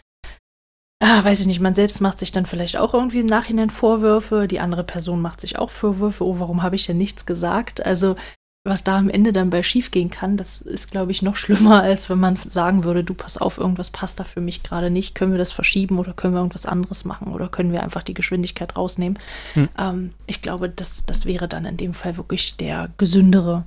ah, 1.03 1.24
weiß 1.24 1.41
ich 1.41 1.47
nicht, 1.47 1.61
man 1.61 1.74
selbst 1.74 2.01
macht 2.01 2.18
sich 2.18 2.33
dann 2.33 2.47
vielleicht 2.47 2.76
auch 2.76 2.95
irgendwie 2.95 3.20
im 3.20 3.26
Nachhinein 3.26 3.70
Vorwürfe, 3.70 4.47
die 4.47 4.61
andere 4.61 4.85
Person 4.85 5.20
macht 5.20 5.41
sich 5.41 5.59
auch 5.59 5.70
Vorwürfe, 5.70 6.24
oh, 6.24 6.39
warum 6.39 6.62
habe 6.62 6.76
ich 6.76 6.87
denn 6.87 6.99
nichts 6.99 7.26
gesagt? 7.26 7.85
Also 7.85 8.16
was 8.62 8.85
da 8.85 8.99
am 8.99 9.09
Ende 9.09 9.33
dann 9.33 9.49
bei 9.49 9.62
schief 9.62 9.91
gehen 9.91 10.11
kann, 10.11 10.37
das 10.37 10.61
ist, 10.61 10.91
glaube 10.91 11.12
ich, 11.12 11.22
noch 11.22 11.37
schlimmer, 11.37 11.83
als 11.83 12.11
wenn 12.11 12.20
man 12.20 12.37
sagen 12.49 12.85
würde, 12.85 13.03
du 13.03 13.14
pass 13.14 13.39
auf, 13.39 13.57
irgendwas 13.57 13.91
passt 13.91 14.20
da 14.20 14.24
für 14.24 14.43
mich 14.43 14.62
gerade 14.62 14.91
nicht, 14.91 15.14
können 15.14 15.33
wir 15.33 15.39
das 15.39 15.53
verschieben 15.53 15.99
oder 15.99 16.12
können 16.12 16.35
wir 16.35 16.41
irgendwas 16.41 16.66
anderes 16.66 17.07
machen 17.07 17.33
oder 17.33 17.49
können 17.49 17.72
wir 17.72 17.83
einfach 17.83 18.03
die 18.03 18.14
Geschwindigkeit 18.14 18.76
rausnehmen. 18.76 19.18
Hm. 19.55 19.68
Ähm, 19.78 20.14
ich 20.26 20.43
glaube, 20.43 20.68
das, 20.68 21.07
das 21.07 21.24
wäre 21.24 21.49
dann 21.49 21.64
in 21.64 21.78
dem 21.78 21.95
Fall 21.95 22.18
wirklich 22.18 22.57
der 22.57 22.91
gesündere, 22.99 23.64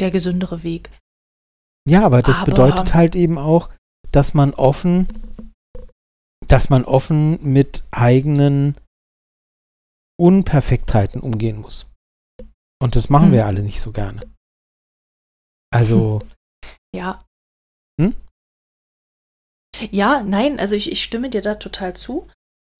der 0.00 0.10
gesündere 0.10 0.62
Weg. 0.62 0.90
Ja, 1.88 2.04
aber 2.04 2.22
das 2.22 2.38
aber, 2.38 2.46
bedeutet 2.46 2.94
halt 2.94 3.14
eben 3.14 3.38
auch, 3.38 3.70
dass 4.12 4.34
man 4.34 4.54
offen, 4.54 5.06
dass 6.46 6.70
man 6.70 6.84
offen 6.84 7.42
mit 7.42 7.84
eigenen 7.90 8.76
Unperfektheiten 10.18 11.20
umgehen 11.20 11.60
muss. 11.60 11.92
Und 12.80 12.96
das 12.96 13.08
machen 13.08 13.26
hm. 13.26 13.32
wir 13.32 13.46
alle 13.46 13.62
nicht 13.62 13.80
so 13.80 13.92
gerne. 13.92 14.20
Also. 15.70 16.20
Ja. 16.96 17.22
Hm? 18.00 18.14
Ja, 19.90 20.22
nein, 20.22 20.58
also 20.58 20.74
ich, 20.74 20.90
ich 20.90 21.04
stimme 21.04 21.28
dir 21.28 21.42
da 21.42 21.56
total 21.56 21.94
zu. 21.94 22.26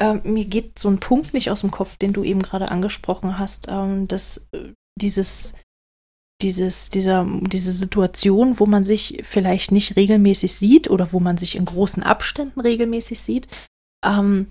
Ähm, 0.01 0.23
mir 0.25 0.47
geht 0.47 0.79
so 0.79 0.89
ein 0.89 0.99
Punkt 0.99 1.35
nicht 1.35 1.51
aus 1.51 1.61
dem 1.61 1.71
Kopf, 1.71 1.99
den 1.99 2.15
du 2.15 2.25
eben 2.25 2.41
gerade 2.41 2.71
angesprochen 2.71 3.39
hast, 3.39 3.69
ähm, 3.69 4.09
dass 4.09 4.49
äh, 4.53 4.73
dieses, 4.99 5.53
dieses, 6.41 6.91
dieser, 6.91 7.27
diese 7.43 7.73
Situation, 7.73 8.61
wo 8.61 8.67
man 8.67 8.85
sich 8.85 9.23
vielleicht 9.25 9.73
nicht 9.73 9.97
regelmäßig 9.97 10.53
sieht 10.53 10.89
oder 10.91 11.13
wo 11.13 11.21
man 11.21 11.37
sich 11.37 11.57
in 11.57 11.65
großen 11.65 12.03
Abständen 12.03 12.61
regelmäßig 12.61 13.21
sieht, 13.21 13.49
ähm, 14.05 14.47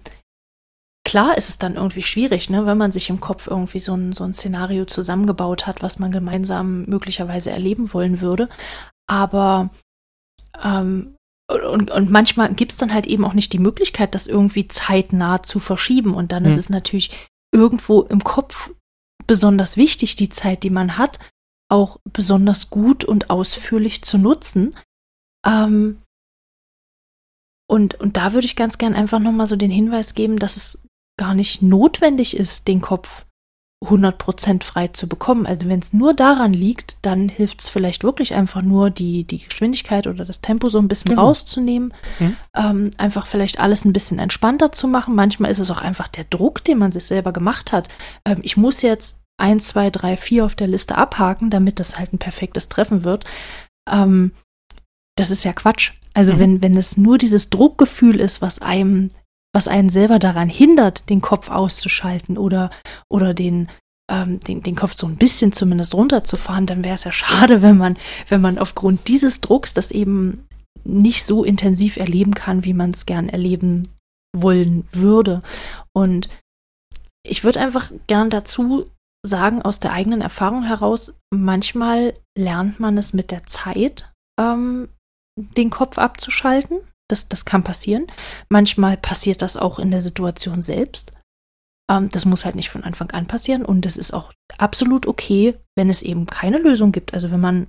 klar 1.06 1.38
ist 1.38 1.48
es 1.48 1.58
dann 1.58 1.76
irgendwie 1.76 2.02
schwierig, 2.02 2.50
ne, 2.50 2.66
wenn 2.66 2.78
man 2.78 2.92
sich 2.92 3.10
im 3.10 3.22
Kopf 3.22 3.48
irgendwie 3.48 3.80
so 3.80 3.94
ein, 3.94 4.12
so 4.12 4.26
ein 4.26 4.34
Szenario 4.34 4.86
zusammengebaut 4.86 5.66
hat, 5.66 5.82
was 5.82 6.00
man 6.00 6.12
gemeinsam 6.12 6.84
möglicherweise 6.86 7.52
erleben 7.52 7.94
wollen 7.94 8.20
würde. 8.20 8.50
Aber 9.10 9.70
ähm, 10.62 11.16
und, 11.50 11.92
und 11.92 12.12
manchmal 12.12 12.54
gibt 12.54 12.74
es 12.74 12.78
dann 12.78 12.94
halt 12.94 13.08
eben 13.08 13.24
auch 13.24 13.34
nicht 13.34 13.54
die 13.54 13.60
Möglichkeit, 13.60 14.14
das 14.14 14.28
irgendwie 14.28 14.68
zeitnah 14.68 15.44
zu 15.44 15.60
verschieben. 15.60 16.14
Und 16.14 16.34
dann 16.34 16.44
hm. 16.44 16.52
ist 16.52 16.58
es 16.58 16.70
natürlich 16.70 17.30
irgendwo 17.54 18.02
im 18.02 18.24
Kopf 18.24 18.72
besonders 19.28 19.78
wichtig, 19.78 20.18
die 20.18 20.30
Zeit, 20.30 20.64
die 20.64 20.70
man 20.70 20.98
hat, 20.98 21.20
auch 21.70 22.00
besonders 22.12 22.70
gut 22.70 23.04
und 23.04 23.30
ausführlich 23.30 24.04
zu 24.04 24.18
nutzen. 24.18 24.76
Ähm, 25.46 26.02
und, 27.70 27.96
und 28.00 28.18
da 28.18 28.34
würde 28.34 28.46
ich 28.46 28.56
ganz 28.56 28.78
gern 28.78 28.94
einfach 28.94 29.20
nochmal 29.20 29.48
so 29.48 29.56
den 29.56 29.72
Hinweis 29.72 30.14
geben, 30.14 30.40
dass 30.40 30.56
es 30.56 30.88
gar 31.20 31.34
nicht 31.34 31.62
notwendig 31.62 32.38
ist, 32.38 32.68
den 32.68 32.80
Kopf 32.80 33.26
100% 33.86 34.64
frei 34.64 34.88
zu 34.88 35.08
bekommen. 35.08 35.46
Also 35.46 35.68
wenn 35.68 35.80
es 35.80 35.94
nur 35.94 36.14
daran 36.14 36.54
liegt, 36.54 37.06
dann 37.06 37.30
hilft 37.30 37.62
es 37.62 37.70
vielleicht 37.70 38.04
wirklich 38.04 38.34
einfach 38.34 38.64
nur, 38.64 38.90
die, 38.90 39.24
die 39.24 39.40
Geschwindigkeit 39.40 40.08
oder 40.08 40.26
das 40.26 40.42
Tempo 40.42 40.70
so 40.70 40.80
ein 40.80 40.88
bisschen 40.88 41.10
genau. 41.10 41.28
rauszunehmen. 41.28 41.94
Mhm. 42.20 42.38
Ähm, 42.56 42.92
einfach 42.98 43.28
vielleicht 43.28 43.60
alles 43.60 43.86
ein 43.86 43.94
bisschen 43.94 44.18
entspannter 44.18 44.72
zu 44.72 44.88
machen. 44.88 45.14
Manchmal 45.14 45.52
ist 45.52 45.60
es 45.60 45.70
auch 45.70 45.82
einfach 45.82 46.08
der 46.08 46.24
Druck, 46.24 46.64
den 46.64 46.80
man 46.80 46.92
sich 46.92 47.06
selber 47.06 47.34
gemacht 47.34 47.72
hat. 47.72 47.88
Ähm, 48.26 48.40
ich 48.42 48.58
muss 48.58 48.82
jetzt 48.82 49.22
1, 49.38 49.68
2, 49.68 49.92
3, 49.92 50.18
4 50.18 50.46
auf 50.46 50.56
der 50.56 50.68
Liste 50.68 50.98
abhaken, 50.98 51.50
damit 51.50 51.80
das 51.80 51.98
halt 51.98 52.14
ein 52.14 52.20
perfektes 52.20 52.70
Treffen 52.70 53.04
wird. 53.04 53.26
Ähm, 53.90 54.32
das 55.16 55.32
ist 55.32 55.44
ja 55.44 55.54
Quatsch. 55.54 55.94
Also 56.14 56.34
mhm. 56.34 56.40
wenn, 56.40 56.62
wenn 56.62 56.78
es 56.78 56.98
nur 56.98 57.18
dieses 57.18 57.50
Druckgefühl 57.50 58.20
ist, 58.20 58.42
was 58.42 58.60
einem 58.60 59.12
was 59.58 59.68
einen 59.68 59.90
selber 59.90 60.20
daran 60.20 60.50
hindert, 60.50 61.10
den 61.10 61.20
Kopf 61.20 61.50
auszuschalten 61.50 62.38
oder, 62.38 62.70
oder 63.10 63.34
den, 63.34 63.70
ähm, 64.08 64.40
den, 64.42 64.62
den 64.62 64.76
Kopf 64.76 64.96
so 64.96 65.08
ein 65.08 65.16
bisschen 65.16 65.52
zumindest 65.52 65.96
runterzufahren, 65.96 66.68
dann 66.68 66.84
wäre 66.84 66.94
es 66.94 67.06
ja 67.06 67.12
schade, 67.12 67.64
wenn 67.64 67.76
man, 67.76 67.98
wenn 68.30 68.40
man 68.40 68.60
aufgrund 68.60 69.08
dieses 69.08 69.42
Drucks 69.42 69.74
das 69.74 69.90
eben 69.90 70.46
nicht 70.84 71.26
so 71.26 71.44
intensiv 71.44 71.98
erleben 71.98 72.36
kann, 72.36 72.66
wie 72.66 72.74
man 72.74 72.92
es 72.92 73.08
gern 73.08 73.30
erleben 73.30 73.88
wollen 74.32 74.88
würde. 74.92 75.42
Und 75.92 76.30
ich 77.26 77.44
würde 77.44 77.60
einfach 77.60 77.92
gern 78.06 78.30
dazu 78.30 78.86
sagen, 79.26 79.62
aus 79.62 79.80
der 79.80 79.92
eigenen 79.92 80.22
Erfahrung 80.22 80.64
heraus, 80.64 81.20
manchmal 81.32 82.14
lernt 82.38 82.80
man 82.80 82.98
es 82.98 83.14
mit 83.14 83.32
der 83.32 83.46
Zeit, 83.46 84.12
ähm, 84.40 84.90
den 85.38 85.70
Kopf 85.70 85.98
abzuschalten. 85.98 86.80
Das, 87.10 87.30
das 87.30 87.46
kann 87.46 87.64
passieren. 87.64 88.08
Manchmal 88.50 88.98
passiert 88.98 89.42
das 89.42 89.56
auch 89.56 89.80
in 89.80 89.92
der 89.92 90.02
Situation 90.02 90.62
selbst. 90.62 91.14
Ähm, 91.90 92.10
das 92.10 92.26
muss 92.26 92.44
halt 92.44 92.56
nicht 92.56 92.70
von 92.70 92.84
Anfang 92.84 93.12
an 93.12 93.28
passieren 93.28 93.64
und 93.64 93.86
es 93.86 93.98
ist 93.98 94.14
auch 94.14 94.34
absolut 94.58 95.08
okay, 95.08 95.56
wenn 95.78 95.90
es 95.90 96.02
eben 96.02 96.26
keine 96.26 96.58
Lösung 96.58 96.92
gibt. 96.92 97.14
Also 97.14 97.32
wenn 97.32 97.40
man 97.40 97.68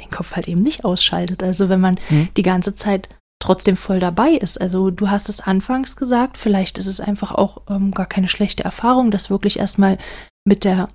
den 0.00 0.10
Kopf 0.10 0.34
halt 0.34 0.48
eben 0.48 0.60
nicht 0.60 0.84
ausschaltet. 0.84 1.42
Also 1.42 1.68
wenn 1.68 1.80
man 1.80 1.98
hm. 2.08 2.28
die 2.36 2.42
ganze 2.42 2.74
Zeit 2.74 3.08
trotzdem 3.40 3.76
voll 3.76 4.00
dabei 4.00 4.30
ist. 4.30 4.60
Also 4.60 4.90
du 4.90 5.10
hast 5.10 5.28
es 5.28 5.40
anfangs 5.40 5.96
gesagt, 5.96 6.38
vielleicht 6.38 6.78
ist 6.78 6.86
es 6.86 7.00
einfach 7.00 7.30
auch 7.32 7.62
ähm, 7.68 7.92
gar 7.92 8.06
keine 8.06 8.28
schlechte 8.28 8.64
Erfahrung, 8.64 9.10
das 9.10 9.30
wirklich 9.30 9.58
erstmal 9.58 9.98
mit 10.46 10.64
der 10.64 10.88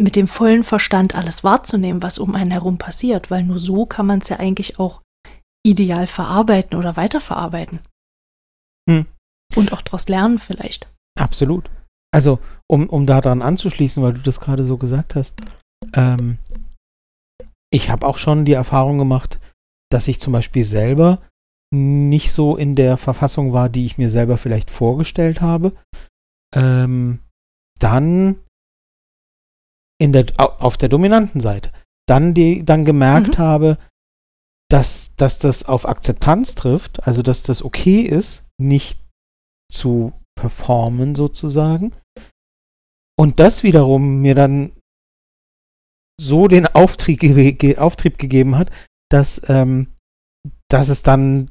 mit 0.00 0.16
dem 0.16 0.28
vollen 0.28 0.64
Verstand 0.64 1.14
alles 1.14 1.44
wahrzunehmen, 1.44 2.02
was 2.02 2.18
um 2.18 2.34
einen 2.34 2.50
herum 2.50 2.78
passiert, 2.78 3.30
weil 3.30 3.44
nur 3.44 3.58
so 3.58 3.84
kann 3.84 4.06
man 4.06 4.20
es 4.20 4.30
ja 4.30 4.38
eigentlich 4.38 4.78
auch 4.78 5.02
ideal 5.62 6.06
verarbeiten 6.06 6.78
oder 6.78 6.96
weiterverarbeiten. 6.96 7.80
Hm. 8.88 9.04
Und 9.56 9.72
auch 9.72 9.82
daraus 9.82 10.08
lernen 10.08 10.38
vielleicht. 10.38 10.90
Absolut. 11.18 11.68
Also, 12.14 12.38
um, 12.66 12.88
um 12.88 13.04
daran 13.04 13.42
anzuschließen, 13.42 14.02
weil 14.02 14.14
du 14.14 14.20
das 14.20 14.40
gerade 14.40 14.64
so 14.64 14.78
gesagt 14.78 15.14
hast, 15.16 15.40
ähm, 15.92 16.38
ich 17.72 17.90
habe 17.90 18.06
auch 18.06 18.16
schon 18.16 18.44
die 18.44 18.54
Erfahrung 18.54 18.98
gemacht, 18.98 19.38
dass 19.90 20.08
ich 20.08 20.20
zum 20.20 20.32
Beispiel 20.32 20.64
selber 20.64 21.20
nicht 21.72 22.32
so 22.32 22.56
in 22.56 22.74
der 22.74 22.96
Verfassung 22.96 23.52
war, 23.52 23.68
die 23.68 23.86
ich 23.86 23.98
mir 23.98 24.08
selber 24.08 24.36
vielleicht 24.38 24.70
vorgestellt 24.70 25.40
habe. 25.40 25.72
Ähm, 26.54 27.20
dann 27.82 28.40
in 30.00 30.12
der, 30.12 30.26
auf 30.38 30.78
der 30.78 30.88
dominanten 30.88 31.40
Seite. 31.40 31.72
Dann, 32.08 32.34
die, 32.34 32.64
dann 32.64 32.84
gemerkt 32.84 33.38
mhm. 33.38 33.42
habe, 33.42 33.78
dass, 34.70 35.14
dass 35.16 35.38
das 35.38 35.64
auf 35.64 35.86
Akzeptanz 35.86 36.54
trifft, 36.54 37.06
also 37.06 37.22
dass 37.22 37.42
das 37.42 37.62
okay 37.62 38.02
ist, 38.02 38.48
nicht 38.58 39.00
zu 39.72 40.12
performen 40.36 41.14
sozusagen. 41.14 41.92
Und 43.18 43.40
das 43.40 43.62
wiederum 43.62 44.22
mir 44.22 44.34
dann 44.34 44.72
so 46.20 46.48
den 46.48 46.66
Auftrieb, 46.66 47.20
ge 47.58 47.76
Auftrieb 47.76 48.16
gegeben 48.18 48.56
hat, 48.56 48.70
dass, 49.10 49.42
ähm, 49.48 49.94
dass 50.68 50.88
es 50.88 51.02
dann 51.02 51.50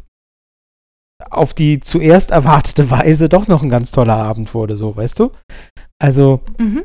auf 1.30 1.54
die 1.54 1.80
zuerst 1.80 2.32
erwartete 2.32 2.90
Weise 2.90 3.30
doch 3.30 3.48
noch 3.48 3.62
ein 3.62 3.70
ganz 3.70 3.92
toller 3.92 4.16
Abend 4.16 4.54
wurde, 4.54 4.76
so, 4.76 4.96
weißt 4.96 5.20
du? 5.20 5.32
Also, 6.02 6.42
mhm. 6.58 6.84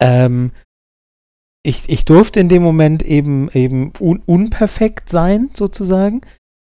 ähm, 0.00 0.52
ich, 1.64 1.88
ich 1.88 2.04
durfte 2.04 2.40
in 2.40 2.48
dem 2.48 2.62
Moment 2.62 3.02
eben, 3.02 3.48
eben 3.52 3.92
un 4.00 4.20
unperfekt 4.26 5.08
sein, 5.08 5.50
sozusagen. 5.54 6.22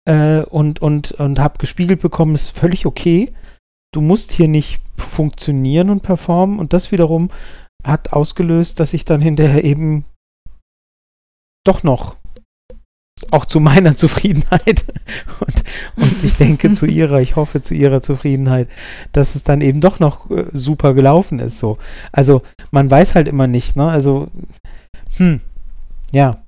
Äh, 0.05 0.41
und 0.43 0.81
und, 0.81 1.13
und 1.13 1.39
habe 1.39 1.57
gespiegelt 1.57 2.01
bekommen, 2.01 2.35
ist 2.35 2.49
völlig 2.49 2.85
okay. 2.85 3.33
Du 3.93 4.01
musst 4.01 4.33
hier 4.33 4.49
nicht 4.49 4.81
funktionieren 4.97 5.89
und 5.89 6.03
performen. 6.03 6.59
Und 6.59 6.73
das 6.73 6.91
wiederum 6.91 7.31
hat 7.85 8.11
ausgelöst, 8.11 8.79
dass 8.79 8.93
ich 8.93 9.05
dann 9.05 9.21
hinterher 9.21 9.63
eben 9.63 10.03
doch 11.65 11.83
noch 11.83 12.17
auch 13.31 13.45
zu 13.45 13.59
meiner 13.59 13.95
Zufriedenheit 13.95 14.85
und, 15.39 15.63
und 15.95 16.23
ich 16.23 16.35
denke 16.37 16.71
zu 16.73 16.85
ihrer, 16.85 17.21
ich 17.21 17.35
hoffe 17.35 17.61
zu 17.61 17.73
ihrer 17.73 18.01
Zufriedenheit, 18.01 18.67
dass 19.11 19.35
es 19.35 19.43
dann 19.43 19.61
eben 19.61 19.81
doch 19.81 19.99
noch 19.99 20.29
äh, 20.31 20.45
super 20.51 20.93
gelaufen 20.93 21.39
ist 21.39 21.59
so. 21.59 21.77
Also 22.11 22.41
man 22.71 22.89
weiß 22.89 23.15
halt 23.15 23.27
immer 23.27 23.47
nicht, 23.47 23.75
ne? 23.75 23.87
Also 23.87 24.29
hm, 25.17 25.41
ja. 26.11 26.43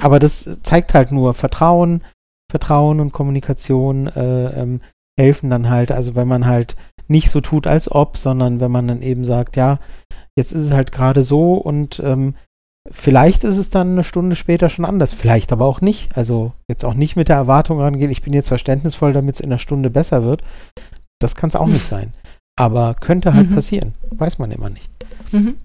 Aber 0.00 0.18
das 0.18 0.60
zeigt 0.62 0.94
halt 0.94 1.12
nur 1.12 1.34
Vertrauen, 1.34 2.02
Vertrauen 2.50 3.00
und 3.00 3.12
Kommunikation 3.12 4.08
äh, 4.08 4.60
ähm, 4.60 4.80
helfen 5.18 5.50
dann 5.50 5.70
halt. 5.70 5.92
Also 5.92 6.14
wenn 6.14 6.28
man 6.28 6.46
halt 6.46 6.76
nicht 7.06 7.30
so 7.30 7.40
tut, 7.40 7.66
als 7.66 7.90
ob, 7.90 8.16
sondern 8.16 8.60
wenn 8.60 8.70
man 8.70 8.88
dann 8.88 9.02
eben 9.02 9.24
sagt, 9.24 9.56
ja, 9.56 9.78
jetzt 10.36 10.52
ist 10.52 10.62
es 10.62 10.72
halt 10.72 10.90
gerade 10.90 11.22
so 11.22 11.54
und 11.54 12.00
ähm, 12.04 12.34
vielleicht 12.90 13.44
ist 13.44 13.56
es 13.56 13.70
dann 13.70 13.92
eine 13.92 14.04
Stunde 14.04 14.36
später 14.36 14.68
schon 14.68 14.84
anders, 14.84 15.12
vielleicht 15.12 15.52
aber 15.52 15.64
auch 15.64 15.80
nicht. 15.80 16.16
Also 16.16 16.52
jetzt 16.68 16.84
auch 16.84 16.94
nicht 16.94 17.16
mit 17.16 17.28
der 17.28 17.36
Erwartung 17.36 17.80
rangehen, 17.80 18.10
ich 18.10 18.22
bin 18.22 18.32
jetzt 18.32 18.48
verständnisvoll, 18.48 19.12
damit 19.12 19.36
es 19.36 19.40
in 19.40 19.50
einer 19.50 19.58
Stunde 19.58 19.90
besser 19.90 20.24
wird. 20.24 20.42
Das 21.20 21.34
kann 21.34 21.48
es 21.48 21.56
auch 21.56 21.66
nicht 21.66 21.84
sein. 21.84 22.12
Aber 22.56 22.94
könnte 22.94 23.34
halt 23.34 23.50
mhm. 23.50 23.54
passieren. 23.54 23.94
Weiß 24.10 24.38
man 24.38 24.50
immer 24.50 24.70
nicht. 24.70 24.88
Mhm. 25.32 25.56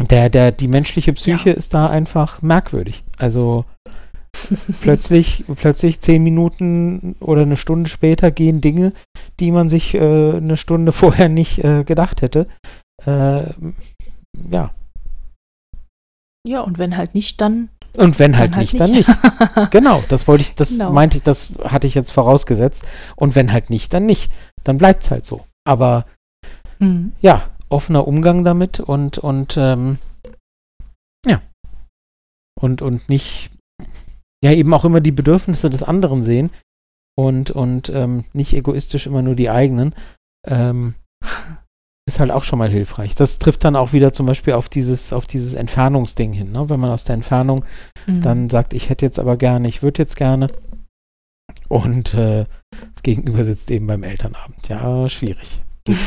Der, 0.00 0.30
der, 0.30 0.52
die 0.52 0.68
menschliche 0.68 1.12
Psyche 1.12 1.50
ja. 1.50 1.56
ist 1.56 1.74
da 1.74 1.88
einfach 1.88 2.40
merkwürdig. 2.40 3.04
Also 3.18 3.64
plötzlich, 4.80 5.44
plötzlich 5.56 6.00
zehn 6.00 6.22
Minuten 6.22 7.16
oder 7.20 7.42
eine 7.42 7.56
Stunde 7.56 7.90
später 7.90 8.30
gehen 8.30 8.60
Dinge, 8.60 8.92
die 9.40 9.50
man 9.50 9.68
sich 9.68 9.94
äh, 9.94 10.36
eine 10.36 10.56
Stunde 10.56 10.92
vorher 10.92 11.28
nicht 11.28 11.62
äh, 11.64 11.84
gedacht 11.84 12.22
hätte. 12.22 12.46
Äh, 13.04 13.50
ja. 14.50 14.70
Ja, 16.48 16.62
und 16.62 16.78
wenn 16.78 16.96
halt 16.96 17.14
nicht, 17.14 17.42
dann. 17.42 17.68
Und 17.94 18.18
wenn 18.18 18.38
halt, 18.38 18.56
halt 18.56 18.62
nicht, 18.62 18.80
dann 18.80 18.90
nicht. 18.90 19.10
genau, 19.70 20.02
das 20.08 20.26
wollte 20.26 20.40
ich, 20.40 20.54
das 20.54 20.70
genau. 20.70 20.92
meinte 20.92 21.18
ich, 21.18 21.22
das 21.22 21.52
hatte 21.62 21.86
ich 21.86 21.94
jetzt 21.94 22.10
vorausgesetzt. 22.10 22.86
Und 23.16 23.34
wenn 23.34 23.52
halt 23.52 23.68
nicht, 23.68 23.92
dann 23.92 24.06
nicht. 24.06 24.32
Dann 24.64 24.78
bleibt 24.78 25.02
es 25.02 25.10
halt 25.10 25.26
so. 25.26 25.44
Aber 25.64 26.06
hm. 26.78 27.12
ja, 27.20 27.50
offener 27.68 28.08
Umgang 28.08 28.44
damit 28.44 28.80
und, 28.80 29.18
und 29.18 29.58
ähm, 29.58 29.98
ja. 31.26 31.42
Und, 32.58 32.80
und 32.80 33.10
nicht 33.10 33.50
ja 34.42 34.52
eben 34.52 34.72
auch 34.72 34.86
immer 34.86 35.02
die 35.02 35.12
Bedürfnisse 35.12 35.68
des 35.68 35.82
anderen 35.82 36.22
sehen 36.22 36.48
und, 37.14 37.50
und 37.50 37.90
ähm, 37.90 38.24
nicht 38.32 38.54
egoistisch 38.54 39.06
immer 39.06 39.20
nur 39.20 39.34
die 39.34 39.50
eigenen, 39.50 39.94
ähm, 40.46 40.94
ist 42.08 42.20
halt 42.20 42.30
auch 42.30 42.42
schon 42.42 42.58
mal 42.58 42.70
hilfreich. 42.70 43.14
Das 43.14 43.38
trifft 43.38 43.64
dann 43.64 43.76
auch 43.76 43.92
wieder 43.92 44.12
zum 44.12 44.26
Beispiel 44.26 44.54
auf 44.54 44.68
dieses, 44.68 45.12
auf 45.12 45.26
dieses 45.26 45.52
Entfernungsding 45.52 46.32
hin, 46.32 46.50
ne? 46.52 46.68
wenn 46.70 46.80
man 46.80 46.90
aus 46.90 47.04
der 47.04 47.14
Entfernung 47.14 47.64
mhm. 48.06 48.22
dann 48.22 48.50
sagt, 48.50 48.72
ich 48.72 48.88
hätte 48.88 49.04
jetzt 49.04 49.18
aber 49.18 49.36
gerne, 49.36 49.68
ich 49.68 49.82
würde 49.82 50.02
jetzt 50.02 50.16
gerne. 50.16 50.48
Und 51.68 52.14
äh, 52.14 52.46
das 52.94 53.02
Gegenüber 53.02 53.44
sitzt 53.44 53.70
eben 53.70 53.86
beim 53.86 54.02
Elternabend. 54.02 54.68
Ja, 54.68 55.08
schwierig. 55.08 55.60
Geht 55.84 55.98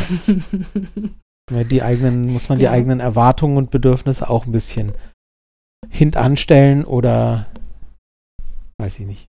halt. 1.51 1.71
die 1.71 1.83
eigenen, 1.83 2.33
muss 2.33 2.49
man 2.49 2.59
ja. 2.59 2.69
die 2.69 2.75
eigenen 2.75 2.99
Erwartungen 2.99 3.57
und 3.57 3.69
Bedürfnisse 3.69 4.27
auch 4.29 4.47
ein 4.47 4.51
bisschen 4.51 4.93
hintanstellen 5.89 6.83
oder 6.83 7.45
weiß 8.79 8.99
ich 8.99 9.05
nicht. 9.05 9.25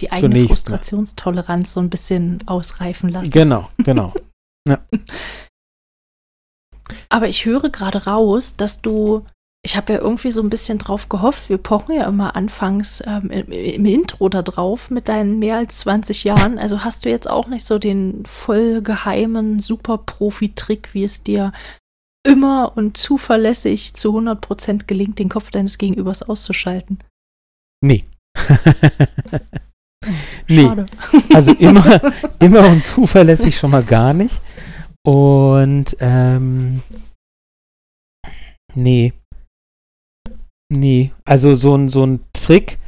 Die 0.00 0.10
eigene 0.10 0.34
Zunächst, 0.34 0.68
Frustrationstoleranz 0.68 1.72
so 1.74 1.80
ein 1.80 1.90
bisschen 1.90 2.42
ausreifen 2.46 3.10
lassen. 3.10 3.30
Genau, 3.30 3.70
genau. 3.78 4.12
ja. 4.68 4.78
Aber 7.08 7.28
ich 7.28 7.44
höre 7.44 7.70
gerade 7.70 8.06
raus, 8.06 8.56
dass 8.56 8.82
du, 8.82 9.24
ich 9.64 9.76
habe 9.76 9.92
ja 9.92 9.98
irgendwie 10.00 10.30
so 10.30 10.42
ein 10.42 10.50
bisschen 10.50 10.78
drauf 10.78 11.08
gehofft, 11.08 11.48
wir 11.48 11.58
pochen 11.58 11.94
ja 11.94 12.06
immer 12.06 12.36
anfangs 12.36 13.02
ähm, 13.06 13.30
im, 13.30 13.50
im, 13.52 13.84
Intro 13.84 14.28
da 14.28 14.42
drauf 14.42 14.90
mit 14.90 15.08
deinen 15.08 15.38
mehr 15.38 15.56
als 15.56 15.80
20 15.80 16.24
Jahren. 16.24 16.58
Also 16.58 16.84
hast 16.84 17.04
du 17.04 17.10
jetzt 17.10 17.28
auch 17.28 17.48
nicht 17.48 17.64
so 17.64 17.78
den 17.78 18.24
voll 18.26 18.82
geheimen 18.82 19.60
Super-Profi-Trick, 19.60 20.94
wie 20.94 21.04
es 21.04 21.22
dir 21.22 21.52
immer 22.22 22.72
und 22.76 22.96
zuverlässig 22.96 23.94
zu 23.94 24.16
100% 24.16 24.86
gelingt, 24.86 25.18
den 25.18 25.28
Kopf 25.28 25.50
deines 25.50 25.78
Gegenübers 25.78 26.22
auszuschalten. 26.22 26.98
Nee. 27.82 28.04
nee. 30.48 30.68
Also 31.32 31.52
immer, 31.52 32.12
immer 32.38 32.68
und 32.68 32.84
zuverlässig 32.84 33.56
schon 33.56 33.70
mal 33.70 33.82
gar 33.82 34.12
nicht. 34.12 34.40
Und 35.06 35.96
ähm, 36.00 36.82
nee. 38.74 39.12
Nee. 40.72 41.12
Also 41.24 41.54
so 41.54 41.74
ein, 41.74 41.88
so 41.88 42.04
ein 42.04 42.20
Trick. 42.32 42.78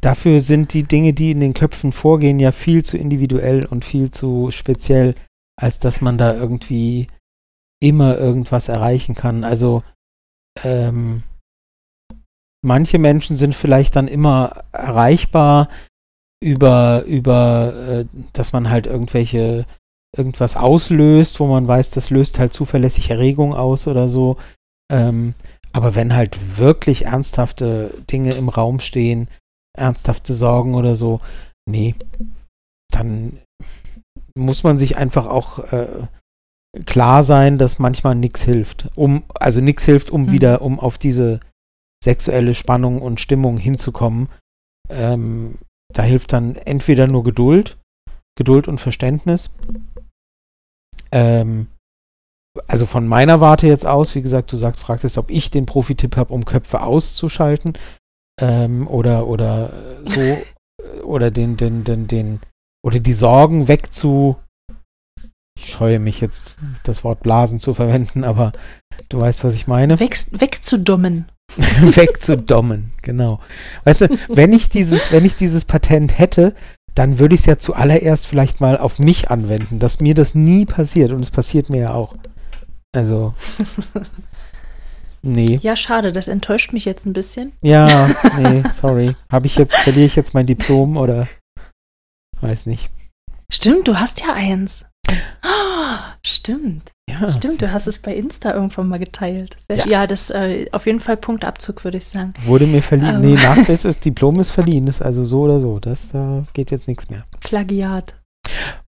Dafür 0.00 0.40
sind 0.40 0.72
die 0.72 0.84
Dinge, 0.84 1.12
die 1.12 1.30
in 1.30 1.40
den 1.40 1.52
Köpfen 1.52 1.92
vorgehen, 1.92 2.40
ja 2.40 2.52
viel 2.52 2.82
zu 2.84 2.96
individuell 2.96 3.66
und 3.66 3.84
viel 3.84 4.10
zu 4.10 4.50
speziell, 4.50 5.14
als 5.60 5.78
dass 5.78 6.00
man 6.00 6.16
da 6.16 6.34
irgendwie 6.34 7.06
immer 7.82 8.16
irgendwas 8.16 8.68
erreichen 8.68 9.14
kann. 9.14 9.44
Also 9.44 9.82
ähm, 10.64 11.22
manche 12.62 12.98
Menschen 12.98 13.36
sind 13.36 13.54
vielleicht 13.54 13.96
dann 13.96 14.08
immer 14.08 14.64
erreichbar 14.72 15.68
über, 16.42 17.04
über, 17.04 17.74
äh, 17.74 18.04
dass 18.32 18.52
man 18.52 18.70
halt 18.70 18.86
irgendwelche, 18.86 19.66
irgendwas 20.16 20.56
auslöst, 20.56 21.40
wo 21.40 21.46
man 21.46 21.66
weiß, 21.66 21.90
das 21.90 22.10
löst 22.10 22.38
halt 22.38 22.52
zuverlässig 22.52 23.10
Erregung 23.10 23.54
aus 23.54 23.86
oder 23.86 24.08
so. 24.08 24.36
Ähm, 24.92 25.34
aber 25.72 25.94
wenn 25.94 26.14
halt 26.14 26.58
wirklich 26.58 27.04
ernsthafte 27.06 27.94
Dinge 28.10 28.34
im 28.34 28.48
Raum 28.48 28.80
stehen, 28.80 29.28
ernsthafte 29.78 30.34
Sorgen 30.34 30.74
oder 30.74 30.96
so, 30.96 31.20
nee, 31.68 31.94
dann 32.92 33.38
muss 34.36 34.64
man 34.64 34.78
sich 34.78 34.96
einfach 34.96 35.26
auch 35.26 35.60
äh, 35.72 36.06
klar 36.86 37.22
sein, 37.22 37.58
dass 37.58 37.78
manchmal 37.78 38.14
nichts 38.14 38.42
hilft. 38.42 38.88
Um, 38.96 39.24
also 39.34 39.60
nichts 39.60 39.84
hilft, 39.84 40.10
um 40.10 40.22
mhm. 40.22 40.30
wieder, 40.32 40.62
um 40.62 40.80
auf 40.80 40.98
diese 40.98 41.40
sexuelle 42.02 42.54
Spannung 42.54 43.00
und 43.00 43.20
Stimmung 43.20 43.58
hinzukommen. 43.58 44.28
Ähm, 44.88 45.58
da 45.92 46.02
hilft 46.02 46.32
dann 46.32 46.56
entweder 46.56 47.06
nur 47.06 47.24
Geduld, 47.24 47.76
Geduld 48.36 48.68
und 48.68 48.80
Verständnis. 48.80 49.54
Ähm, 51.12 51.68
also 52.66 52.86
von 52.86 53.06
meiner 53.06 53.40
Warte 53.40 53.66
jetzt 53.66 53.86
aus, 53.86 54.14
wie 54.14 54.22
gesagt, 54.22 54.52
du 54.52 54.56
sagst, 54.56 54.80
fragtest, 54.80 55.18
ob 55.18 55.30
ich 55.30 55.50
den 55.50 55.66
Profi-Tipp 55.66 56.16
habe, 56.16 56.32
um 56.32 56.44
Köpfe 56.44 56.82
auszuschalten 56.82 57.78
ähm, 58.40 58.88
oder 58.88 59.26
oder 59.26 59.72
so 60.04 60.38
oder 61.04 61.30
den 61.30 61.56
den 61.56 61.84
den 61.84 62.06
den 62.06 62.40
oder 62.82 62.98
die 62.98 63.12
Sorgen 63.12 63.68
wegzu. 63.68 64.36
Ich 65.58 65.72
scheue 65.72 65.98
mich 65.98 66.22
jetzt, 66.22 66.56
das 66.84 67.04
Wort 67.04 67.20
Blasen 67.20 67.60
zu 67.60 67.74
verwenden, 67.74 68.24
aber 68.24 68.52
du 69.10 69.20
weißt, 69.20 69.44
was 69.44 69.54
ich 69.54 69.66
meine. 69.66 70.00
Weg, 70.00 70.16
wegzudummen. 70.32 71.26
wegzudommen, 71.56 72.92
genau. 73.02 73.40
Weißt 73.84 74.02
du, 74.02 74.18
wenn 74.28 74.54
ich 74.54 74.70
dieses, 74.70 75.12
wenn 75.12 75.26
ich 75.26 75.36
dieses 75.36 75.66
Patent 75.66 76.18
hätte, 76.18 76.54
dann 76.94 77.18
würde 77.18 77.34
ich 77.34 77.40
es 77.40 77.46
ja 77.46 77.58
zuallererst 77.58 78.26
vielleicht 78.26 78.60
mal 78.60 78.76
auf 78.76 78.98
mich 78.98 79.30
anwenden, 79.30 79.78
dass 79.78 80.00
mir 80.00 80.14
das 80.14 80.34
nie 80.34 80.66
passiert 80.66 81.12
und 81.12 81.20
es 81.20 81.30
passiert 81.30 81.70
mir 81.70 81.80
ja 81.80 81.94
auch. 81.94 82.14
Also. 82.94 83.34
Nee. 85.22 85.58
Ja, 85.62 85.76
schade, 85.76 86.12
das 86.12 86.28
enttäuscht 86.28 86.72
mich 86.72 86.86
jetzt 86.86 87.04
ein 87.04 87.12
bisschen. 87.12 87.52
Ja, 87.60 88.08
nee, 88.38 88.62
sorry. 88.70 89.16
Habe 89.30 89.46
ich 89.46 89.56
jetzt, 89.56 89.76
verliere 89.76 90.06
ich 90.06 90.16
jetzt 90.16 90.32
mein 90.32 90.46
Diplom 90.46 90.96
oder 90.96 91.28
weiß 92.40 92.66
nicht. 92.66 92.90
Stimmt, 93.52 93.88
du 93.88 94.00
hast 94.00 94.20
ja 94.20 94.32
eins. 94.32 94.86
Oh, 95.44 95.96
stimmt. 96.24 96.92
Ja, 97.10 97.30
Stimmt, 97.32 97.62
du 97.62 97.72
hast 97.72 97.86
es 97.86 97.98
bei 97.98 98.14
Insta 98.14 98.54
irgendwann 98.54 98.88
mal 98.88 98.98
geteilt. 98.98 99.56
Ja, 99.70 99.86
ja 99.86 100.06
das 100.06 100.30
äh, 100.30 100.66
auf 100.72 100.86
jeden 100.86 101.00
Fall 101.00 101.16
Punktabzug, 101.16 101.84
würde 101.84 101.98
ich 101.98 102.06
sagen. 102.06 102.34
Wurde 102.44 102.66
mir 102.66 102.82
verliehen. 102.82 103.16
Ähm. 103.16 103.20
Nee, 103.20 103.34
nach 103.42 103.64
das, 103.64 103.82
das 103.82 103.98
Diplom 103.98 104.38
ist 104.40 104.50
verliehen, 104.50 104.86
ist 104.86 105.02
also 105.02 105.24
so 105.24 105.42
oder 105.42 105.60
so. 105.60 105.78
Das 105.78 106.10
da 106.10 106.42
geht 106.52 106.70
jetzt 106.70 106.88
nichts 106.88 107.10
mehr. 107.10 107.24
Plagiat. 107.40 108.14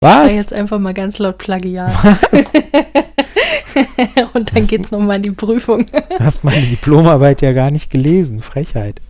Was? 0.01 0.31
Ich 0.33 0.39
jetzt 0.39 0.53
einfach 0.53 0.79
mal 0.79 0.95
ganz 0.95 1.19
laut 1.19 1.39
Plagiat. 1.39 1.93
Was? 2.31 2.53
Und 4.33 4.55
dann 4.55 4.67
geht 4.67 4.85
es 4.85 4.91
nochmal 4.91 5.17
in 5.17 5.23
die 5.23 5.31
Prüfung. 5.31 5.87
Du 5.87 6.19
hast 6.21 6.45
meine 6.45 6.67
Diplomarbeit 6.67 7.43
ja 7.43 7.53
gar 7.53 7.71
nicht 7.71 7.91
gelesen. 7.91 8.41
Frechheit. 8.41 9.01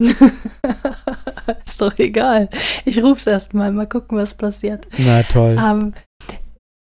ist 1.64 1.80
doch 1.80 1.98
egal. 1.98 2.48
Ich 2.84 3.02
rufe 3.02 3.20
es 3.20 3.26
erstmal, 3.26 3.72
mal 3.72 3.86
gucken, 3.86 4.16
was 4.18 4.34
passiert. 4.34 4.86
Na 4.98 5.22
toll. 5.22 5.58
Ähm, 5.58 5.92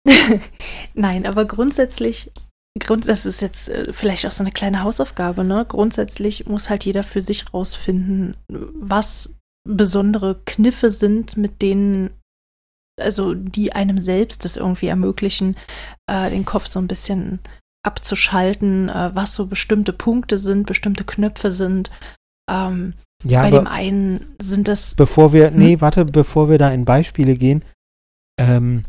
Nein, 0.94 1.26
aber 1.26 1.44
grundsätzlich, 1.44 2.32
grund, 2.78 3.08
das 3.08 3.26
ist 3.26 3.40
jetzt 3.40 3.68
äh, 3.68 3.92
vielleicht 3.92 4.26
auch 4.26 4.32
so 4.32 4.42
eine 4.42 4.52
kleine 4.52 4.82
Hausaufgabe, 4.82 5.44
ne? 5.44 5.64
Grundsätzlich 5.68 6.46
muss 6.46 6.70
halt 6.70 6.84
jeder 6.84 7.04
für 7.04 7.22
sich 7.22 7.52
rausfinden, 7.52 8.36
was 8.48 9.38
besondere 9.68 10.40
Kniffe 10.44 10.90
sind, 10.90 11.36
mit 11.36 11.62
denen, 11.62 12.10
also 13.00 13.34
die 13.34 13.72
einem 13.72 14.00
selbst 14.00 14.44
das 14.44 14.56
irgendwie 14.56 14.86
ermöglichen, 14.86 15.56
äh, 16.10 16.30
den 16.30 16.44
Kopf 16.44 16.68
so 16.68 16.80
ein 16.80 16.88
bisschen 16.88 17.38
abzuschalten, 17.84 18.88
äh, 18.88 19.10
was 19.14 19.34
so 19.34 19.46
bestimmte 19.46 19.92
Punkte 19.92 20.38
sind, 20.38 20.66
bestimmte 20.66 21.04
Knöpfe 21.04 21.52
sind. 21.52 21.90
Ähm, 22.50 22.94
ja, 23.24 23.42
bei 23.42 23.50
dem 23.50 23.68
einen 23.68 24.34
sind 24.40 24.66
das. 24.66 24.96
Bevor 24.96 25.32
wir, 25.32 25.48
hm? 25.50 25.58
nee, 25.58 25.80
warte, 25.80 26.04
bevor 26.04 26.48
wir 26.50 26.58
da 26.58 26.70
in 26.70 26.84
Beispiele 26.84 27.36
gehen, 27.36 27.64
ähm, 28.40 28.84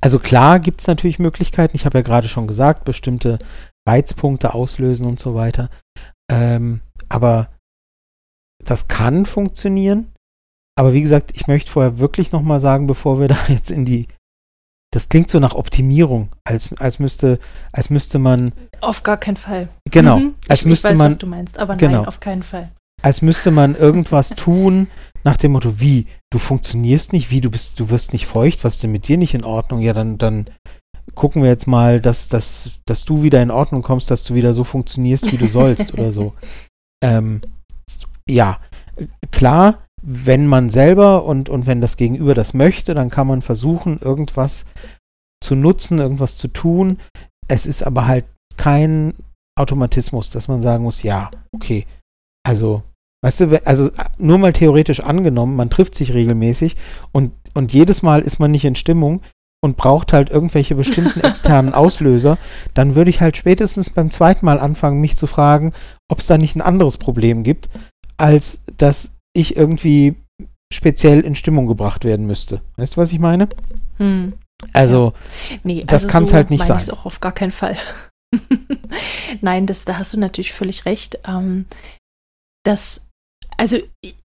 also 0.00 0.18
klar 0.18 0.60
gibt 0.60 0.80
es 0.80 0.86
natürlich 0.86 1.18
Möglichkeiten. 1.18 1.76
Ich 1.76 1.84
habe 1.84 1.98
ja 1.98 2.02
gerade 2.02 2.28
schon 2.28 2.46
gesagt, 2.46 2.84
bestimmte 2.84 3.38
Reizpunkte 3.86 4.54
auslösen 4.54 5.06
und 5.06 5.18
so 5.18 5.34
weiter. 5.34 5.70
Ähm, 6.30 6.80
aber 7.08 7.48
das 8.64 8.88
kann 8.88 9.26
funktionieren. 9.26 10.12
aber 10.78 10.92
wie 10.92 11.00
gesagt, 11.02 11.36
ich 11.36 11.46
möchte 11.46 11.70
vorher 11.70 11.98
wirklich 11.98 12.32
nochmal 12.32 12.60
sagen, 12.60 12.86
bevor 12.86 13.20
wir 13.20 13.28
da 13.28 13.38
jetzt 13.48 13.70
in 13.70 13.84
die 13.84 14.06
das 14.92 15.08
klingt 15.08 15.30
so 15.30 15.38
nach 15.38 15.54
Optimierung, 15.54 16.30
als, 16.44 16.76
als 16.80 16.98
müsste, 16.98 17.38
als 17.72 17.90
müsste 17.90 18.18
man. 18.18 18.52
Auf 18.80 19.02
gar 19.02 19.18
keinen 19.18 19.36
Fall. 19.36 19.68
Genau. 19.88 20.18
Mhm. 20.18 20.34
Als 20.48 20.62
ich, 20.62 20.66
müsste 20.66 20.88
ich 20.88 20.92
weiß, 20.92 20.98
man. 20.98 21.10
Was 21.12 21.18
du 21.18 21.26
meinst, 21.26 21.58
aber 21.58 21.76
genau. 21.76 21.98
nein, 21.98 22.06
auf 22.06 22.18
keinen 22.18 22.42
Fall. 22.42 22.72
Als 23.02 23.22
müsste 23.22 23.50
man 23.50 23.74
irgendwas 23.74 24.30
tun 24.30 24.88
nach 25.24 25.36
dem 25.36 25.52
Motto, 25.52 25.80
wie, 25.80 26.06
du 26.30 26.38
funktionierst 26.38 27.12
nicht, 27.12 27.30
wie, 27.30 27.40
du 27.40 27.50
bist, 27.50 27.78
du 27.78 27.90
wirst 27.90 28.12
nicht 28.12 28.26
feucht, 28.26 28.64
was 28.64 28.74
ist 28.74 28.82
denn 28.82 28.92
mit 28.92 29.08
dir 29.08 29.18
nicht 29.18 29.34
in 29.34 29.44
Ordnung? 29.44 29.80
Ja, 29.80 29.92
dann, 29.92 30.18
dann 30.18 30.46
gucken 31.14 31.42
wir 31.42 31.50
jetzt 31.50 31.66
mal, 31.66 32.00
dass, 32.00 32.28
dass, 32.28 32.70
dass 32.86 33.04
du 33.04 33.22
wieder 33.22 33.42
in 33.42 33.50
Ordnung 33.50 33.82
kommst, 33.82 34.10
dass 34.10 34.24
du 34.24 34.34
wieder 34.34 34.54
so 34.54 34.64
funktionierst, 34.64 35.30
wie 35.32 35.38
du 35.38 35.46
sollst 35.46 35.94
oder 35.94 36.10
so. 36.10 36.34
Ähm, 37.02 37.40
ja, 38.28 38.60
klar, 39.30 39.78
wenn 40.02 40.46
man 40.46 40.68
selber 40.68 41.24
und, 41.24 41.48
und 41.48 41.64
wenn 41.64 41.80
das 41.80 41.96
Gegenüber 41.96 42.34
das 42.34 42.52
möchte, 42.52 42.92
dann 42.92 43.08
kann 43.08 43.26
man 43.26 43.40
versuchen, 43.40 43.98
irgendwas 44.00 44.66
zu 45.42 45.54
nutzen, 45.54 45.98
irgendwas 45.98 46.36
zu 46.36 46.48
tun. 46.48 46.98
Es 47.48 47.64
ist 47.64 47.82
aber 47.82 48.06
halt 48.06 48.26
kein 48.58 49.14
Automatismus, 49.58 50.28
dass 50.28 50.46
man 50.46 50.60
sagen 50.60 50.84
muss, 50.84 51.02
ja, 51.02 51.30
okay, 51.54 51.86
also, 52.46 52.82
weißt 53.22 53.40
du, 53.40 53.66
also 53.66 53.90
nur 54.18 54.38
mal 54.38 54.52
theoretisch 54.52 55.00
angenommen, 55.00 55.56
man 55.56 55.70
trifft 55.70 55.94
sich 55.94 56.14
regelmäßig 56.14 56.76
und, 57.12 57.32
und 57.54 57.72
jedes 57.72 58.02
Mal 58.02 58.22
ist 58.22 58.38
man 58.38 58.50
nicht 58.50 58.64
in 58.64 58.76
Stimmung 58.76 59.22
und 59.62 59.76
braucht 59.76 60.12
halt 60.12 60.30
irgendwelche 60.30 60.74
bestimmten 60.74 61.20
externen 61.24 61.74
Auslöser, 61.74 62.38
dann 62.74 62.94
würde 62.94 63.10
ich 63.10 63.20
halt 63.20 63.36
spätestens 63.36 63.90
beim 63.90 64.10
zweiten 64.10 64.46
Mal 64.46 64.58
anfangen, 64.58 65.00
mich 65.00 65.16
zu 65.16 65.26
fragen, 65.26 65.72
ob 66.08 66.20
es 66.20 66.26
da 66.26 66.38
nicht 66.38 66.56
ein 66.56 66.62
anderes 66.62 66.96
Problem 66.96 67.42
gibt, 67.42 67.68
als 68.16 68.64
dass 68.78 69.16
ich 69.34 69.56
irgendwie 69.56 70.16
speziell 70.72 71.20
in 71.20 71.34
Stimmung 71.34 71.66
gebracht 71.66 72.04
werden 72.04 72.26
müsste. 72.26 72.62
Weißt 72.76 72.96
du, 72.96 73.00
was 73.00 73.12
ich 73.12 73.18
meine? 73.18 73.48
Hm. 73.98 74.34
Also, 74.72 75.14
nee, 75.62 75.84
das 75.86 76.04
also 76.04 76.12
kann 76.12 76.24
es 76.24 76.30
so 76.30 76.36
halt 76.36 76.50
nicht 76.50 76.64
sein. 76.64 76.90
auch 76.90 77.06
auf 77.06 77.20
gar 77.20 77.32
keinen 77.32 77.52
Fall. 77.52 77.76
Nein, 79.40 79.66
das, 79.66 79.84
da 79.84 79.98
hast 79.98 80.12
du 80.12 80.18
natürlich 80.18 80.52
völlig 80.52 80.84
recht. 80.84 81.18
Ähm, 81.26 81.66
das, 82.64 83.08
also 83.60 83.76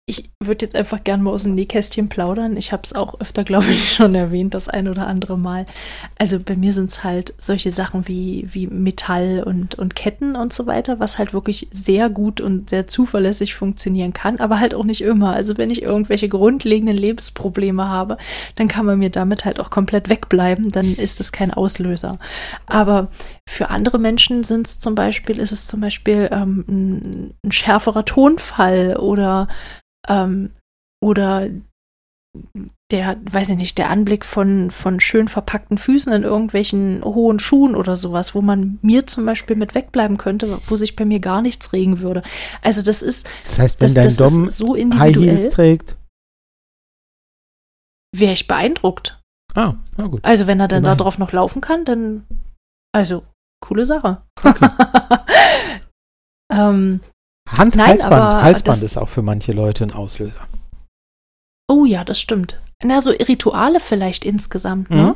ich 0.06 0.28
würde 0.42 0.64
jetzt 0.64 0.74
einfach 0.74 1.04
gerne 1.04 1.22
mal 1.22 1.30
aus 1.30 1.44
dem 1.44 1.54
Nähkästchen 1.54 2.08
plaudern. 2.08 2.56
Ich 2.56 2.72
habe 2.72 2.82
es 2.82 2.96
auch 2.96 3.20
öfter, 3.20 3.44
glaube 3.50 3.66
ich, 3.70 3.92
schon 3.92 4.16
erwähnt, 4.16 4.54
das 4.54 4.68
ein 4.68 4.88
oder 4.88 5.06
andere 5.06 5.38
Mal. 5.38 5.66
Also 6.18 6.40
bei 6.40 6.56
mir 6.56 6.72
sind 6.72 6.90
es 6.90 7.04
halt 7.04 7.32
solche 7.38 7.70
Sachen 7.70 8.08
wie, 8.08 8.48
wie 8.52 8.66
Metall 8.66 9.44
und, 9.46 9.76
und 9.76 9.94
Ketten 9.94 10.34
und 10.34 10.52
so 10.52 10.66
weiter, 10.66 10.98
was 10.98 11.18
halt 11.18 11.32
wirklich 11.32 11.68
sehr 11.70 12.10
gut 12.10 12.40
und 12.40 12.70
sehr 12.70 12.88
zuverlässig 12.88 13.54
funktionieren 13.54 14.12
kann, 14.12 14.40
aber 14.40 14.58
halt 14.58 14.74
auch 14.74 14.84
nicht 14.84 15.02
immer. 15.02 15.32
Also 15.32 15.56
wenn 15.56 15.70
ich 15.70 15.82
irgendwelche 15.82 16.28
grundlegenden 16.28 16.96
Lebensprobleme 16.96 17.86
habe, 17.86 18.16
dann 18.56 18.66
kann 18.66 18.86
man 18.86 18.98
mir 18.98 19.10
damit 19.10 19.44
halt 19.44 19.60
auch 19.60 19.70
komplett 19.70 20.08
wegbleiben, 20.08 20.70
dann 20.70 20.86
ist 20.86 21.20
das 21.20 21.30
kein 21.30 21.52
Auslöser. 21.52 22.18
Aber 22.66 23.12
für 23.50 23.70
andere 23.70 23.98
Menschen 23.98 24.44
sind 24.44 24.66
es 24.66 24.78
zum 24.78 24.94
Beispiel, 24.94 25.40
ist 25.40 25.52
es 25.52 25.66
zum 25.66 25.80
Beispiel 25.80 26.28
ähm, 26.30 26.64
ein, 26.68 27.34
ein 27.44 27.52
schärferer 27.52 28.04
Tonfall 28.04 28.96
oder 28.96 29.48
ähm, 30.08 30.50
oder 31.02 31.48
der, 32.92 33.20
weiß 33.28 33.50
ich 33.50 33.56
nicht, 33.56 33.78
der 33.78 33.90
Anblick 33.90 34.24
von, 34.24 34.70
von 34.70 35.00
schön 35.00 35.26
verpackten 35.26 35.78
Füßen 35.78 36.12
in 36.12 36.22
irgendwelchen 36.22 37.02
hohen 37.04 37.40
Schuhen 37.40 37.74
oder 37.74 37.96
sowas, 37.96 38.34
wo 38.34 38.40
man 38.40 38.78
mir 38.82 39.06
zum 39.06 39.26
Beispiel 39.26 39.56
mit 39.56 39.74
wegbleiben 39.74 40.16
könnte, 40.16 40.46
wo 40.66 40.76
sich 40.76 40.94
bei 40.94 41.04
mir 41.04 41.18
gar 41.18 41.42
nichts 41.42 41.72
regen 41.72 42.00
würde. 42.00 42.22
Also 42.62 42.82
das 42.82 43.02
ist. 43.02 43.28
Das 43.44 43.58
heißt, 43.58 43.80
wenn 43.80 43.94
das, 43.94 44.16
dein 44.16 44.28
Dom 44.28 44.50
so 44.50 44.76
High 44.76 45.16
Heels 45.16 45.50
trägt. 45.50 45.96
Wäre 48.16 48.32
ich 48.32 48.46
beeindruckt. 48.46 49.20
Ah, 49.54 49.74
na 49.96 50.06
gut. 50.06 50.24
Also 50.24 50.46
wenn 50.46 50.60
er 50.60 50.68
dann 50.68 50.84
darauf 50.84 51.18
noch 51.18 51.32
laufen 51.32 51.60
kann, 51.60 51.84
dann. 51.84 52.26
Also, 52.92 53.24
coole 53.60 53.86
Sache. 53.86 54.22
Okay. 54.42 54.68
ähm, 56.52 57.00
Hand, 57.48 57.76
Nein, 57.76 57.88
Halsband, 57.88 58.42
Halsband 58.42 58.82
ist 58.82 58.96
auch 58.96 59.08
für 59.08 59.22
manche 59.22 59.52
Leute 59.52 59.84
ein 59.84 59.92
Auslöser. 59.92 60.46
Oh 61.68 61.84
ja, 61.84 62.04
das 62.04 62.20
stimmt. 62.20 62.60
Na, 62.82 63.00
so 63.02 63.10
Rituale 63.10 63.78
vielleicht 63.78 64.24
insgesamt, 64.24 64.90
ne? 64.90 65.02
Mhm. 65.02 65.14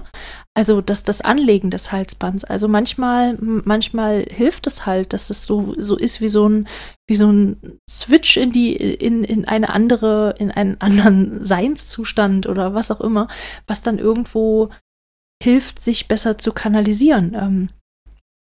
Also 0.56 0.82
das, 0.82 1.02
das 1.02 1.22
Anlegen 1.22 1.70
des 1.70 1.90
Halsbands. 1.92 2.44
Also 2.44 2.68
manchmal, 2.68 3.36
manchmal 3.40 4.26
hilft 4.30 4.66
es 4.66 4.84
halt, 4.84 5.12
dass 5.14 5.30
es 5.30 5.46
so, 5.46 5.74
so 5.78 5.96
ist 5.96 6.20
wie 6.20 6.28
so 6.28 6.46
ein, 6.46 6.68
wie 7.08 7.14
so 7.14 7.32
ein 7.32 7.80
Switch 7.88 8.36
in 8.36 8.52
die, 8.52 8.76
in, 8.76 9.24
in 9.24 9.46
eine 9.46 9.70
andere, 9.70 10.34
in 10.38 10.50
einen 10.50 10.80
anderen 10.80 11.44
Seinszustand 11.46 12.46
oder 12.46 12.74
was 12.74 12.90
auch 12.90 13.00
immer, 13.00 13.28
was 13.66 13.82
dann 13.82 13.98
irgendwo 13.98 14.68
hilft, 15.42 15.80
sich 15.80 16.06
besser 16.06 16.38
zu 16.38 16.52
kanalisieren. 16.52 17.34
Ähm, 17.34 17.68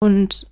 und 0.03 0.47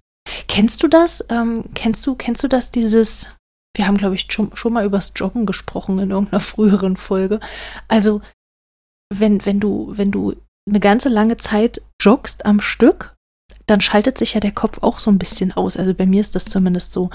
Kennst 0.47 0.83
du 0.83 0.87
das? 0.87 1.23
Ähm, 1.29 1.65
kennst 1.73 2.05
du, 2.05 2.15
kennst 2.15 2.43
du 2.43 2.47
das, 2.47 2.71
dieses, 2.71 3.35
wir 3.75 3.87
haben, 3.87 3.97
glaube 3.97 4.15
ich, 4.15 4.31
schon, 4.31 4.55
schon 4.55 4.73
mal 4.73 4.85
übers 4.85 5.13
Joggen 5.15 5.45
gesprochen 5.45 5.99
in 5.99 6.11
irgendeiner 6.11 6.39
früheren 6.41 6.97
Folge. 6.97 7.39
Also, 7.87 8.21
wenn, 9.13 9.45
wenn 9.45 9.59
du, 9.59 9.91
wenn 9.97 10.11
du 10.11 10.35
eine 10.69 10.79
ganze 10.79 11.09
lange 11.09 11.37
Zeit 11.37 11.81
joggst 12.01 12.45
am 12.45 12.61
Stück, 12.61 13.15
dann 13.65 13.81
schaltet 13.81 14.17
sich 14.17 14.33
ja 14.33 14.39
der 14.39 14.51
Kopf 14.51 14.79
auch 14.81 14.99
so 14.99 15.11
ein 15.11 15.19
bisschen 15.19 15.51
aus. 15.51 15.75
Also 15.75 15.93
bei 15.93 16.05
mir 16.05 16.21
ist 16.21 16.35
das 16.35 16.45
zumindest 16.45 16.91
so. 16.91 17.09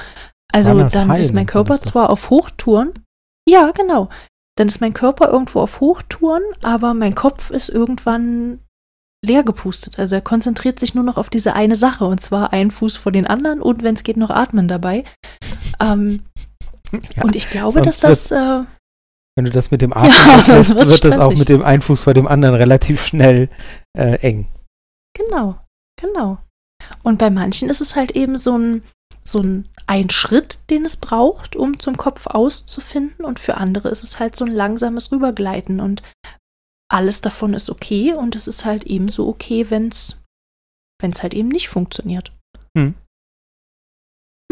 Also 0.53 0.89
dann 0.89 1.11
ist 1.17 1.33
mein 1.33 1.47
Körper 1.47 1.81
zwar 1.81 2.11
auf 2.11 2.31
Hochtouren. 2.31 2.93
Ja, 3.49 3.71
genau. 3.73 4.09
Dann 4.57 4.69
ist 4.69 4.81
mein 4.81 4.95
Körper 4.95 5.29
irgendwo 5.31 5.61
auf 5.61 5.81
Hochtouren, 5.81 6.43
aber 6.63 6.95
mein 6.95 7.15
Kopf 7.15 7.51
ist 7.51 7.69
irgendwann 7.69 8.61
leer 9.25 9.43
gepustet. 9.43 9.99
Also 9.99 10.15
er 10.15 10.21
konzentriert 10.21 10.79
sich 10.79 10.95
nur 10.95 11.05
noch 11.05 11.17
auf 11.17 11.31
diese 11.31 11.55
eine 11.55 11.77
Sache 11.77 12.05
und 12.05 12.21
zwar 12.21 12.53
einen 12.53 12.71
Fuß 12.71 12.97
vor 12.97 13.13
den 13.13 13.27
anderen 13.27 13.61
und 13.63 13.83
wenn 13.83 13.95
es 13.95 14.05
geht 14.05 14.17
noch 14.17 14.31
atmen 14.31 14.69
dabei. 14.69 15.05
Ähm, 15.81 16.25
ja, 16.93 17.25
und 17.25 17.37
ich 17.37 17.51
glaube, 17.51 17.83
dass 17.83 18.01
das. 18.01 18.31
Äh, 18.31 18.65
wenn 19.37 19.45
du 19.45 19.51
das 19.51 19.71
mit 19.71 19.83
dem 19.83 19.93
Atmen 19.97 20.13
ja, 20.13 20.37
lässt, 20.37 20.75
wird, 20.75 20.89
wird 20.89 21.05
das 21.05 21.19
auch 21.19 21.35
mit 21.35 21.49
dem 21.49 21.63
einen 21.63 21.83
Fuß 21.83 22.05
vor 22.05 22.15
dem 22.15 22.27
anderen 22.27 22.55
relativ 22.55 23.05
schnell 23.05 23.49
äh, 23.97 24.19
eng. 24.21 24.47
Genau, 25.15 25.59
genau. 26.01 26.39
Und 27.03 27.19
bei 27.19 27.31
manchen 27.31 27.69
ist 27.69 27.81
es 27.81 27.97
halt 27.97 28.13
eben 28.13 28.37
so 28.37 28.57
ein, 28.57 28.83
so 29.25 29.41
ein, 29.41 29.69
ein 29.87 30.11
Schritt, 30.11 30.71
den 30.71 30.85
es 30.85 30.97
braucht, 30.97 31.57
um 31.57 31.79
zum 31.81 31.97
Kopf 31.97 32.27
auszufinden. 32.27 33.25
Und 33.25 33.39
für 33.39 33.57
andere 33.57 33.89
ist 33.89 34.03
es 34.03 34.19
halt 34.19 34.37
so 34.37 34.45
ein 34.45 34.53
langsames 34.53 35.13
Rübergleiten. 35.13 35.81
Und 35.81 36.03
alles 36.89 37.21
davon 37.21 37.55
ist 37.55 37.71
okay 37.71 38.13
und 38.13 38.35
es 38.37 38.47
ist 38.47 38.65
halt 38.65 38.85
ebenso 38.85 39.29
okay, 39.29 39.71
wenn 39.71 39.89
es 39.89 40.17
halt 41.03 41.35
eben 41.35 41.49
nicht 41.49 41.69
funktioniert. 41.69 42.33
Hm. 42.77 42.95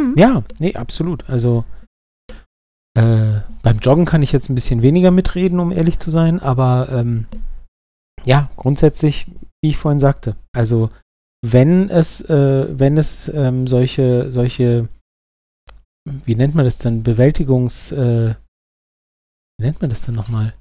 Hm. 0.00 0.14
Ja, 0.16 0.42
nee, 0.58 0.74
absolut. 0.74 1.28
Also 1.28 1.64
äh, 2.96 3.40
beim 3.62 3.78
Joggen 3.78 4.04
kann 4.04 4.22
ich 4.22 4.32
jetzt 4.32 4.48
ein 4.48 4.54
bisschen 4.54 4.82
weniger 4.82 5.10
mitreden, 5.10 5.60
um 5.60 5.72
ehrlich 5.72 5.98
zu 5.98 6.10
sein, 6.10 6.40
aber 6.40 6.88
ähm, 6.90 7.26
ja, 8.24 8.50
grundsätzlich, 8.56 9.26
wie 9.62 9.70
ich 9.70 9.76
vorhin 9.76 10.00
sagte, 10.00 10.36
also 10.54 10.90
wenn 11.44 11.90
es, 11.90 12.22
äh, 12.22 12.78
wenn 12.78 12.96
es 12.96 13.28
ähm, 13.28 13.66
solche, 13.66 14.30
solche, 14.32 14.88
wie 16.06 16.36
nennt 16.36 16.54
man 16.54 16.64
das 16.64 16.78
denn, 16.78 17.02
Bewältigungs, 17.02 17.92
äh, 17.92 18.34
wie 19.58 19.64
nennt 19.66 19.80
man 19.80 19.90
das 19.90 20.02
denn 20.02 20.14
nochmal? 20.14 20.54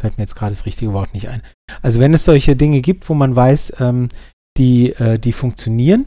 Fällt 0.00 0.18
mir 0.18 0.24
jetzt 0.24 0.36
gerade 0.36 0.52
das 0.52 0.66
richtige 0.66 0.92
Wort 0.92 1.14
nicht 1.14 1.28
ein. 1.28 1.42
Also 1.82 2.00
wenn 2.00 2.14
es 2.14 2.24
solche 2.24 2.56
Dinge 2.56 2.80
gibt, 2.80 3.08
wo 3.08 3.14
man 3.14 3.34
weiß, 3.34 3.80
ähm, 3.80 4.08
die, 4.56 4.92
äh, 4.92 5.18
die 5.18 5.32
funktionieren 5.32 6.06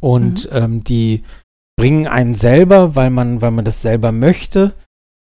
und 0.00 0.50
mhm. 0.50 0.56
ähm, 0.56 0.84
die 0.84 1.24
bringen 1.76 2.06
einen 2.06 2.34
selber, 2.34 2.94
weil 2.94 3.10
man, 3.10 3.40
weil 3.40 3.50
man 3.50 3.64
das 3.64 3.82
selber 3.82 4.12
möchte 4.12 4.74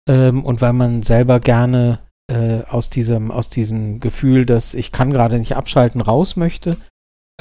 ähm, 0.07 0.43
und 0.43 0.61
weil 0.61 0.73
man 0.73 1.01
selber 1.03 1.39
gerne 1.39 1.99
äh, 2.31 2.63
aus 2.63 2.89
diesem, 2.89 3.31
aus 3.31 3.49
diesem 3.49 3.99
Gefühl, 3.99 4.45
dass 4.45 4.73
ich 4.73 4.91
kann 4.91 5.11
gerade 5.11 5.39
nicht 5.39 5.55
abschalten, 5.55 6.01
raus 6.01 6.35
möchte, 6.35 6.77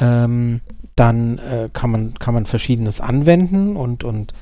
ähm, 0.01 0.61
dann 0.97 1.39
äh, 1.39 1.71
kann 1.73 1.91
man, 1.91 2.15
kann 2.19 2.35
man 2.35 2.47
Verschiedenes 2.47 3.01
anwenden 3.01 3.77
und, 3.77 4.05
und, 4.05 4.33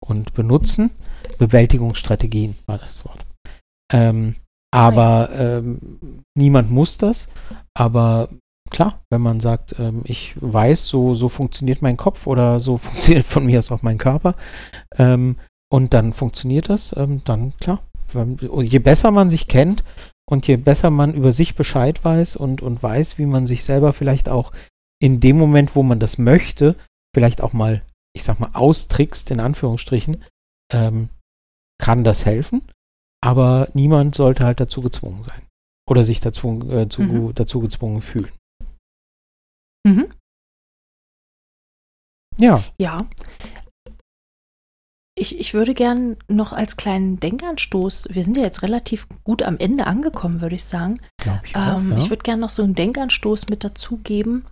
und 0.00 0.34
benutzen. 0.34 0.90
Bewältigungsstrategien 1.38 2.54
war 2.66 2.78
das 2.78 3.04
Wort. 3.04 3.26
Ähm, 3.92 4.36
aber 4.70 5.30
ähm, 5.32 6.22
niemand 6.36 6.70
muss 6.70 6.98
das. 6.98 7.28
Aber 7.74 8.28
klar, 8.70 9.00
wenn 9.10 9.20
man 9.20 9.40
sagt, 9.40 9.78
ähm, 9.78 10.02
ich 10.04 10.34
weiß, 10.40 10.86
so, 10.86 11.14
so 11.14 11.28
funktioniert 11.28 11.82
mein 11.82 11.96
Kopf 11.96 12.26
oder 12.26 12.58
so 12.58 12.76
funktioniert 12.78 13.26
von 13.26 13.46
mir 13.46 13.58
aus 13.58 13.72
auch 13.72 13.82
mein 13.82 13.98
Körper, 13.98 14.34
ähm, 14.96 15.36
und 15.70 15.92
dann 15.94 16.12
funktioniert 16.12 16.68
das, 16.68 16.94
ähm, 16.96 17.22
dann 17.24 17.54
klar. 17.58 17.82
Je 18.62 18.78
besser 18.78 19.10
man 19.10 19.28
sich 19.28 19.48
kennt 19.48 19.84
und 20.26 20.46
je 20.46 20.56
besser 20.56 20.88
man 20.88 21.12
über 21.12 21.30
sich 21.30 21.54
Bescheid 21.54 22.02
weiß 22.02 22.36
und, 22.36 22.62
und 22.62 22.82
weiß, 22.82 23.18
wie 23.18 23.26
man 23.26 23.46
sich 23.46 23.64
selber 23.64 23.92
vielleicht 23.92 24.30
auch 24.30 24.52
in 24.98 25.20
dem 25.20 25.38
Moment, 25.38 25.76
wo 25.76 25.82
man 25.82 26.00
das 26.00 26.16
möchte, 26.16 26.74
vielleicht 27.14 27.42
auch 27.42 27.52
mal, 27.52 27.82
ich 28.14 28.24
sag 28.24 28.40
mal, 28.40 28.50
austrickst, 28.54 29.30
in 29.30 29.40
Anführungsstrichen, 29.40 30.24
ähm, 30.72 31.10
kann 31.78 32.02
das 32.02 32.24
helfen, 32.24 32.62
aber 33.20 33.68
niemand 33.74 34.14
sollte 34.14 34.44
halt 34.44 34.60
dazu 34.60 34.80
gezwungen 34.80 35.24
sein 35.24 35.42
oder 35.88 36.04
sich 36.04 36.20
dazu, 36.20 36.60
äh, 36.70 36.88
zu, 36.88 37.02
mhm. 37.02 37.34
dazu 37.34 37.60
gezwungen 37.60 38.00
fühlen. 38.00 38.32
Mhm. 39.86 40.12
Ja. 42.36 42.62
Ja. 42.78 43.06
Ich, 45.18 45.40
ich 45.40 45.52
würde 45.52 45.74
gern 45.74 46.16
noch 46.28 46.52
als 46.52 46.76
kleinen 46.76 47.18
Denkanstoß, 47.18 48.08
wir 48.10 48.22
sind 48.22 48.36
ja 48.36 48.44
jetzt 48.44 48.62
relativ 48.62 49.08
gut 49.24 49.42
am 49.42 49.58
Ende 49.58 49.88
angekommen, 49.88 50.40
würde 50.40 50.54
ich 50.54 50.64
sagen. 50.64 51.00
Ich 51.42 51.56
auch, 51.56 51.78
ähm, 51.78 51.90
ja. 51.90 51.98
Ich 51.98 52.10
würde 52.10 52.22
gern 52.22 52.38
noch 52.38 52.50
so 52.50 52.62
einen 52.62 52.76
Denkanstoß 52.76 53.48
mit 53.48 53.64
dazugeben, 53.64 54.44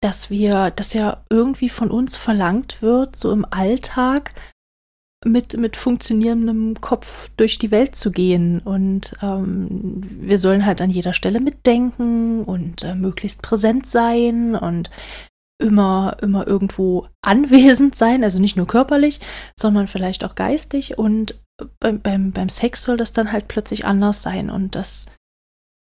dass 0.00 0.30
wir, 0.30 0.70
dass 0.70 0.94
ja 0.94 1.22
irgendwie 1.28 1.68
von 1.68 1.90
uns 1.90 2.16
verlangt 2.16 2.80
wird, 2.80 3.16
so 3.16 3.30
im 3.30 3.44
Alltag 3.50 4.32
mit, 5.24 5.56
mit 5.56 5.76
funktionierendem 5.76 6.80
Kopf 6.80 7.30
durch 7.36 7.58
die 7.58 7.70
Welt 7.70 7.96
zu 7.96 8.12
gehen. 8.12 8.60
Und 8.60 9.16
ähm, 9.22 10.00
wir 10.02 10.38
sollen 10.38 10.66
halt 10.66 10.80
an 10.80 10.90
jeder 10.90 11.12
Stelle 11.12 11.40
mitdenken 11.40 12.44
und 12.44 12.84
äh, 12.84 12.94
möglichst 12.94 13.42
präsent 13.42 13.86
sein 13.86 14.54
und 14.54 14.90
immer, 15.58 16.16
immer 16.20 16.46
irgendwo 16.46 17.08
anwesend 17.22 17.96
sein, 17.96 18.24
also 18.24 18.40
nicht 18.40 18.56
nur 18.56 18.66
körperlich, 18.66 19.20
sondern 19.58 19.86
vielleicht 19.86 20.24
auch 20.24 20.34
geistig. 20.34 20.98
Und 20.98 21.40
beim, 21.80 22.00
beim, 22.00 22.32
beim 22.32 22.48
Sex 22.48 22.82
soll 22.82 22.96
das 22.96 23.12
dann 23.12 23.32
halt 23.32 23.48
plötzlich 23.48 23.84
anders 23.84 24.22
sein. 24.22 24.50
Und 24.50 24.74
das, 24.74 25.06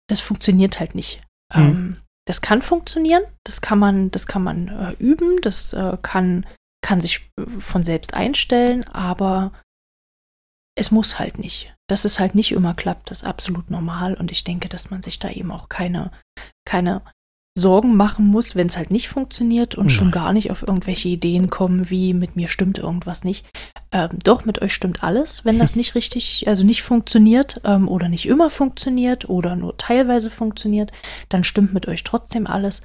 das 0.07 0.19
funktioniert 0.19 0.79
halt 0.79 0.95
nicht. 0.95 1.21
Mhm. 1.53 1.61
Ähm, 1.61 1.97
das 2.27 2.41
kann 2.41 2.61
funktionieren, 2.61 3.21
das 3.43 3.61
kann 3.61 3.77
man, 3.77 4.09
das 4.09 4.25
kann 4.25 4.43
man 4.43 4.67
äh, 4.67 4.95
üben, 4.97 5.39
das 5.41 5.73
äh, 5.73 5.95
kann, 6.01 6.45
kann 6.85 7.01
sich 7.01 7.31
von 7.57 7.81
selbst 7.81 8.13
einstellen, 8.13 8.87
aber 8.89 9.51
es 10.77 10.91
muss 10.91 11.17
halt 11.17 11.39
nicht. 11.39 11.73
Dass 11.89 12.05
es 12.05 12.19
halt 12.19 12.35
nicht 12.35 12.51
immer 12.51 12.75
klappt, 12.75 13.09
ist 13.09 13.25
absolut 13.25 13.71
normal 13.71 14.13
und 14.13 14.31
ich 14.31 14.43
denke, 14.43 14.69
dass 14.69 14.91
man 14.91 15.01
sich 15.01 15.17
da 15.17 15.31
eben 15.31 15.51
auch 15.51 15.67
keine, 15.67 16.11
keine 16.63 17.01
Sorgen 17.57 17.95
machen 17.95 18.27
muss, 18.27 18.55
wenn 18.55 18.67
es 18.67 18.77
halt 18.77 18.91
nicht 18.91 19.09
funktioniert 19.09 19.73
und 19.73 19.87
Nein. 19.87 19.95
schon 19.95 20.11
gar 20.11 20.31
nicht 20.31 20.51
auf 20.51 20.61
irgendwelche 20.61 21.09
Ideen 21.09 21.49
kommen, 21.49 21.89
wie 21.89 22.13
mit 22.13 22.35
mir 22.35 22.49
stimmt 22.49 22.77
irgendwas 22.77 23.23
nicht. 23.23 23.47
Ähm, 23.91 24.19
doch, 24.23 24.45
mit 24.45 24.61
euch 24.61 24.73
stimmt 24.75 25.03
alles, 25.03 25.43
wenn 25.43 25.57
das 25.57 25.75
nicht 25.75 25.95
richtig, 25.95 26.47
also 26.47 26.63
nicht 26.63 26.83
funktioniert 26.83 27.61
ähm, 27.63 27.87
oder 27.87 28.09
nicht 28.09 28.27
immer 28.27 28.51
funktioniert 28.51 29.27
oder 29.27 29.55
nur 29.55 29.75
teilweise 29.77 30.29
funktioniert, 30.29 30.91
dann 31.29 31.43
stimmt 31.43 31.73
mit 31.73 31.87
euch 31.87 32.03
trotzdem 32.03 32.45
alles 32.45 32.83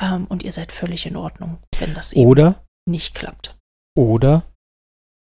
ähm, 0.00 0.24
und 0.28 0.42
ihr 0.44 0.52
seid 0.52 0.72
völlig 0.72 1.04
in 1.04 1.16
Ordnung, 1.16 1.58
wenn 1.78 1.92
das 1.92 2.14
eben 2.14 2.26
oder, 2.26 2.63
nicht 2.88 3.14
klappt. 3.14 3.56
Oder, 3.96 4.44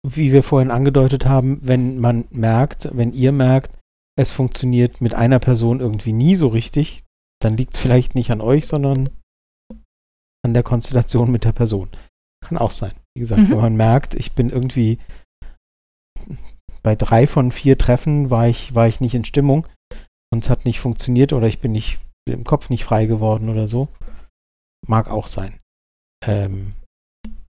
wie 0.05 0.31
wir 0.31 0.43
vorhin 0.43 0.71
angedeutet 0.71 1.25
haben, 1.25 1.59
wenn 1.61 1.99
man 1.99 2.25
merkt, 2.31 2.89
wenn 2.95 3.13
ihr 3.13 3.31
merkt, 3.31 3.77
es 4.17 4.31
funktioniert 4.31 5.01
mit 5.01 5.13
einer 5.13 5.39
Person 5.39 5.79
irgendwie 5.79 6.13
nie 6.13 6.35
so 6.35 6.47
richtig, 6.47 7.03
dann 7.41 7.57
liegt 7.57 7.75
es 7.75 7.79
vielleicht 7.79 8.15
nicht 8.15 8.31
an 8.31 8.41
euch, 8.41 8.65
sondern 8.65 9.09
an 10.43 10.53
der 10.53 10.63
Konstellation 10.63 11.31
mit 11.31 11.43
der 11.43 11.51
Person. 11.51 11.89
Kann 12.43 12.57
auch 12.57 12.71
sein. 12.71 12.93
Wie 13.15 13.21
gesagt, 13.21 13.41
mhm. 13.41 13.49
wenn 13.49 13.57
man 13.57 13.75
merkt, 13.75 14.15
ich 14.15 14.33
bin 14.33 14.49
irgendwie 14.49 14.99
bei 16.81 16.95
drei 16.95 17.27
von 17.27 17.51
vier 17.51 17.77
Treffen 17.77 18.29
war 18.29 18.47
ich, 18.47 18.75
war 18.75 18.87
ich 18.87 19.01
nicht 19.01 19.15
in 19.15 19.25
Stimmung 19.25 19.67
und 20.31 20.43
es 20.43 20.49
hat 20.49 20.65
nicht 20.65 20.79
funktioniert 20.79 21.33
oder 21.33 21.47
ich 21.47 21.59
bin 21.59 21.71
nicht 21.71 21.99
bin 22.25 22.39
im 22.39 22.43
Kopf 22.43 22.69
nicht 22.69 22.83
frei 22.83 23.05
geworden 23.05 23.49
oder 23.49 23.67
so. 23.67 23.87
Mag 24.87 25.09
auch 25.09 25.27
sein. 25.27 25.59
Ähm, 26.25 26.73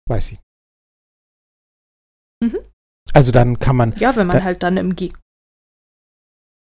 weiß 0.08 0.32
ich. 0.32 0.40
Mhm. 2.44 2.58
Also 3.12 3.32
dann 3.32 3.58
kann 3.58 3.76
man. 3.76 3.94
Ja, 3.98 4.16
wenn 4.16 4.26
man 4.26 4.38
da, 4.38 4.44
halt 4.44 4.62
dann 4.62 4.76
im 4.76 4.96
Ge 4.96 5.12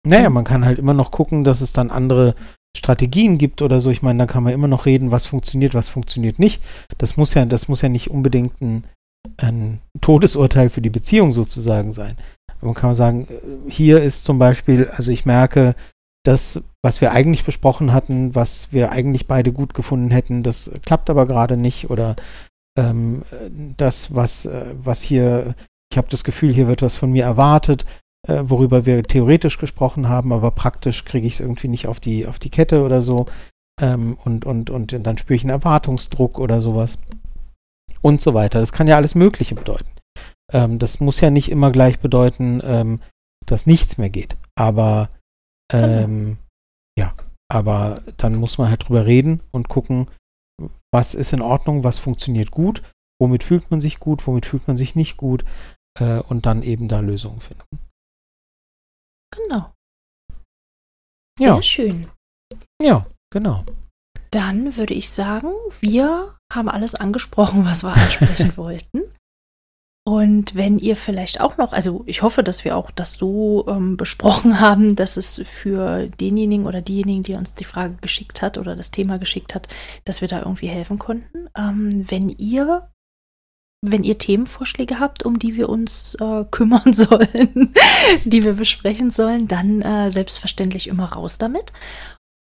Naja, 0.07 0.29
man 0.29 0.43
kann 0.43 0.65
halt 0.65 0.79
immer 0.79 0.93
noch 0.93 1.11
gucken, 1.11 1.43
dass 1.43 1.61
es 1.61 1.73
dann 1.73 1.91
andere 1.91 2.35
Strategien 2.75 3.37
gibt 3.37 3.61
oder 3.61 3.79
so, 3.79 3.89
ich 3.89 4.01
meine, 4.01 4.19
da 4.19 4.25
kann 4.25 4.43
man 4.43 4.53
immer 4.53 4.67
noch 4.67 4.85
reden, 4.85 5.11
was 5.11 5.25
funktioniert, 5.25 5.73
was 5.73 5.89
funktioniert 5.89 6.39
nicht. 6.39 6.63
Das 6.97 7.17
muss 7.17 7.33
ja, 7.33 7.45
das 7.45 7.67
muss 7.67 7.81
ja 7.81 7.89
nicht 7.89 8.09
unbedingt 8.09 8.61
ein, 8.61 8.85
ein 9.37 9.81
Todesurteil 9.99 10.69
für 10.69 10.81
die 10.81 10.89
Beziehung 10.89 11.33
sozusagen 11.33 11.91
sein. 11.91 12.15
Man 12.61 12.73
kann 12.73 12.93
sagen, 12.93 13.27
äh, 13.27 13.69
hier 13.69 14.01
ist 14.01 14.23
zum 14.23 14.39
Beispiel, 14.39 14.87
also 14.87 15.11
ich 15.11 15.25
merke, 15.25 15.75
das, 16.23 16.63
was 16.83 17.01
wir 17.01 17.11
eigentlich 17.11 17.43
besprochen 17.43 17.93
hatten, 17.93 18.35
was 18.35 18.71
wir 18.71 18.91
eigentlich 18.91 19.27
beide 19.27 19.51
gut 19.51 19.73
gefunden 19.73 20.11
hätten, 20.11 20.43
das 20.43 20.71
klappt 20.85 21.09
aber 21.09 21.25
gerade 21.25 21.57
nicht 21.57 21.89
oder 21.89 22.15
ähm, 22.89 23.23
das, 23.77 24.15
was, 24.15 24.45
äh, 24.45 24.73
was 24.83 25.01
hier, 25.01 25.55
ich 25.91 25.97
habe 25.97 26.07
das 26.09 26.23
Gefühl, 26.23 26.53
hier 26.53 26.67
wird 26.67 26.81
was 26.81 26.95
von 26.95 27.11
mir 27.11 27.23
erwartet, 27.23 27.85
äh, 28.27 28.43
worüber 28.43 28.85
wir 28.85 29.03
theoretisch 29.03 29.57
gesprochen 29.57 30.09
haben, 30.09 30.31
aber 30.31 30.51
praktisch 30.51 31.05
kriege 31.05 31.27
ich 31.27 31.33
es 31.33 31.39
irgendwie 31.39 31.67
nicht 31.67 31.87
auf 31.87 31.99
die, 31.99 32.27
auf 32.27 32.39
die 32.39 32.49
Kette 32.49 32.83
oder 32.83 33.01
so. 33.01 33.25
Ähm, 33.81 34.17
und, 34.23 34.45
und, 34.45 34.69
und 34.69 34.91
dann 35.05 35.17
spüre 35.17 35.35
ich 35.35 35.43
einen 35.43 35.51
Erwartungsdruck 35.51 36.39
oder 36.39 36.61
sowas. 36.61 36.99
Und 38.01 38.21
so 38.21 38.33
weiter. 38.33 38.59
Das 38.59 38.71
kann 38.71 38.87
ja 38.87 38.95
alles 38.95 39.15
Mögliche 39.15 39.55
bedeuten. 39.55 39.89
Ähm, 40.51 40.79
das 40.79 40.99
muss 40.99 41.21
ja 41.21 41.29
nicht 41.29 41.49
immer 41.49 41.71
gleich 41.71 41.99
bedeuten, 41.99 42.61
ähm, 42.63 42.99
dass 43.45 43.65
nichts 43.65 43.97
mehr 43.97 44.09
geht. 44.09 44.37
Aber 44.55 45.09
ähm, 45.71 46.37
ja, 46.97 47.13
aber 47.49 48.01
dann 48.17 48.35
muss 48.35 48.57
man 48.57 48.69
halt 48.69 48.87
drüber 48.87 49.05
reden 49.05 49.41
und 49.51 49.69
gucken, 49.69 50.07
was 50.93 51.15
ist 51.15 51.33
in 51.33 51.41
Ordnung, 51.41 51.83
was 51.83 51.99
funktioniert 51.99 52.51
gut, 52.51 52.83
womit 53.19 53.43
fühlt 53.43 53.71
man 53.71 53.79
sich 53.81 53.99
gut, 53.99 54.25
womit 54.27 54.45
fühlt 54.45 54.67
man 54.67 54.77
sich 54.77 54.95
nicht 54.95 55.17
gut 55.17 55.45
äh, 55.99 56.19
und 56.19 56.45
dann 56.45 56.63
eben 56.63 56.87
da 56.87 56.99
Lösungen 56.99 57.41
finden. 57.41 57.63
Genau. 59.33 59.73
Sehr 61.39 61.55
ja. 61.55 61.63
schön. 61.63 62.11
Ja, 62.81 63.05
genau. 63.31 63.63
Dann 64.31 64.77
würde 64.77 64.93
ich 64.93 65.09
sagen, 65.09 65.53
wir 65.79 66.37
haben 66.51 66.69
alles 66.69 66.95
angesprochen, 66.95 67.65
was 67.65 67.83
wir 67.83 67.93
ansprechen 67.93 68.55
wollten. 68.57 69.03
Und 70.03 70.55
wenn 70.55 70.79
ihr 70.79 70.95
vielleicht 70.95 71.41
auch 71.41 71.57
noch, 71.57 71.73
also 71.73 72.03
ich 72.07 72.23
hoffe, 72.23 72.43
dass 72.43 72.65
wir 72.65 72.75
auch 72.75 72.89
das 72.89 73.13
so 73.13 73.67
ähm, 73.67 73.97
besprochen 73.97 74.59
haben, 74.59 74.95
dass 74.95 75.17
es 75.17 75.41
für 75.45 76.07
denjenigen 76.07 76.65
oder 76.65 76.81
diejenigen, 76.81 77.23
die 77.23 77.35
uns 77.35 77.53
die 77.53 77.65
Frage 77.65 77.97
geschickt 78.01 78.41
hat 78.41 78.57
oder 78.57 78.75
das 78.75 78.91
Thema 78.91 79.19
geschickt 79.19 79.53
hat, 79.53 79.67
dass 80.05 80.21
wir 80.21 80.27
da 80.27 80.39
irgendwie 80.39 80.67
helfen 80.67 80.97
konnten. 80.97 81.49
Ähm, 81.55 82.05
wenn 82.09 82.29
ihr 82.29 82.89
wenn 83.83 84.03
ihr 84.03 84.19
Themenvorschläge 84.19 84.99
habt, 84.99 85.23
um 85.23 85.39
die 85.39 85.55
wir 85.55 85.67
uns 85.67 86.15
äh, 86.15 86.45
kümmern 86.51 86.93
sollen, 86.93 87.73
die 88.25 88.43
wir 88.43 88.53
besprechen 88.53 89.11
sollen, 89.11 89.47
dann 89.47 89.81
äh, 89.81 90.11
selbstverständlich 90.11 90.87
immer 90.87 91.13
raus 91.13 91.37
damit. 91.37 91.73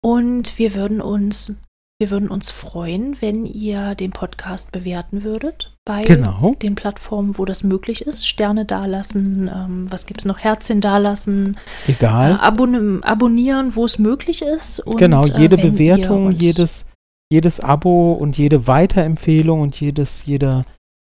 Und 0.00 0.58
wir 0.58 0.74
würden 0.74 1.00
uns, 1.00 1.60
wir 2.00 2.10
würden 2.10 2.28
uns 2.28 2.50
freuen, 2.50 3.20
wenn 3.20 3.46
ihr 3.46 3.94
den 3.94 4.10
Podcast 4.10 4.72
bewerten 4.72 5.22
würdet 5.22 5.76
bei 5.84 6.02
genau. 6.02 6.56
den 6.60 6.74
Plattformen, 6.74 7.38
wo 7.38 7.44
das 7.44 7.62
möglich 7.62 8.02
ist. 8.02 8.26
Sterne 8.26 8.64
dalassen, 8.64 9.48
ähm, 9.48 9.90
was 9.90 10.06
gibt 10.06 10.20
es 10.20 10.26
noch? 10.26 10.38
Herzchen 10.38 10.80
dalassen. 10.80 11.56
Egal. 11.86 12.32
Äh, 12.32 12.34
abon 12.34 13.02
abonnieren, 13.04 13.76
wo 13.76 13.84
es 13.84 13.98
möglich 13.98 14.42
ist. 14.42 14.80
Und, 14.80 14.98
genau, 14.98 15.24
äh, 15.24 15.38
jede 15.38 15.56
Bewertung, 15.56 16.32
jedes, 16.32 16.86
jedes 17.30 17.60
Abo 17.60 18.12
und 18.12 18.36
jede 18.36 18.66
Weiterempfehlung 18.66 19.60
und 19.60 19.78
jedes, 19.80 20.26
jeder 20.26 20.64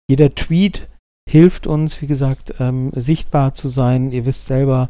jeder 0.09 0.29
Tweet 0.29 0.88
hilft 1.29 1.67
uns, 1.67 2.01
wie 2.01 2.07
gesagt, 2.07 2.55
ähm, 2.59 2.91
sichtbar 2.93 3.53
zu 3.53 3.69
sein. 3.69 4.11
Ihr 4.11 4.25
wisst 4.25 4.45
selber, 4.45 4.89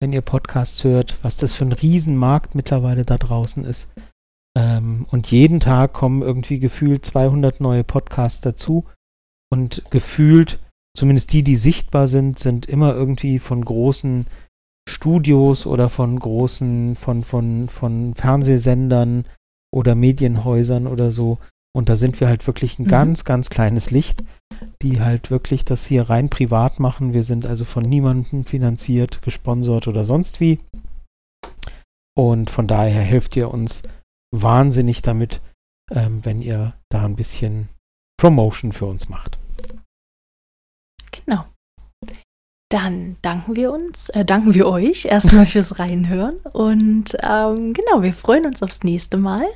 wenn 0.00 0.12
ihr 0.12 0.20
Podcasts 0.20 0.84
hört, 0.84 1.22
was 1.22 1.36
das 1.36 1.52
für 1.52 1.64
ein 1.64 1.72
Riesenmarkt 1.72 2.54
mittlerweile 2.54 3.04
da 3.04 3.18
draußen 3.18 3.64
ist. 3.64 3.90
Ähm, 4.56 5.06
und 5.10 5.30
jeden 5.30 5.60
Tag 5.60 5.92
kommen 5.92 6.22
irgendwie 6.22 6.58
gefühlt 6.58 7.04
200 7.04 7.60
neue 7.60 7.84
Podcasts 7.84 8.40
dazu. 8.40 8.86
Und 9.50 9.82
gefühlt, 9.90 10.60
zumindest 10.96 11.32
die, 11.32 11.42
die 11.42 11.56
sichtbar 11.56 12.06
sind, 12.06 12.38
sind 12.38 12.66
immer 12.66 12.94
irgendwie 12.94 13.38
von 13.38 13.64
großen 13.64 14.26
Studios 14.88 15.66
oder 15.66 15.88
von 15.88 16.18
großen, 16.18 16.96
von, 16.96 17.22
von, 17.22 17.68
von 17.68 18.14
Fernsehsendern 18.14 19.26
oder 19.74 19.94
Medienhäusern 19.94 20.86
oder 20.86 21.10
so 21.10 21.38
und 21.74 21.88
da 21.88 21.96
sind 21.96 22.20
wir 22.20 22.28
halt 22.28 22.46
wirklich 22.46 22.78
ein 22.78 22.84
mhm. 22.84 22.88
ganz, 22.88 23.24
ganz 23.24 23.50
kleines 23.50 23.90
Licht, 23.90 24.22
die 24.82 25.00
halt 25.00 25.30
wirklich 25.30 25.64
das 25.64 25.86
hier 25.86 26.08
rein 26.10 26.28
privat 26.28 26.78
machen. 26.78 27.14
Wir 27.14 27.22
sind 27.22 27.46
also 27.46 27.64
von 27.64 27.82
niemandem 27.82 28.44
finanziert, 28.44 29.22
gesponsert 29.22 29.88
oder 29.88 30.04
sonst 30.04 30.40
wie. 30.40 30.58
Und 32.14 32.50
von 32.50 32.66
daher 32.66 33.00
helft 33.00 33.36
ihr 33.36 33.50
uns 33.50 33.82
wahnsinnig 34.32 35.02
damit, 35.02 35.40
ähm, 35.90 36.24
wenn 36.24 36.42
ihr 36.42 36.74
da 36.90 37.04
ein 37.04 37.16
bisschen 37.16 37.68
Promotion 38.18 38.72
für 38.72 38.86
uns 38.86 39.08
macht. 39.08 39.38
Genau. 41.10 41.44
Dann 42.70 43.16
danken 43.20 43.54
wir 43.54 43.70
uns, 43.72 44.08
äh, 44.10 44.24
danken 44.24 44.54
wir 44.54 44.66
euch 44.66 45.04
erstmal 45.06 45.46
fürs 45.46 45.78
Reinhören 45.78 46.38
und 46.52 47.16
ähm, 47.20 47.74
genau, 47.74 48.02
wir 48.02 48.14
freuen 48.14 48.46
uns 48.46 48.62
aufs 48.62 48.82
nächste 48.82 49.18
Mal 49.18 49.46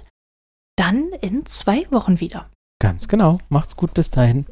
dann 0.77 1.12
in 1.22 1.47
zwei 1.47 1.91
Wochen 1.91 2.20
wieder. 2.20 2.49
Ganz 2.81 3.09
genau. 3.09 3.41
Macht's 3.49 3.77
gut 3.77 3.95
bis 3.95 4.11
dahin. 4.11 4.47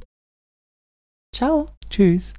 Ciao. 1.35 1.69
Tschüss. 1.91 2.35